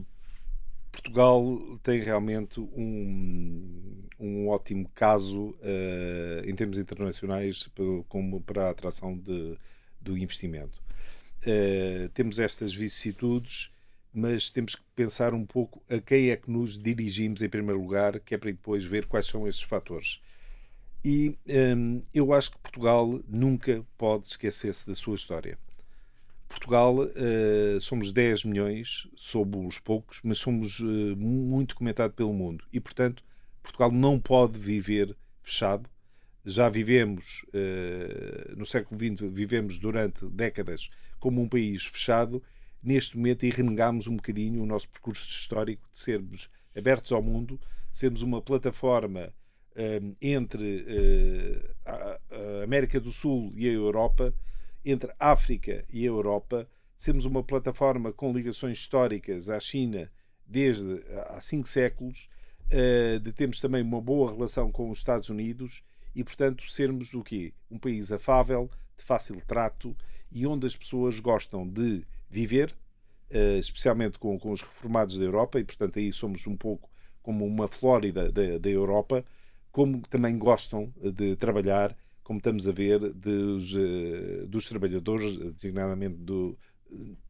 Portugal 0.91 1.79
tem 1.83 2.01
realmente 2.01 2.59
um, 2.59 4.01
um 4.19 4.49
ótimo 4.49 4.89
caso 4.95 5.51
uh, 5.51 6.49
em 6.49 6.55
termos 6.55 6.79
internacionais 6.79 7.69
como 8.09 8.41
para 8.41 8.67
a 8.67 8.71
atração 8.71 9.17
de, 9.17 9.59
do 10.01 10.17
investimento. 10.17 10.83
Uh, 11.43 12.09
temos 12.15 12.39
estas 12.39 12.75
vicissitudes, 12.75 13.71
mas 14.13 14.49
temos 14.49 14.75
que 14.75 14.83
pensar 14.95 15.35
um 15.35 15.45
pouco 15.45 15.83
a 15.91 15.99
quem 16.01 16.31
é 16.31 16.37
que 16.37 16.51
nos 16.51 16.79
dirigimos 16.79 17.43
em 17.43 17.49
primeiro 17.49 17.81
lugar, 17.81 18.19
que 18.21 18.35
é 18.35 18.39
para 18.39 18.51
depois 18.51 18.87
ver 18.87 19.05
quais 19.07 19.27
são 19.27 19.47
esses 19.47 19.61
fatores. 19.61 20.23
E 21.05 21.39
um, 21.77 22.01
eu 22.13 22.33
acho 22.33 22.53
que 22.53 22.59
Portugal 22.59 23.21
nunca 23.29 23.85
pode 23.99 24.29
esquecer-se 24.29 24.87
da 24.87 24.95
sua 24.95 25.15
história. 25.15 25.59
Portugal, 26.49 26.97
uh, 26.97 27.81
somos 27.81 28.13
10 28.13 28.45
milhões, 28.45 29.09
somos 29.17 29.79
poucos, 29.79 30.21
mas 30.23 30.39
somos 30.39 30.81
uh, 30.81 31.17
muito 31.17 31.77
comentado 31.77 32.13
pelo 32.13 32.33
mundo. 32.33 32.65
E, 32.73 32.81
portanto, 32.81 33.25
Portugal 33.63 33.91
não 33.91 34.19
pode 34.19 34.59
viver 34.59 35.17
fechado. 35.43 35.89
Já 36.45 36.69
vivemos, 36.69 37.45
uh, 37.49 38.57
no 38.57 38.65
século 38.65 38.99
XX, 38.99 39.29
vivemos 39.33 39.79
durante 39.79 40.27
décadas 40.27 40.89
como 41.19 41.43
um 41.43 41.49
país 41.49 41.85
fechado. 41.85 42.43
Neste 42.83 43.17
momento, 43.17 43.45
e 43.45 43.51
renegamos 43.51 44.07
um 44.07 44.17
bocadinho 44.17 44.63
o 44.63 44.67
nosso 44.67 44.89
percurso 44.89 45.29
histórico 45.29 45.89
de 45.93 45.99
sermos 45.99 46.49
abertos 46.77 47.11
ao 47.11 47.23
mundo, 47.23 47.61
sermos 47.91 48.23
uma 48.23 48.41
plataforma 48.41 49.33
entre 50.21 50.87
a 51.85 52.63
América 52.63 53.01
do 53.01 53.11
Sul 53.11 53.53
e 53.57 53.69
a 53.69 53.73
Europa 53.73 54.33
entre 54.87 55.13
África 55.19 55.85
e 55.91 56.05
a 56.05 56.07
Europa, 56.07 56.69
sermos 56.97 57.25
uma 57.25 57.43
plataforma 57.43 58.13
com 58.13 58.33
ligações 58.33 58.79
históricas 58.79 59.49
à 59.49 59.59
China 59.59 60.11
desde 60.47 61.03
há 61.27 61.41
cinco 61.41 61.67
séculos, 61.67 62.29
eh, 62.71 63.19
de 63.19 63.33
termos 63.33 63.61
também 63.61 63.83
uma 63.83 64.01
boa 64.01 64.31
relação 64.33 64.71
com 64.71 64.89
os 64.89 64.99
Estados 64.99 65.29
Unidos 65.29 65.83
e, 66.15 66.23
portanto, 66.23 66.71
sermos 66.71 67.13
o 67.15 67.23
quê? 67.23 67.53
Um 67.69 67.79
país 67.79 68.13
afável, 68.13 68.71
de 68.97 69.05
fácil 69.05 69.43
trato 69.47 69.95
e 70.31 70.47
onde 70.47 70.67
as 70.67 70.77
pessoas 70.77 71.19
gostam 71.19 71.67
de 71.69 72.07
viver, 72.31 72.73
eh, 73.29 73.59
especialmente 73.59 74.19
com, 74.21 74.39
com 74.39 74.53
os 74.53 74.63
reformados 74.63 75.19
da 75.19 75.25
Europa, 75.25 75.59
e, 75.59 75.65
portanto, 75.65 75.99
aí 75.99 76.13
somos 76.13 76.47
um 76.47 76.57
pouco 76.57 76.89
como 77.23 77.45
uma 77.45 77.67
Flórida 77.67 78.31
da, 78.31 78.59
da 78.59 78.71
Europa, 78.71 79.25
como 79.73 80.01
também 80.03 80.39
gostam 80.39 80.93
de 80.97 81.35
trabalhar 81.35 81.97
como 82.27 82.39
estamos 82.39 82.67
a 82.67 82.73
ver, 82.73 82.99
dos, 83.13 83.73
eh, 83.73 84.47
dos 84.49 84.67
trabalhadores, 84.67 85.37
designadamente 85.53 86.17
do 86.17 86.59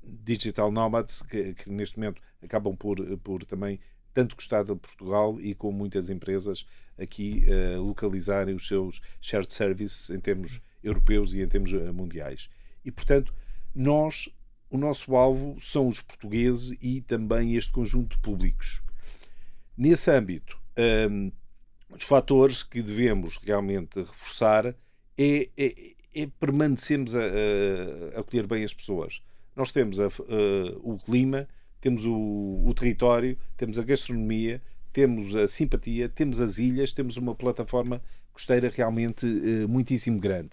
digital 0.03 0.73
nomads, 0.73 1.21
que, 1.21 1.53
que, 1.53 1.69
neste 1.69 1.99
momento 1.99 2.23
acabam 2.43 2.75
por, 2.75 2.97
por 3.19 3.45
também 3.45 3.79
tanto 4.15 4.35
gostar 4.35 4.63
de 4.63 4.75
Portugal 4.75 5.39
e 5.39 5.55
com 5.55 5.71
muitas 5.71 6.09
empresas 6.09 6.65
aqui 6.99 7.45
uh, 7.47 7.83
localizarem 7.83 8.55
os 8.55 8.67
seus 8.67 9.03
shared 9.21 9.53
services 9.53 10.09
em 10.09 10.19
termos 10.19 10.63
europeus 10.83 11.35
e 11.35 11.43
em 11.43 11.47
termos 11.47 11.75
mundiais. 11.93 12.49
E, 12.83 12.91
portanto, 12.91 13.35
nós, 13.75 14.31
o 14.71 14.79
nosso 14.79 15.15
alvo 15.15 15.61
são 15.61 15.89
os 15.89 16.01
portugueses 16.01 16.75
e 16.81 17.03
também 17.03 17.55
este 17.55 17.71
conjunto 17.71 18.17
de 18.17 18.23
públicos. 18.23 18.83
Nesse 19.77 20.11
âmbito, 20.11 20.59
um, 21.11 21.31
os 21.91 22.05
fatores 22.05 22.63
que 22.63 22.81
devemos 22.81 23.37
realmente 23.37 23.99
reforçar 23.99 24.75
é, 25.19 25.49
é, 25.57 25.75
é 26.15 26.27
permanecermos 26.39 27.15
a, 27.15 27.21
a, 27.21 28.21
acolher 28.21 28.47
bem 28.47 28.65
as 28.65 28.75
pessoas. 28.75 29.21
Nós 29.55 29.71
temos 29.71 29.99
a, 30.01 30.07
a, 30.07 30.09
o 30.83 30.99
clima, 30.99 31.49
temos 31.81 32.05
o, 32.05 32.63
o, 32.65 32.75
território, 32.75 33.39
temos 33.57 33.79
a 33.79 33.83
gastronomia, 33.83 34.63
temos 34.93 35.35
a 35.37 35.47
simpatia, 35.47 36.09
temos 36.09 36.41
as 36.41 36.59
ilhas, 36.59 36.93
temos 36.93 37.17
uma 37.17 37.35
plataforma 37.35 38.03
costeira 38.33 38.69
realmente 38.69 39.27
uh, 39.27 39.69
muitíssimo 39.69 40.19
grande. 40.19 40.51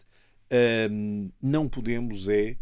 Uh, 0.49 1.31
não 1.41 1.67
podemos 1.67 2.29
é 2.29 2.55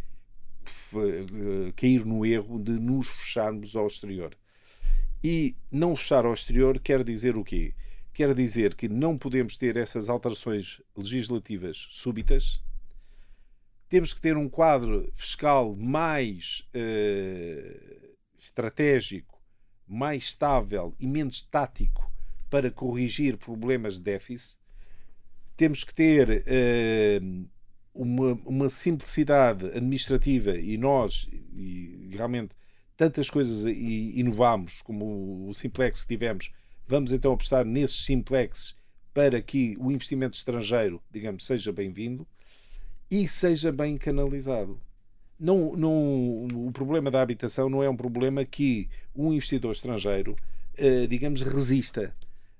uh, 0.93 1.73
cair 1.75 2.05
no 2.05 2.25
erro 2.25 2.59
de 2.59 2.71
nos 2.71 3.07
fecharmos 3.07 3.75
ao 3.75 3.87
exterior. 3.87 4.35
E 5.23 5.55
não 5.71 5.95
fechar 5.95 6.25
ao 6.25 6.33
exterior 6.33 6.79
quer 6.79 7.03
dizer 7.03 7.37
o 7.37 7.43
quê? 7.43 7.73
Quer 8.13 8.33
dizer 8.33 8.75
que 8.75 8.89
não 8.89 9.17
podemos 9.17 9.55
ter 9.55 9.77
essas 9.77 10.09
alterações 10.09 10.81
legislativas 10.95 11.87
súbitas. 11.91 12.61
Temos 13.87 14.13
que 14.13 14.21
ter 14.21 14.35
um 14.35 14.49
quadro 14.49 15.11
fiscal 15.15 15.75
mais 15.75 16.67
uh, 16.75 18.15
estratégico, 18.37 19.41
mais 19.87 20.23
estável 20.23 20.95
e 20.99 21.07
menos 21.07 21.37
estático 21.37 22.11
para 22.49 22.69
corrigir 22.69 23.37
problemas 23.37 23.95
de 23.95 24.01
déficit. 24.01 24.59
Temos 25.55 25.83
que 25.83 25.93
ter 25.93 26.43
uh, 26.43 27.49
uma, 27.93 28.33
uma, 28.45 28.69
simplicidade 28.69 29.65
administrativa 29.67 30.57
e 30.57 30.77
nós, 30.77 31.29
e 31.53 32.09
realmente, 32.13 32.55
tantas 32.97 33.29
coisas 33.29 33.65
inovamos, 33.65 34.81
como 34.81 35.47
o 35.47 35.53
Simplex 35.53 36.03
que 36.03 36.09
tivemos, 36.09 36.51
Vamos 36.91 37.13
então 37.13 37.31
apostar 37.31 37.63
nesses 37.63 38.03
simplexes 38.03 38.75
para 39.13 39.41
que 39.41 39.77
o 39.79 39.89
investimento 39.93 40.35
estrangeiro, 40.35 41.01
digamos, 41.09 41.45
seja 41.45 41.71
bem-vindo 41.71 42.27
e 43.09 43.29
seja 43.29 43.71
bem 43.71 43.95
canalizado. 43.95 44.77
Não, 45.39 45.73
não, 45.77 46.47
o 46.67 46.69
problema 46.73 47.09
da 47.09 47.21
habitação 47.21 47.69
não 47.69 47.81
é 47.81 47.89
um 47.89 47.95
problema 47.95 48.43
que 48.43 48.89
um 49.15 49.31
investidor 49.31 49.71
estrangeiro, 49.71 50.35
eh, 50.75 51.07
digamos, 51.07 51.41
resista. 51.43 52.13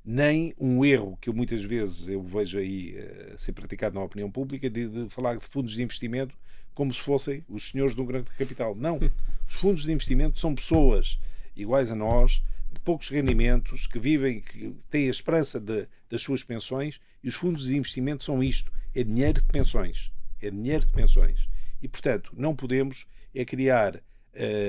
Nem 0.04 0.54
um 0.58 0.86
erro 0.86 1.18
que 1.20 1.30
eu, 1.30 1.34
muitas 1.34 1.62
vezes 1.62 2.08
eu 2.08 2.24
vejo 2.24 2.58
aí 2.58 2.96
eh, 2.96 3.34
ser 3.36 3.52
praticado 3.52 3.96
na 3.96 4.06
opinião 4.06 4.32
pública 4.32 4.70
de, 4.70 4.88
de 4.88 5.10
falar 5.10 5.36
de 5.36 5.46
fundos 5.46 5.74
de 5.74 5.84
investimento 5.84 6.38
como 6.74 6.94
se 6.94 7.02
fossem 7.02 7.44
os 7.50 7.70
senhores 7.70 7.94
de 7.94 8.00
um 8.00 8.06
grande 8.06 8.32
capital. 8.32 8.76
Não. 8.76 8.98
Os 9.46 9.56
fundos 9.56 9.84
de 9.84 9.92
investimento 9.92 10.40
são 10.40 10.56
pessoas 10.56 11.20
iguais 11.54 11.92
a 11.92 11.96
nós, 11.96 12.42
de 12.72 12.80
poucos 12.80 13.10
rendimentos, 13.10 13.88
que 13.88 14.00
vivem, 14.00 14.42
que 14.42 14.76
têm 14.90 15.08
a 15.08 15.12
esperança 15.12 15.60
de, 15.60 15.88
das 16.10 16.22
suas 16.22 16.44
pensões, 16.44 17.00
e 17.24 17.30
os 17.30 17.36
fundos 17.36 17.66
de 17.66 17.76
investimento 17.76 18.24
são 18.24 18.44
isto: 18.44 18.72
é 18.94 19.04
dinheiro 19.04 19.42
de 19.42 19.48
pensões. 19.48 20.12
É 20.42 20.50
dinheiro 20.50 20.86
de 20.86 20.92
pensões. 20.92 21.48
E, 21.82 21.88
portanto, 21.88 22.34
não 22.36 22.56
podemos 22.56 23.06
é 23.34 23.46
criar 23.46 23.96
uh, 23.96 24.02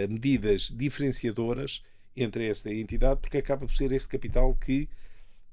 medidas 0.08 0.70
diferenciadoras 0.70 1.82
entre 2.14 2.46
esta 2.46 2.72
entidade, 2.72 3.20
porque 3.20 3.38
acaba 3.38 3.66
por 3.66 3.74
ser 3.74 3.90
esse 3.92 4.06
capital 4.06 4.54
que 4.54 4.88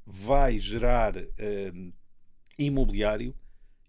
vai 0.05 0.59
gerar 0.59 1.15
uh, 1.17 1.93
imobiliário, 2.57 3.33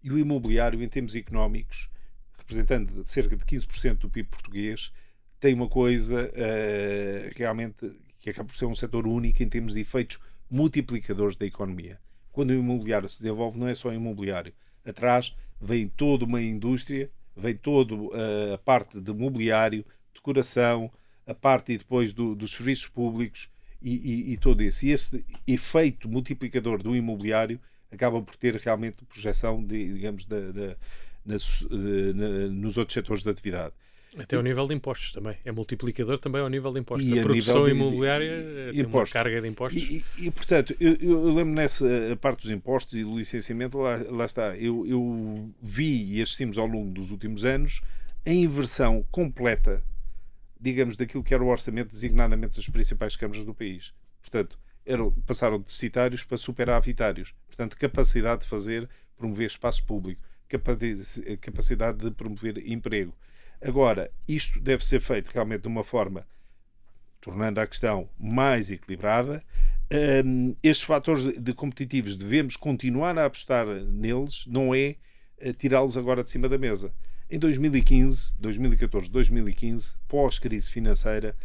e 0.03 0.11
o 0.11 0.17
imobiliário, 0.17 0.81
em 0.81 0.89
termos 0.89 1.15
económicos, 1.15 1.89
representando 2.37 3.05
cerca 3.05 3.35
de 3.35 3.45
15% 3.45 3.97
do 3.97 4.09
PIB 4.09 4.29
português, 4.29 4.91
tem 5.39 5.53
uma 5.53 5.69
coisa 5.69 6.29
uh, 6.29 7.31
realmente 7.35 7.85
que 8.21 8.29
acaba 8.29 8.47
por 8.47 8.55
ser 8.55 8.65
um 8.65 8.75
setor 8.75 9.07
único 9.07 9.41
em 9.41 9.49
termos 9.49 9.73
de 9.73 9.81
efeitos 9.81 10.19
multiplicadores 10.49 11.35
da 11.35 11.45
economia. 11.45 11.99
Quando 12.31 12.51
o 12.51 12.53
imobiliário 12.53 13.09
se 13.09 13.21
desenvolve, 13.21 13.59
não 13.59 13.67
é 13.67 13.73
só 13.73 13.91
imobiliário. 13.91 14.53
Atrás 14.85 15.35
vem 15.59 15.87
toda 15.87 16.23
uma 16.23 16.41
indústria, 16.41 17.09
vem 17.35 17.55
toda 17.55 17.95
uh, 17.95 18.53
a 18.53 18.57
parte 18.57 19.01
de 19.01 19.11
mobiliário, 19.11 19.83
decoração, 20.13 20.91
a 21.25 21.33
parte 21.33 21.77
depois 21.77 22.13
do, 22.13 22.35
dos 22.35 22.51
serviços 22.51 22.87
públicos 22.87 23.49
e, 23.81 23.95
e, 23.95 24.33
e, 24.33 24.37
todo 24.37 24.61
isso. 24.61 24.85
E 24.85 24.91
esse 24.91 25.25
efeito 25.47 26.07
multiplicador 26.07 26.81
do 26.81 26.95
imobiliário 26.95 27.59
acaba 27.91 28.21
por 28.21 28.35
ter 28.35 28.55
realmente 28.55 29.03
projeção, 29.05 29.63
de, 29.63 29.93
digamos, 29.93 30.25
de, 30.25 30.51
de, 30.53 30.75
de, 31.25 32.49
nos 32.51 32.77
outros 32.77 32.93
setores 32.93 33.23
de 33.23 33.29
atividade. 33.29 33.73
Até 34.17 34.35
ao 34.35 34.43
nível 34.43 34.67
de 34.67 34.73
impostos 34.73 35.13
também. 35.13 35.37
É 35.45 35.51
multiplicador 35.51 36.19
também 36.19 36.41
ao 36.41 36.49
nível 36.49 36.71
de 36.71 36.79
impostos. 36.79 37.07
E 37.07 37.17
a, 37.17 37.21
a 37.21 37.25
produção 37.25 37.63
de, 37.63 37.71
imobiliária 37.71 38.41
de, 38.41 38.71
tem 38.71 38.81
impostos. 38.81 39.15
uma 39.15 39.23
carga 39.23 39.41
de 39.41 39.47
impostos. 39.47 39.81
E, 39.81 40.03
e, 40.17 40.27
e 40.27 40.31
portanto, 40.31 40.75
eu, 40.79 40.97
eu, 40.99 41.33
lembro 41.33 41.53
nessa 41.53 41.85
parte 42.19 42.41
dos 42.41 42.51
impostos 42.51 42.99
e 42.99 43.03
do 43.03 43.17
licenciamento, 43.17 43.77
lá, 43.77 43.97
lá 44.09 44.25
está, 44.25 44.57
eu, 44.57 44.85
eu, 44.85 45.49
vi 45.61 46.15
e 46.15 46.21
assistimos 46.21 46.57
ao 46.57 46.65
longo 46.65 46.91
dos 46.91 47.09
últimos 47.09 47.45
anos 47.45 47.81
a 48.25 48.29
inversão 48.29 49.05
completa, 49.09 49.81
digamos, 50.59 50.97
daquilo 50.97 51.23
que 51.23 51.33
era 51.33 51.43
o 51.43 51.47
orçamento 51.47 51.91
designadamente 51.91 52.57
das 52.57 52.67
principais 52.67 53.15
câmaras 53.15 53.45
do 53.45 53.53
país. 53.53 53.93
Portanto, 54.21 54.59
eram, 54.85 55.11
passaram 55.25 55.57
de 55.57 55.63
deficitários 55.63 56.25
para 56.25 56.37
superavitários. 56.37 57.33
Portanto, 57.47 57.77
capacidade 57.77 58.41
de 58.41 58.47
fazer, 58.47 58.89
promover 59.17 59.47
espaço 59.47 59.85
público, 59.85 60.21
capacidade 61.39 61.97
de 61.99 62.11
promover 62.11 62.57
emprego 62.69 63.15
Agora, 63.61 64.11
isto 64.27 64.59
deve 64.59 64.83
ser 64.83 64.99
feito 64.99 65.29
realmente 65.29 65.61
de 65.61 65.67
uma 65.67 65.83
forma 65.83 66.25
tornando 67.21 67.59
a 67.59 67.67
questão 67.67 68.09
mais 68.19 68.71
equilibrada. 68.71 69.43
Um, 70.25 70.55
estes 70.63 70.85
fatores 70.85 71.23
de 71.39 71.53
competitivos 71.53 72.15
devemos 72.15 72.57
continuar 72.57 73.17
a 73.17 73.25
apostar 73.25 73.67
neles, 73.67 74.45
não 74.47 74.73
é 74.73 74.95
eh, 75.37 75.53
tirá-los 75.53 75.97
agora 75.97 76.23
de 76.23 76.31
cima 76.31 76.49
da 76.49 76.57
mesa. 76.57 76.91
Em 77.29 77.37
2015, 77.37 78.35
2014, 78.39 79.09
2015, 79.09 79.93
pós-crise 80.07 80.69
financeira, 80.69 81.35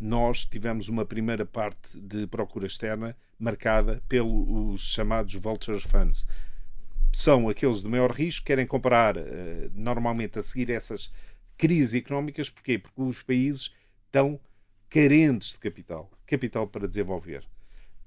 nós 0.00 0.44
tivemos 0.44 0.88
uma 0.88 1.04
primeira 1.04 1.44
parte 1.44 1.98
de 2.00 2.26
procura 2.26 2.66
externa 2.66 3.16
marcada 3.38 4.02
pelos 4.08 4.80
chamados 4.80 5.34
vulture 5.34 5.80
funds. 5.80 6.26
São 7.12 7.48
aqueles 7.48 7.82
de 7.82 7.88
maior 7.88 8.10
risco, 8.10 8.44
querem 8.46 8.66
comprar 8.66 9.16
uh, 9.16 9.22
normalmente 9.74 10.38
a 10.38 10.42
seguir 10.42 10.70
essas 10.70 11.10
crises 11.56 11.94
económicas. 11.94 12.50
Porquê? 12.50 12.78
Porque 12.78 13.00
os 13.02 13.22
países 13.22 13.72
estão 14.06 14.40
carentes 14.88 15.52
de 15.52 15.58
capital, 15.58 16.10
capital 16.26 16.66
para 16.66 16.88
desenvolver. 16.88 17.44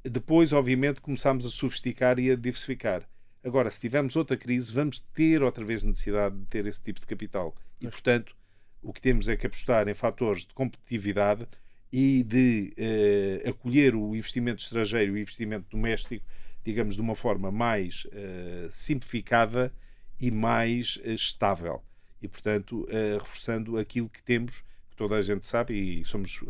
Depois, 0.04 0.54
obviamente, 0.54 1.02
começámos 1.02 1.46
a 1.46 1.50
sofisticar 1.50 2.20
e 2.20 2.32
a 2.32 2.36
diversificar. 2.36 3.08
Agora, 3.44 3.70
se 3.70 3.80
tivermos 3.80 4.16
outra 4.16 4.38
crise, 4.38 4.72
vamos 4.72 5.00
ter 5.14 5.42
outra 5.44 5.64
vez 5.64 5.84
necessidade 5.84 6.38
de 6.38 6.46
ter 6.46 6.66
esse 6.66 6.82
tipo 6.82 7.00
de 7.00 7.08
capital. 7.08 7.56
E, 7.80 7.88
portanto, 7.88 8.36
o 8.82 8.94
que 8.94 9.02
temos 9.02 9.28
é 9.28 9.36
que 9.36 9.46
apostar 9.46 9.88
em 9.88 9.94
fatores 9.94 10.46
de 10.46 10.54
competitividade 10.54 11.48
e 11.92 12.24
de 12.24 12.74
uh, 12.78 13.50
acolher 13.50 13.96
o 13.96 14.16
investimento 14.16 14.62
estrangeiro 14.62 15.14
e 15.14 15.20
o 15.20 15.22
investimento 15.22 15.66
doméstico, 15.70 16.26
digamos, 16.64 16.96
de 16.96 17.02
uma 17.02 17.16
forma 17.16 17.52
mais 17.52 18.06
uh, 18.06 18.70
simplificada 18.72 19.74
e 20.20 20.32
mais 20.32 20.98
uh, 20.98 21.10
estável. 21.10 21.82
E, 22.22 22.28
portanto, 22.28 22.88
reforçando 23.20 23.78
aquilo 23.78 24.10
que 24.10 24.22
temos, 24.22 24.64
que 24.90 24.98
toda 24.98 25.16
a 25.16 25.22
gente 25.22 25.46
sabe 25.48 25.74
e 25.74 26.04
somos 26.04 26.42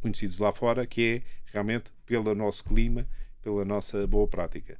conhecidos 0.00 0.38
lá 0.38 0.52
fora, 0.52 0.86
que 0.86 1.02
é 1.02 1.22
realmente 1.52 1.92
pelo 2.04 2.34
nosso 2.34 2.64
clima, 2.64 3.06
pela 3.42 3.64
nossa 3.64 4.06
boa 4.06 4.26
prática. 4.26 4.78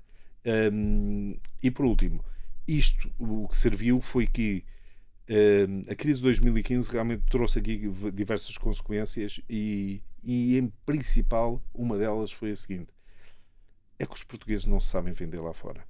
Um, 0.73 1.37
e, 1.63 1.71
por 1.71 1.87
último, 1.87 2.25
isto 2.67 3.13
o 3.19 3.47
que 3.49 3.57
serviu 3.57 4.01
foi 4.01 4.27
que 4.27 4.65
a 5.89 5.95
crise 5.95 6.19
de 6.19 6.25
2015 6.25 6.91
realmente 6.91 7.25
trouxe 7.29 7.59
aqui 7.59 7.89
diversas 8.13 8.57
consequências 8.57 9.41
e, 9.49 10.01
e, 10.23 10.57
em 10.57 10.73
principal, 10.85 11.61
uma 11.75 11.99
delas 11.99 12.31
foi 12.33 12.53
a 12.53 12.57
seguinte: 12.57 12.93
é 13.99 14.07
que 14.07 14.15
os 14.15 14.23
portugueses 14.23 14.67
não 14.67 14.79
se 14.81 14.89
sabem 14.89 15.13
vender 15.13 15.41
lá 15.41 15.53
fora. 15.53 15.85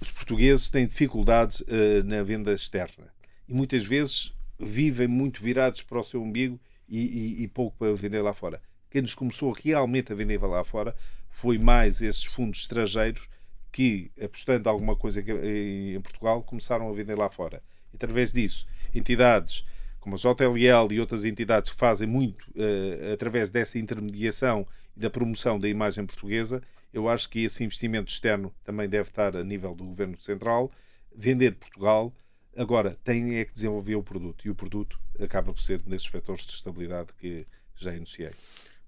Os 0.00 0.10
portugueses 0.10 0.68
têm 0.68 0.86
dificuldades 0.86 1.60
uh, 1.60 2.02
na 2.04 2.22
venda 2.22 2.52
externa 2.52 3.12
e 3.46 3.52
muitas 3.52 3.84
vezes 3.84 4.32
vivem 4.58 5.06
muito 5.06 5.42
virados 5.42 5.82
para 5.82 6.00
o 6.00 6.04
seu 6.04 6.22
umbigo 6.22 6.58
e, 6.88 6.98
e, 6.98 7.42
e 7.42 7.48
pouco 7.48 7.76
para 7.76 7.92
vender 7.94 8.22
lá 8.22 8.32
fora. 8.32 8.62
Quem 8.90 9.02
nos 9.02 9.14
começou 9.14 9.52
realmente 9.52 10.12
a 10.12 10.16
vender 10.16 10.40
lá 10.42 10.64
fora 10.64 10.96
foi 11.28 11.58
mais 11.58 12.00
esses 12.00 12.24
fundos 12.24 12.60
estrangeiros 12.60 13.28
que, 13.70 14.10
apostando 14.20 14.68
alguma 14.68 14.96
coisa 14.96 15.20
em 15.20 16.00
Portugal, 16.00 16.42
começaram 16.42 16.88
a 16.88 16.92
vender 16.92 17.14
lá 17.14 17.30
fora. 17.30 17.62
E, 17.92 17.96
através 17.96 18.32
disso, 18.32 18.66
entidades 18.94 19.64
como 20.00 20.16
a 20.16 20.18
JLL 20.18 20.92
e 20.92 20.98
outras 20.98 21.24
entidades 21.24 21.70
que 21.70 21.76
fazem 21.76 22.08
muito 22.08 22.42
uh, 22.50 23.12
através 23.12 23.50
dessa 23.50 23.78
intermediação 23.78 24.66
e 24.96 25.00
da 25.00 25.10
promoção 25.10 25.58
da 25.58 25.68
imagem 25.68 26.06
portuguesa, 26.06 26.62
eu 26.92 27.08
acho 27.08 27.28
que 27.28 27.44
esse 27.44 27.62
investimento 27.64 28.10
externo 28.10 28.52
também 28.64 28.88
deve 28.88 29.08
estar 29.08 29.36
a 29.36 29.44
nível 29.44 29.74
do 29.74 29.84
Governo 29.84 30.20
Central, 30.20 30.70
vender 31.14 31.54
Portugal. 31.54 32.12
Agora, 32.56 32.96
tem 33.04 33.36
é 33.36 33.44
que 33.44 33.54
desenvolver 33.54 33.94
o 33.94 34.02
produto 34.02 34.46
e 34.46 34.50
o 34.50 34.54
produto 34.54 34.98
acaba 35.18 35.52
por 35.52 35.60
ser 35.60 35.80
nesses 35.86 36.06
fatores 36.06 36.44
de 36.44 36.52
estabilidade 36.52 37.12
que 37.14 37.46
já 37.76 37.94
enunciei. 37.94 38.32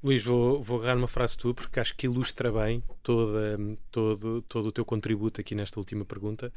Luís, 0.03 0.25
vou, 0.25 0.61
vou 0.61 0.81
agarrar 0.81 0.97
uma 0.97 1.07
frase 1.07 1.39
tua 1.39 1.55
porque 1.55 1.79
acho 1.79 1.97
que 1.97 2.07
ilustra 2.07 2.51
bem 2.51 2.83
toda, 3.05 3.57
todo, 3.91 4.43
todo 4.43 4.67
o 4.67 4.73
teu 4.73 4.85
contributo 4.85 5.41
aqui 5.41 5.55
nesta 5.55 5.79
última 5.79 6.05
pergunta, 6.05 6.53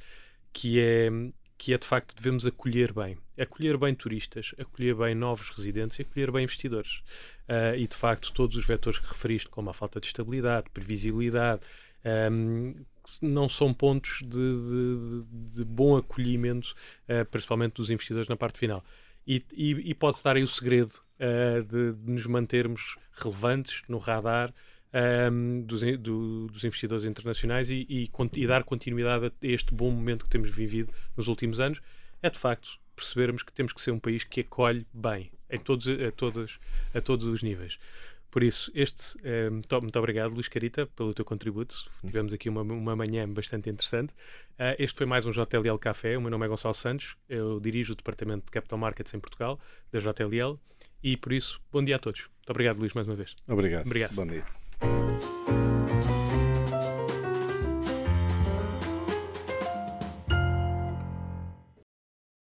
que 0.52 0.80
é, 0.80 1.10
que 1.58 1.74
é 1.74 1.78
de 1.78 1.86
facto 1.86 2.16
devemos 2.16 2.46
acolher 2.46 2.94
bem. 2.94 3.18
Acolher 3.38 3.78
bem 3.78 3.94
turistas, 3.94 4.54
acolher 4.58 4.96
bem 4.96 5.16
novos 5.16 5.50
residentes 5.50 5.98
e 6.00 6.02
acolher 6.02 6.32
bem 6.32 6.44
investidores. 6.44 7.02
Uh, 7.48 7.76
e 7.78 7.88
de 7.88 7.96
facto, 7.96 8.32
todos 8.34 8.56
os 8.56 8.66
vetores 8.66 9.00
que 9.00 9.08
referiste, 9.08 9.50
como 9.50 9.70
a 9.70 9.74
falta 9.74 10.00
de 10.00 10.08
estabilidade, 10.08 10.70
previsibilidade, 10.74 11.62
um, 12.32 12.76
não 13.22 13.48
são 13.48 13.74
pontos 13.74 14.20
de, 14.22 14.28
de, 14.28 15.58
de 15.58 15.66
bom 15.66 15.98
acolhimento, 15.98 16.76
uh, 17.10 17.26
principalmente 17.26 17.74
dos 17.74 17.90
investidores 17.90 18.28
na 18.28 18.36
parte 18.36 18.60
final. 18.60 18.84
E, 19.28 19.44
e, 19.54 19.72
e 19.90 19.94
pode 19.94 20.18
estar 20.18 20.36
aí 20.36 20.44
o 20.44 20.48
segredo 20.48 20.92
uh, 21.20 21.64
de, 21.64 21.94
de, 21.94 22.12
nos 22.12 22.26
mantermos 22.26 22.98
relevantes 23.14 23.82
no 23.88 23.98
radar 23.98 24.54
um, 25.32 25.62
dos, 25.62 25.82
do, 26.00 26.48
dos, 26.48 26.64
investidores 26.64 27.04
internacionais 27.04 27.70
e, 27.70 27.86
e, 27.90 28.10
e, 28.34 28.48
dar 28.48 28.64
continuidade 28.64 29.26
a 29.26 29.32
este 29.42 29.74
bom 29.74 29.92
momento 29.92 30.24
que 30.24 30.30
temos 30.30 30.50
vivido 30.50 30.92
nos 31.18 31.28
últimos 31.28 31.60
anos, 31.60 31.82
é 32.22 32.30
de 32.30 32.40
facto 32.40 32.80
percebermos 32.96 33.44
que 33.44 33.52
temos 33.52 33.74
que 33.74 33.82
ser 33.82 33.92
um 33.92 34.00
país 34.00 34.24
que 34.24 34.42
acolhe 34.42 34.88
bem 34.94 35.30
em 35.50 35.60
todos, 35.60 35.88
a, 35.88 36.12
todos, 36.12 36.60
a 36.94 37.02
todos 37.02 37.26
os 37.26 37.44
níveis. 37.44 37.78
Por 38.32 38.44
isso, 38.44 38.72
este, 38.76 39.18
eh, 39.24 39.50
muito, 39.50 39.82
muito, 39.82 39.98
obrigado, 39.98 40.34
Luís 40.34 40.50
Carita, 40.50 40.86
pelo 40.88 41.14
teu 41.14 41.24
contributo. 41.24 41.90
Tivemos 42.06 42.34
aqui 42.34 42.50
uma, 42.50 42.62
uma 42.62 42.96
manhã 42.96 43.30
bastante 43.30 43.70
interessante. 43.70 44.12
Uh, 44.60 44.76
este 44.78 44.98
foi 44.98 45.06
mais 45.06 45.26
um 45.26 45.32
JLL 45.32 45.78
Café. 45.80 46.18
O 46.18 46.22
meu 46.22 46.30
nome 46.30 46.46
é 46.46 46.50
Gonçalo 46.50 46.74
Santos. 46.74 47.16
Eu 47.30 47.62
dirijo 47.62 47.94
o 47.94 47.96
Departamento 47.96 48.46
de 48.46 48.52
Capital 48.52 48.78
Markets 48.78 49.14
em 49.14 49.22
Portugal, 49.22 49.58
da 49.90 50.00
JLL. 50.00 50.60
E 51.02 51.16
por 51.16 51.32
isso, 51.32 51.62
bom 51.72 51.82
dia 51.82 51.96
a 51.96 52.00
todos. 52.00 52.24
Muito 52.24 52.50
obrigado, 52.50 52.78
Luís, 52.78 52.92
mais 52.94 53.08
uma 53.08 53.16
vez. 53.16 53.36
Obrigado. 53.48 53.86
Obrigado. 53.86 54.14
Bom 54.14 54.28
dia. 54.28 54.44
Música 54.82 55.45